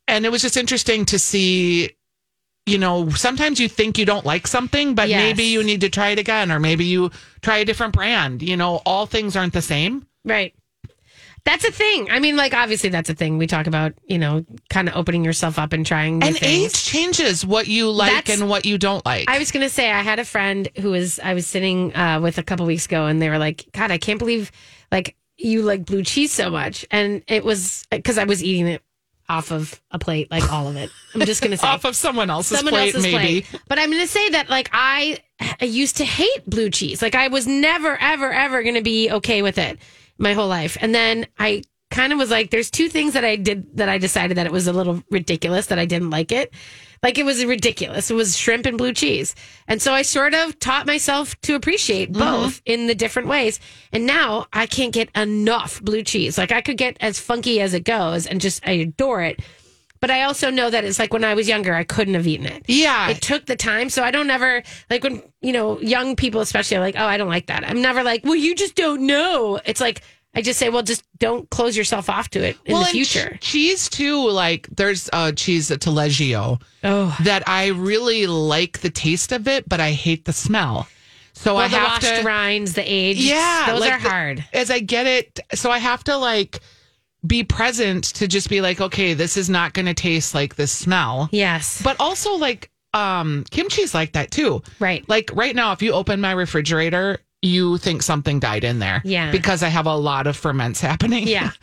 And 0.06 0.24
it 0.24 0.30
was 0.30 0.40
just 0.40 0.56
interesting 0.56 1.04
to 1.06 1.18
see 1.18 1.96
you 2.66 2.78
know, 2.78 3.08
sometimes 3.10 3.58
you 3.58 3.68
think 3.68 3.98
you 3.98 4.04
don't 4.06 4.24
like 4.24 4.46
something, 4.46 4.94
but 4.94 5.08
Yes. 5.08 5.18
maybe 5.20 5.44
you 5.44 5.64
need 5.64 5.80
to 5.80 5.88
try 5.88 6.10
it 6.10 6.18
again 6.18 6.52
or 6.52 6.60
maybe 6.60 6.84
you 6.84 7.10
try 7.40 7.58
a 7.58 7.64
different 7.64 7.92
brand. 7.92 8.42
You 8.42 8.56
know, 8.56 8.80
all 8.86 9.06
things 9.06 9.36
aren't 9.36 9.52
the 9.52 9.62
same. 9.62 10.06
Right. 10.24 10.54
That's 11.44 11.64
a 11.64 11.72
thing. 11.72 12.08
I 12.08 12.20
mean, 12.20 12.36
like 12.36 12.54
obviously 12.54 12.88
that's 12.90 13.10
a 13.10 13.14
thing. 13.14 13.36
We 13.36 13.48
talk 13.48 13.66
about, 13.66 13.94
you 14.06 14.16
know, 14.16 14.44
kind 14.70 14.88
of 14.88 14.94
opening 14.94 15.24
yourself 15.24 15.58
up 15.58 15.72
and 15.72 15.84
trying 15.84 16.20
new 16.20 16.26
And 16.28 16.38
things. 16.38 16.66
age 16.72 16.84
changes 16.84 17.44
what 17.44 17.66
you 17.66 17.90
like 17.90 18.12
That's- 18.12 18.40
and 18.40 18.48
what 18.48 18.64
you 18.64 18.78
don't 18.78 19.04
like. 19.04 19.28
I 19.28 19.40
was 19.40 19.50
going 19.50 19.64
to 19.66 19.68
say 19.68 19.90
I 19.90 20.02
had 20.02 20.20
a 20.20 20.24
friend 20.24 20.68
who 20.78 20.90
was 20.92 21.18
I 21.18 21.34
was 21.34 21.44
sitting 21.48 21.96
uh, 21.96 22.20
with 22.22 22.38
a 22.38 22.44
couple 22.44 22.64
weeks 22.66 22.86
ago, 22.86 23.06
and 23.06 23.20
they 23.20 23.28
were 23.28 23.38
like, 23.38 23.66
"God, 23.72 23.90
I 23.90 23.98
can't 23.98 24.20
believe 24.20 24.52
like 24.92 25.16
you 25.36 25.62
like 25.62 25.84
blue 25.84 26.04
cheese 26.04 26.30
so 26.30 26.48
much," 26.48 26.86
and 26.92 27.24
it 27.26 27.44
was 27.44 27.86
because 27.90 28.18
I 28.18 28.24
was 28.24 28.44
eating 28.44 28.68
it 28.68 28.82
off 29.28 29.50
of 29.52 29.80
a 29.90 29.98
plate, 29.98 30.30
like 30.30 30.52
all 30.52 30.68
of 30.68 30.76
it. 30.76 30.90
I'm 31.14 31.20
just 31.22 31.40
going 31.40 31.50
to 31.52 31.56
say 31.56 31.66
Off 31.66 31.84
of 31.84 31.96
someone 31.96 32.30
else's 32.30 32.58
someone 32.58 32.74
plate, 32.74 32.94
else's 32.94 33.02
maybe. 33.12 33.42
plate. 33.42 33.60
But 33.68 33.78
I'm 33.78 33.90
going 33.90 34.02
to 34.02 34.08
say 34.08 34.30
that 34.30 34.48
like 34.50 34.70
I, 34.72 35.18
I 35.60 35.64
used 35.64 35.96
to 35.98 36.04
hate 36.04 36.48
blue 36.48 36.70
cheese. 36.70 37.02
Like 37.02 37.14
I 37.14 37.28
was 37.28 37.46
never, 37.46 37.96
ever, 38.00 38.32
ever 38.32 38.62
going 38.62 38.74
to 38.74 38.82
be 38.82 39.10
okay 39.10 39.42
with 39.42 39.58
it 39.58 39.78
my 40.18 40.32
whole 40.34 40.48
life. 40.48 40.76
And 40.80 40.94
then 40.94 41.26
I 41.38 41.62
kind 41.92 42.12
of 42.12 42.18
was 42.18 42.30
like, 42.30 42.50
there's 42.50 42.70
two 42.70 42.88
things 42.88 43.12
that 43.12 43.24
I 43.24 43.36
did 43.36 43.76
that 43.76 43.88
I 43.88 43.98
decided 43.98 44.36
that 44.36 44.46
it 44.46 44.52
was 44.52 44.66
a 44.66 44.72
little 44.72 45.02
ridiculous 45.10 45.66
that 45.66 45.78
I 45.78 45.84
didn't 45.84 46.10
like 46.10 46.32
it. 46.32 46.52
Like 47.02 47.18
it 47.18 47.24
was 47.24 47.44
ridiculous. 47.44 48.10
It 48.10 48.14
was 48.14 48.36
shrimp 48.36 48.64
and 48.66 48.78
blue 48.78 48.92
cheese. 48.92 49.34
And 49.66 49.82
so 49.82 49.92
I 49.92 50.02
sort 50.02 50.34
of 50.34 50.58
taught 50.60 50.86
myself 50.86 51.40
to 51.42 51.54
appreciate 51.54 52.12
mm-hmm. 52.12 52.20
both 52.20 52.62
in 52.64 52.86
the 52.86 52.94
different 52.94 53.28
ways. 53.28 53.60
And 53.92 54.06
now 54.06 54.46
I 54.52 54.66
can't 54.66 54.92
get 54.92 55.10
enough 55.16 55.82
blue 55.82 56.02
cheese. 56.02 56.38
Like 56.38 56.52
I 56.52 56.60
could 56.60 56.76
get 56.76 56.96
as 57.00 57.18
funky 57.18 57.60
as 57.60 57.74
it 57.74 57.84
goes 57.84 58.26
and 58.26 58.40
just, 58.40 58.66
I 58.66 58.72
adore 58.72 59.22
it. 59.22 59.40
But 60.00 60.10
I 60.10 60.22
also 60.22 60.50
know 60.50 60.68
that 60.68 60.84
it's 60.84 60.98
like 60.98 61.12
when 61.12 61.22
I 61.22 61.34
was 61.34 61.48
younger, 61.48 61.74
I 61.74 61.84
couldn't 61.84 62.14
have 62.14 62.26
eaten 62.26 62.46
it. 62.46 62.64
Yeah. 62.66 63.08
It 63.08 63.20
took 63.20 63.46
the 63.46 63.54
time. 63.54 63.88
So 63.88 64.02
I 64.02 64.10
don't 64.10 64.30
ever, 64.30 64.62
like 64.90 65.04
when, 65.04 65.22
you 65.40 65.52
know, 65.52 65.80
young 65.80 66.16
people 66.16 66.40
especially 66.40 66.76
are 66.76 66.80
like, 66.80 66.96
oh, 66.98 67.06
I 67.06 67.16
don't 67.16 67.28
like 67.28 67.46
that. 67.46 67.68
I'm 67.68 67.80
never 67.80 68.02
like, 68.02 68.24
well, 68.24 68.34
you 68.34 68.54
just 68.56 68.74
don't 68.74 69.06
know. 69.06 69.60
It's 69.64 69.80
like, 69.80 70.02
I 70.34 70.40
just 70.42 70.58
say, 70.58 70.70
well, 70.70 70.82
just 70.82 71.04
don't 71.18 71.48
close 71.50 71.76
yourself 71.76 72.08
off 72.08 72.30
to 72.30 72.42
it 72.42 72.56
in 72.64 72.72
the 72.74 72.78
and 72.80 72.88
future. 72.88 73.36
ch- 73.36 73.40
cheese 73.40 73.88
too. 73.88 74.28
Like 74.30 74.66
there's 74.74 75.10
uh, 75.12 75.32
cheese 75.32 75.70
at 75.70 75.80
Taleggio 75.80 76.60
oh, 76.84 77.16
that 77.24 77.46
I 77.48 77.68
really 77.68 78.26
like 78.26 78.80
the 78.80 78.88
taste 78.90 79.32
of 79.32 79.46
it, 79.46 79.68
but 79.68 79.78
I 79.80 79.92
hate 79.92 80.24
the 80.24 80.32
smell. 80.32 80.88
So 81.34 81.54
well, 81.54 81.64
I 81.64 81.68
the 81.68 81.76
have 81.76 82.02
washed 82.02 82.16
to. 82.20 82.22
rinds, 82.26 82.72
the 82.74 82.82
age. 82.82 83.18
Yeah, 83.18 83.66
Those 83.68 83.80
like 83.80 83.92
are 83.92 84.00
the- 84.00 84.08
hard. 84.08 84.44
as 84.54 84.70
I 84.70 84.78
get 84.80 85.06
it, 85.06 85.40
so 85.54 85.70
I 85.70 85.78
have 85.78 86.02
to 86.04 86.16
like 86.16 86.60
be 87.26 87.44
present 87.44 88.04
to 88.14 88.26
just 88.26 88.48
be 88.48 88.60
like, 88.60 88.80
okay, 88.80 89.14
this 89.14 89.36
is 89.36 89.48
not 89.50 89.74
going 89.74 89.86
to 89.86 89.94
taste 89.94 90.34
like 90.34 90.56
this 90.56 90.72
smell. 90.72 91.28
Yes. 91.30 91.80
But 91.82 91.96
also 92.00 92.34
like 92.36 92.70
um 92.94 93.44
kimchi's 93.50 93.94
like 93.94 94.12
that 94.12 94.30
too. 94.30 94.62
Right. 94.78 95.06
Like 95.08 95.30
right 95.34 95.54
now, 95.54 95.72
if 95.72 95.82
you 95.82 95.92
open 95.92 96.20
my 96.20 96.32
refrigerator, 96.32 97.18
you 97.42 97.76
think 97.78 98.02
something 98.02 98.38
died 98.40 98.64
in 98.64 98.78
there. 98.78 99.02
Yeah. 99.04 99.30
Because 99.30 99.62
I 99.62 99.68
have 99.68 99.86
a 99.86 99.96
lot 99.96 100.26
of 100.26 100.36
ferments 100.36 100.80
happening. 100.80 101.26
Yeah. 101.26 101.50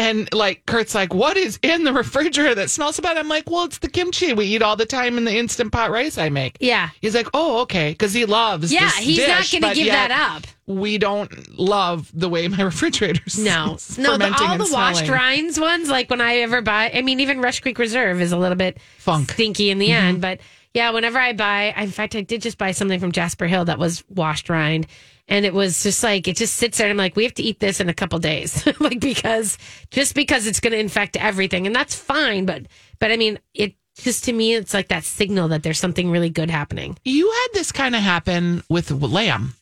And 0.00 0.32
like 0.32 0.64
Kurt's 0.64 0.94
like, 0.94 1.12
what 1.12 1.36
is 1.36 1.58
in 1.62 1.84
the 1.84 1.92
refrigerator 1.92 2.54
that 2.54 2.70
smells 2.70 2.96
so 2.96 3.02
bad? 3.02 3.18
I'm 3.18 3.28
like, 3.28 3.50
well, 3.50 3.64
it's 3.64 3.80
the 3.80 3.88
kimchi 3.90 4.32
we 4.32 4.46
eat 4.46 4.62
all 4.62 4.74
the 4.74 4.86
time 4.86 5.18
in 5.18 5.26
the 5.26 5.36
instant 5.36 5.72
pot 5.72 5.90
rice 5.90 6.16
I 6.16 6.30
make. 6.30 6.56
Yeah. 6.58 6.88
He's 7.02 7.14
like, 7.14 7.26
oh, 7.34 7.60
okay, 7.62 7.90
because 7.90 8.14
he 8.14 8.24
loves. 8.24 8.72
Yeah. 8.72 8.86
this 8.86 8.96
He's 8.96 9.28
not 9.28 9.50
going 9.50 9.74
to 9.74 9.78
give 9.78 9.92
that 9.92 10.10
up. 10.10 10.44
We 10.66 10.96
don't 10.96 11.58
love 11.58 12.10
the 12.14 12.30
way 12.30 12.48
my 12.48 12.62
refrigerator 12.62 13.20
No, 13.40 13.76
no, 13.98 14.16
the, 14.16 14.34
all 14.40 14.56
the 14.56 14.70
washed 14.72 15.06
rinds 15.06 15.60
ones, 15.60 15.90
like 15.90 16.08
when 16.08 16.22
I 16.22 16.38
ever 16.38 16.62
buy, 16.62 16.90
I 16.94 17.02
mean, 17.02 17.20
even 17.20 17.42
Rush 17.42 17.60
Creek 17.60 17.78
Reserve 17.78 18.22
is 18.22 18.32
a 18.32 18.38
little 18.38 18.56
bit 18.56 18.78
Funk. 18.96 19.26
Mm-hmm. 19.26 19.34
stinky 19.34 19.68
in 19.68 19.78
the 19.78 19.92
end. 19.92 20.22
But 20.22 20.40
yeah, 20.74 20.90
whenever 20.90 21.18
I 21.18 21.32
buy, 21.32 21.74
in 21.76 21.90
fact, 21.90 22.14
I 22.14 22.20
did 22.20 22.42
just 22.42 22.58
buy 22.58 22.72
something 22.72 23.00
from 23.00 23.12
Jasper 23.12 23.46
Hill 23.46 23.64
that 23.66 23.78
was 23.78 24.04
washed 24.08 24.48
rind. 24.48 24.86
And 25.26 25.44
it 25.44 25.54
was 25.54 25.82
just 25.82 26.02
like, 26.02 26.26
it 26.26 26.36
just 26.36 26.54
sits 26.56 26.78
there. 26.78 26.86
And 26.88 26.92
I'm 26.92 26.96
like, 26.96 27.16
we 27.16 27.24
have 27.24 27.34
to 27.34 27.42
eat 27.42 27.60
this 27.60 27.80
in 27.80 27.88
a 27.88 27.94
couple 27.94 28.18
days. 28.18 28.66
like, 28.80 29.00
because 29.00 29.58
just 29.90 30.14
because 30.14 30.46
it's 30.46 30.60
going 30.60 30.72
to 30.72 30.78
infect 30.78 31.16
everything. 31.16 31.66
And 31.66 31.74
that's 31.74 31.94
fine. 31.94 32.46
But, 32.46 32.66
but 32.98 33.12
I 33.12 33.16
mean, 33.16 33.38
it 33.54 33.74
just 33.96 34.24
to 34.24 34.32
me, 34.32 34.54
it's 34.54 34.74
like 34.74 34.88
that 34.88 35.04
signal 35.04 35.48
that 35.48 35.62
there's 35.62 35.78
something 35.78 36.10
really 36.10 36.30
good 36.30 36.50
happening. 36.50 36.96
You 37.04 37.30
had 37.30 37.48
this 37.52 37.72
kind 37.72 37.94
of 37.94 38.02
happen 38.02 38.62
with 38.68 38.90
lamb. 38.90 39.54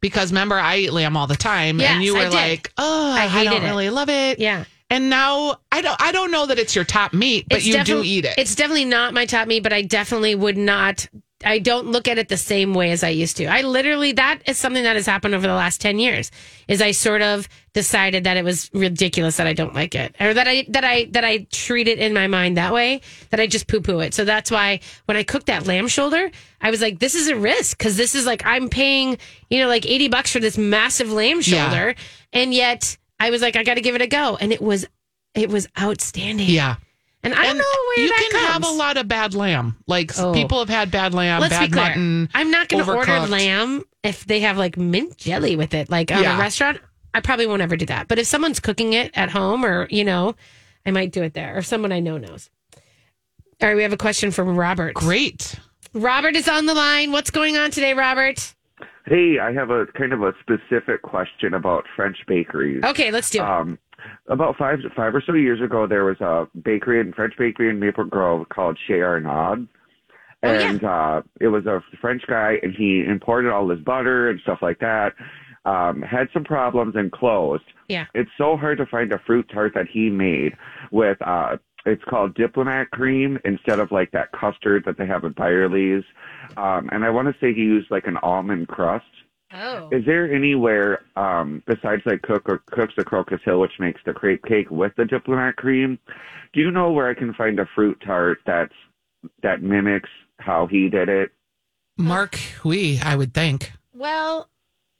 Because 0.00 0.32
remember, 0.32 0.56
I 0.56 0.78
eat 0.78 0.92
lamb 0.92 1.16
all 1.16 1.28
the 1.28 1.36
time, 1.36 1.80
and 1.80 2.02
you 2.02 2.16
were 2.16 2.28
like, 2.28 2.72
"Oh, 2.76 3.12
I 3.16 3.28
I, 3.30 3.44
don't 3.44 3.62
it. 3.62 3.66
really 3.68 3.88
love 3.88 4.08
it." 4.08 4.40
Yeah. 4.40 4.64
And 4.92 5.08
now 5.08 5.56
I 5.72 5.80
don't. 5.80 6.00
I 6.00 6.12
don't 6.12 6.30
know 6.30 6.44
that 6.44 6.58
it's 6.58 6.76
your 6.76 6.84
top 6.84 7.14
meat, 7.14 7.46
but 7.48 7.58
It's 7.58 7.66
you 7.66 7.82
do 7.82 8.02
eat 8.02 8.26
it. 8.26 8.34
It's 8.36 8.54
definitely 8.54 8.84
not 8.84 9.14
my 9.14 9.24
top 9.24 9.48
meat, 9.48 9.62
but 9.62 9.72
I 9.72 9.80
definitely 9.80 10.34
would 10.34 10.58
not. 10.58 11.08
I 11.44 11.58
don't 11.58 11.88
look 11.88 12.06
at 12.06 12.18
it 12.18 12.28
the 12.28 12.36
same 12.36 12.72
way 12.72 12.92
as 12.92 13.02
I 13.02 13.08
used 13.08 13.38
to. 13.38 13.46
I 13.46 13.62
literally 13.62 14.12
that 14.12 14.40
is 14.46 14.58
something 14.58 14.82
that 14.84 14.94
has 14.94 15.06
happened 15.06 15.34
over 15.34 15.46
the 15.46 15.54
last 15.54 15.80
ten 15.80 15.98
years. 15.98 16.30
Is 16.68 16.82
I 16.82 16.90
sort 16.92 17.22
of 17.22 17.48
decided 17.72 18.24
that 18.24 18.36
it 18.36 18.44
was 18.44 18.70
ridiculous 18.74 19.38
that 19.38 19.46
I 19.46 19.54
don't 19.54 19.74
like 19.74 19.94
it, 19.94 20.14
or 20.20 20.34
that 20.34 20.46
I 20.46 20.66
that 20.68 20.84
I 20.84 21.04
that 21.12 21.24
I 21.24 21.46
treat 21.50 21.88
it 21.88 21.98
in 21.98 22.12
my 22.12 22.26
mind 22.26 22.58
that 22.58 22.74
way 22.74 23.00
that 23.30 23.40
I 23.40 23.46
just 23.46 23.66
poo 23.68 23.80
poo 23.80 24.00
it. 24.00 24.12
So 24.12 24.26
that's 24.26 24.50
why 24.50 24.80
when 25.06 25.16
I 25.16 25.22
cooked 25.22 25.46
that 25.46 25.66
lamb 25.66 25.88
shoulder, 25.88 26.30
I 26.60 26.70
was 26.70 26.82
like, 26.82 26.98
this 26.98 27.14
is 27.14 27.28
a 27.28 27.34
risk 27.34 27.78
because 27.78 27.96
this 27.96 28.14
is 28.14 28.26
like 28.26 28.42
I'm 28.44 28.68
paying 28.68 29.16
you 29.48 29.58
know 29.58 29.68
like 29.68 29.86
eighty 29.86 30.08
bucks 30.08 30.30
for 30.32 30.38
this 30.38 30.58
massive 30.58 31.10
lamb 31.10 31.40
Yeah. 31.42 31.70
shoulder, 31.70 31.94
and 32.34 32.52
yet 32.54 32.98
I 33.26 33.30
was 33.30 33.40
like, 33.42 33.56
I 33.56 33.62
got 33.62 33.74
to 33.74 33.80
give 33.80 33.94
it 33.94 34.02
a 34.02 34.06
go, 34.06 34.36
and 34.40 34.52
it 34.52 34.60
was 34.60 34.86
it 35.34 35.48
was 35.48 35.68
outstanding. 35.80 36.48
yeah. 36.50 36.76
And 37.24 37.32
I 37.34 37.44
don't 37.44 37.56
know 37.56 37.64
where 37.86 37.98
you 38.00 38.08
that 38.08 38.18
can 38.18 38.30
comes. 38.32 38.46
have 38.52 38.64
a 38.64 38.70
lot 38.76 38.96
of 38.96 39.06
bad 39.06 39.32
lamb. 39.34 39.76
Like 39.86 40.18
Oh. 40.18 40.32
people 40.34 40.58
have 40.58 40.68
had 40.68 40.90
bad 40.90 41.14
lamb, 41.14 41.40
Let's 41.40 41.54
bad 41.54 41.70
be 41.70 41.72
clear. 41.72 41.84
mutton. 41.84 42.28
I'm 42.34 42.50
not 42.50 42.68
going 42.68 42.84
to 42.84 42.92
order 42.92 43.20
lamb 43.20 43.84
if 44.02 44.24
they 44.26 44.40
have 44.40 44.58
like 44.58 44.76
mint 44.76 45.16
jelly 45.18 45.54
with 45.54 45.72
it, 45.72 45.88
like 45.88 46.10
on 46.10 46.20
Yeah. 46.22 46.36
a 46.36 46.40
restaurant. 46.40 46.80
I 47.14 47.20
probably 47.20 47.46
won't 47.46 47.62
ever 47.62 47.76
do 47.76 47.86
that. 47.86 48.08
But 48.08 48.18
if 48.18 48.26
someone's 48.26 48.58
cooking 48.58 48.94
it 48.94 49.12
at 49.14 49.30
home, 49.30 49.64
or 49.64 49.86
you 49.88 50.02
know, 50.04 50.34
I 50.84 50.90
might 50.90 51.12
do 51.12 51.22
it 51.22 51.32
there, 51.32 51.56
or 51.56 51.62
someone 51.62 51.92
I 51.92 52.00
know 52.00 52.18
knows. 52.18 52.50
All 53.60 53.68
right, 53.68 53.76
we 53.76 53.84
have 53.84 53.92
a 53.92 53.96
question 53.96 54.32
from 54.32 54.56
Robert. 54.56 54.94
Great. 54.94 55.54
Robert 55.94 56.34
is 56.34 56.48
on 56.48 56.66
the 56.66 56.74
line. 56.74 57.12
What's 57.12 57.30
going 57.30 57.56
on 57.56 57.70
today, 57.70 57.94
Robert? 57.94 58.52
Hey, 59.06 59.38
I 59.40 59.52
have 59.52 59.70
a 59.70 59.86
kind 59.86 60.12
of 60.12 60.22
a 60.22 60.32
specific 60.40 61.02
question 61.02 61.54
about 61.54 61.84
French 61.96 62.18
bakeries. 62.26 62.82
Okay, 62.84 63.10
let's 63.10 63.30
do 63.30 63.38
it. 63.40 63.44
Um, 63.44 63.78
about 64.28 64.56
five 64.56 64.78
five 64.96 65.14
or 65.14 65.22
so 65.24 65.34
years 65.34 65.60
ago, 65.60 65.86
there 65.86 66.04
was 66.04 66.20
a 66.20 66.46
bakery 66.62 67.00
in 67.00 67.12
French 67.12 67.34
bakery 67.38 67.68
in 67.70 67.78
Maple 67.80 68.04
Grove 68.04 68.48
called 68.48 68.78
Chez 68.86 69.00
Arnaud, 69.00 69.66
Oh, 70.44 70.52
yeah. 70.52 70.70
and 70.70 70.84
uh, 70.84 71.22
it 71.40 71.48
was 71.48 71.66
a 71.66 71.82
French 72.00 72.22
guy, 72.28 72.58
and 72.62 72.74
he 72.74 73.04
imported 73.06 73.50
all 73.52 73.68
his 73.68 73.78
butter 73.80 74.28
and 74.30 74.40
stuff 74.40 74.58
like 74.60 74.78
that. 74.80 75.14
Um, 75.64 76.02
had 76.02 76.26
some 76.32 76.42
problems 76.42 76.96
and 76.96 77.12
closed. 77.12 77.62
Yeah. 77.88 78.06
It's 78.14 78.30
so 78.36 78.56
hard 78.56 78.78
to 78.78 78.86
find 78.86 79.12
a 79.12 79.20
fruit 79.20 79.48
tart 79.52 79.72
that 79.76 79.86
he 79.88 80.10
made 80.10 80.54
with. 80.90 81.18
uh 81.22 81.58
It's 81.84 82.02
called 82.04 82.34
diplomat 82.34 82.90
cream 82.90 83.38
instead 83.44 83.80
of 83.80 83.90
like 83.90 84.10
that 84.12 84.30
custard 84.32 84.84
that 84.86 84.96
they 84.98 85.06
have 85.06 85.24
at 85.24 85.34
Byerly's. 85.34 86.04
Um, 86.56 86.88
and 86.92 87.04
I 87.04 87.10
want 87.10 87.28
to 87.28 87.34
say 87.40 87.52
he 87.52 87.62
used 87.62 87.90
like 87.90 88.06
an 88.06 88.16
almond 88.22 88.68
crust. 88.68 89.04
Oh, 89.54 89.88
Is 89.92 90.04
there 90.06 90.32
anywhere 90.32 91.02
um, 91.16 91.62
besides 91.66 92.02
like 92.06 92.22
Cook 92.22 92.48
or 92.48 92.62
Cooks 92.70 92.94
the 92.96 93.04
Crocus 93.04 93.40
Hill, 93.44 93.60
which 93.60 93.78
makes 93.78 94.00
the 94.06 94.12
crepe 94.14 94.44
cake 94.46 94.70
with 94.70 94.92
the 94.96 95.04
diplomat 95.04 95.56
cream? 95.56 95.98
Do 96.54 96.60
you 96.60 96.70
know 96.70 96.90
where 96.92 97.08
I 97.08 97.14
can 97.14 97.34
find 97.34 97.58
a 97.60 97.66
fruit 97.74 98.00
tart 98.04 98.38
that's 98.46 98.72
that 99.42 99.62
mimics 99.62 100.08
how 100.38 100.66
he 100.66 100.88
did 100.88 101.08
it? 101.10 101.32
Marc 101.98 102.36
Heu, 102.62 102.96
I 103.04 103.14
would 103.16 103.34
think. 103.34 103.72
well, 103.92 104.48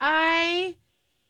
I. 0.01 0.74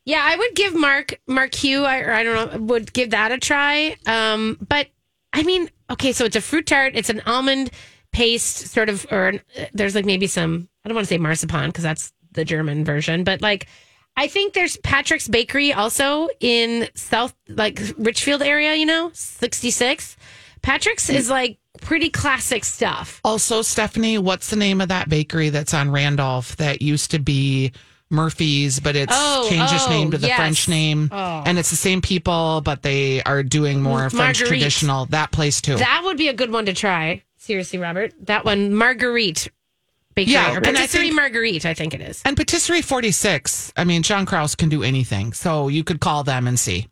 Yeah, 0.05 0.19
I 0.21 0.35
would 0.35 0.53
give 0.55 0.75
Mark 0.75 1.17
Marc 1.25 1.55
Heu, 1.55 1.83
I, 1.85 1.99
or 2.01 2.11
I 2.11 2.23
don't 2.23 2.51
know, 2.53 2.59
would 2.59 2.91
give 2.91 3.11
that 3.11 3.31
a 3.31 3.37
try. 3.37 3.95
Um, 4.05 4.57
but 4.67 4.87
I 5.33 5.43
mean, 5.43 5.69
okay, 5.89 6.11
so 6.11 6.25
it's 6.25 6.35
a 6.35 6.41
fruit 6.41 6.67
tart. 6.67 6.93
It's 6.95 7.09
an 7.09 7.21
almond 7.25 7.71
paste, 8.11 8.67
sort 8.67 8.89
of, 8.89 9.05
or 9.11 9.27
an, 9.29 9.41
there's 9.73 9.95
like 9.95 10.05
maybe 10.05 10.27
some. 10.27 10.69
I 10.85 10.89
don't 10.89 10.95
want 10.95 11.07
to 11.07 11.13
say 11.13 11.17
marzipan 11.17 11.69
because 11.69 11.83
that's 11.83 12.13
the 12.31 12.45
German 12.45 12.85
version, 12.85 13.23
but 13.23 13.41
like. 13.41 13.67
I 14.15 14.27
think 14.27 14.53
there's 14.53 14.77
Patrick's 14.77 15.27
Bakery 15.27 15.73
also 15.73 16.27
in 16.39 16.87
South, 16.93 17.33
like 17.49 17.81
Richfield 17.97 18.43
area, 18.43 18.75
you 18.75 18.85
know, 18.85 19.09
66. 19.11 20.17
Patrick's 20.61 21.09
is 21.09 21.31
like 21.31 21.57
pretty 21.81 22.11
classic 22.11 22.63
stuff. 22.63 23.19
Also, 23.23 23.63
Stephanie, 23.63 24.19
what's 24.19 24.51
the 24.51 24.55
name 24.55 24.81
of 24.81 24.89
that 24.89 25.09
bakery 25.09 25.49
that's 25.49 25.73
on 25.73 25.89
Randolph 25.89 26.55
that 26.57 26.83
used 26.83 27.09
to 27.09 27.17
be 27.17 27.71
Murphy's, 28.13 28.79
but 28.79 28.95
it's 28.95 29.11
Oh, 29.13 29.47
changed 29.49 29.73
its 29.73 29.85
oh, 29.85 29.89
name 29.89 30.11
to 30.11 30.17
the 30.17 30.27
yes. 30.27 30.37
French 30.37 30.69
name, 30.69 31.09
Oh. 31.11 31.43
and 31.45 31.59
it's 31.59 31.69
the 31.71 31.75
same 31.75 32.01
people, 32.01 32.61
but 32.63 32.81
they 32.83 33.21
are 33.23 33.43
doing 33.43 33.81
more 33.81 34.09
French 34.09 34.37
traditional. 34.37 35.07
That 35.07 35.31
place 35.31 35.59
too. 35.59 35.75
That 35.75 36.01
would 36.05 36.17
be 36.17 36.27
a 36.29 36.33
good 36.33 36.51
one 36.51 36.65
to 36.67 36.73
try. 36.73 37.23
Seriously, 37.37 37.79
Robert. 37.79 38.13
That 38.27 38.45
one, 38.45 38.73
Marguerite 38.73 39.49
Bakery. 40.15 40.33
Yeah, 40.33 40.55
or 40.55 40.61
Patisserie 40.61 41.05
think- 41.05 41.15
Marguerite, 41.15 41.65
I 41.65 41.73
think 41.73 41.93
it 41.95 41.99
is. 42.01 42.21
and 42.23 42.37
Patisserie 42.37 42.83
46. 42.83 43.73
I 43.75 43.83
mean, 43.83 44.03
John 44.03 44.25
Kraus 44.27 44.55
can 44.55 44.69
do 44.69 44.83
anything, 44.83 45.33
so 45.33 45.67
you 45.67 45.83
could 45.83 45.99
call 45.99 46.23
them 46.23 46.47
and 46.47 46.59
see. 46.59 46.87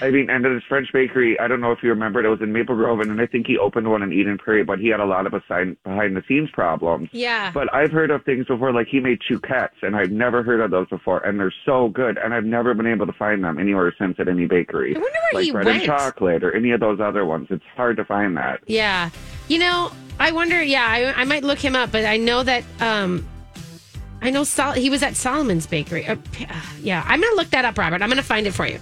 I 0.00 0.10
mean, 0.10 0.30
and 0.30 0.44
this 0.44 0.62
French 0.68 0.92
bakery, 0.92 1.38
I 1.38 1.48
don't 1.48 1.60
know 1.60 1.72
if 1.72 1.82
you 1.82 1.88
remember, 1.90 2.24
it 2.24 2.28
was 2.28 2.40
in 2.40 2.52
Maple 2.52 2.74
Grove, 2.74 3.00
and 3.00 3.20
I 3.20 3.26
think 3.26 3.46
he 3.46 3.58
opened 3.58 3.88
one 3.90 4.02
in 4.02 4.12
Eden 4.12 4.38
Prairie, 4.38 4.64
but 4.64 4.78
he 4.78 4.88
had 4.88 5.00
a 5.00 5.04
lot 5.04 5.26
of 5.26 5.32
behind 5.32 5.76
the 6.16 6.22
scenes 6.28 6.50
problems. 6.52 7.08
Yeah. 7.12 7.50
But 7.52 7.72
I've 7.74 7.92
heard 7.92 8.10
of 8.10 8.24
things 8.24 8.46
before, 8.46 8.72
like 8.72 8.88
he 8.88 9.00
made 9.00 9.20
chouquettes, 9.20 9.76
and 9.82 9.96
I've 9.96 10.10
never 10.10 10.42
heard 10.42 10.60
of 10.60 10.70
those 10.70 10.88
before, 10.88 11.20
and 11.20 11.38
they're 11.38 11.54
so 11.64 11.88
good, 11.88 12.18
and 12.18 12.34
I've 12.34 12.44
never 12.44 12.74
been 12.74 12.86
able 12.86 13.06
to 13.06 13.12
find 13.12 13.44
them 13.44 13.58
anywhere 13.58 13.94
since 13.98 14.16
at 14.18 14.28
any 14.28 14.46
bakery. 14.46 14.94
I 14.94 14.98
wonder 14.98 15.18
where 15.32 15.40
like 15.40 15.44
he 15.44 15.52
bread 15.52 15.66
went. 15.66 15.78
and 15.78 15.86
chocolate 15.86 16.44
or 16.44 16.54
any 16.54 16.70
of 16.72 16.80
those 16.80 17.00
other 17.00 17.24
ones. 17.24 17.48
It's 17.50 17.64
hard 17.76 17.96
to 17.96 18.04
find 18.04 18.36
that. 18.36 18.60
Yeah. 18.66 19.10
You 19.48 19.58
know, 19.58 19.92
I 20.18 20.32
wonder, 20.32 20.62
yeah, 20.62 20.86
I, 20.86 21.20
I 21.20 21.24
might 21.24 21.44
look 21.44 21.58
him 21.58 21.76
up, 21.76 21.92
but 21.92 22.04
I 22.04 22.16
know 22.16 22.42
that 22.42 22.64
um 22.80 23.26
I 24.22 24.30
know 24.30 24.44
Sol- 24.44 24.72
he 24.72 24.90
was 24.90 25.02
at 25.02 25.14
Solomon's 25.14 25.66
Bakery. 25.66 26.06
Uh, 26.06 26.16
yeah, 26.80 27.04
I'm 27.06 27.20
going 27.20 27.32
to 27.32 27.36
look 27.36 27.50
that 27.50 27.64
up, 27.64 27.76
Robert. 27.78 28.02
I'm 28.02 28.08
going 28.08 28.16
to 28.16 28.22
find 28.22 28.46
it 28.46 28.52
for 28.52 28.66
you. 28.66 28.80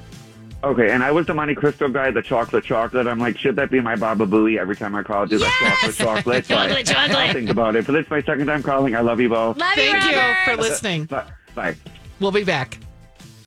Okay, 0.65 0.91
and 0.91 1.03
I 1.05 1.11
was 1.11 1.27
the 1.27 1.35
Monte 1.35 1.55
Cristo 1.57 1.89
guy, 1.89 2.11
the 2.11 2.23
chocolate 2.23 2.65
chocolate. 2.65 3.07
I'm 3.07 3.19
like, 3.19 3.37
should 3.37 3.57
that 3.57 3.71
be 3.71 3.81
my 3.81 3.97
Baba 3.97 4.27
Booey 4.27 4.59
every 4.59 4.75
time 4.77 4.95
I 4.95 5.03
call? 5.03 5.27
Do 5.27 5.37
the 5.39 5.45
chocolate 5.45 5.95
chocolate. 5.97 6.47
So 6.47 6.55
I- 6.57 6.67
Chocolate, 6.69 6.87
chocolate. 6.87 7.17
I'll 7.19 7.33
think 7.35 7.51
about 7.51 7.77
it. 7.77 7.85
But 7.87 7.97
it's 7.97 8.09
my 8.09 8.23
second 8.23 8.47
time 8.47 8.63
calling. 8.63 8.97
I 8.97 9.01
love 9.01 9.21
you 9.21 9.29
both. 9.29 9.59
Love 9.59 9.73
Thank 9.75 10.03
you 10.05 10.17
Robert. 10.17 10.37
for 10.45 10.57
listening. 10.57 11.05
Bye. 11.05 11.27
Bye. 11.55 11.77
We'll 12.19 12.33
be 12.33 12.45
back. 12.45 12.79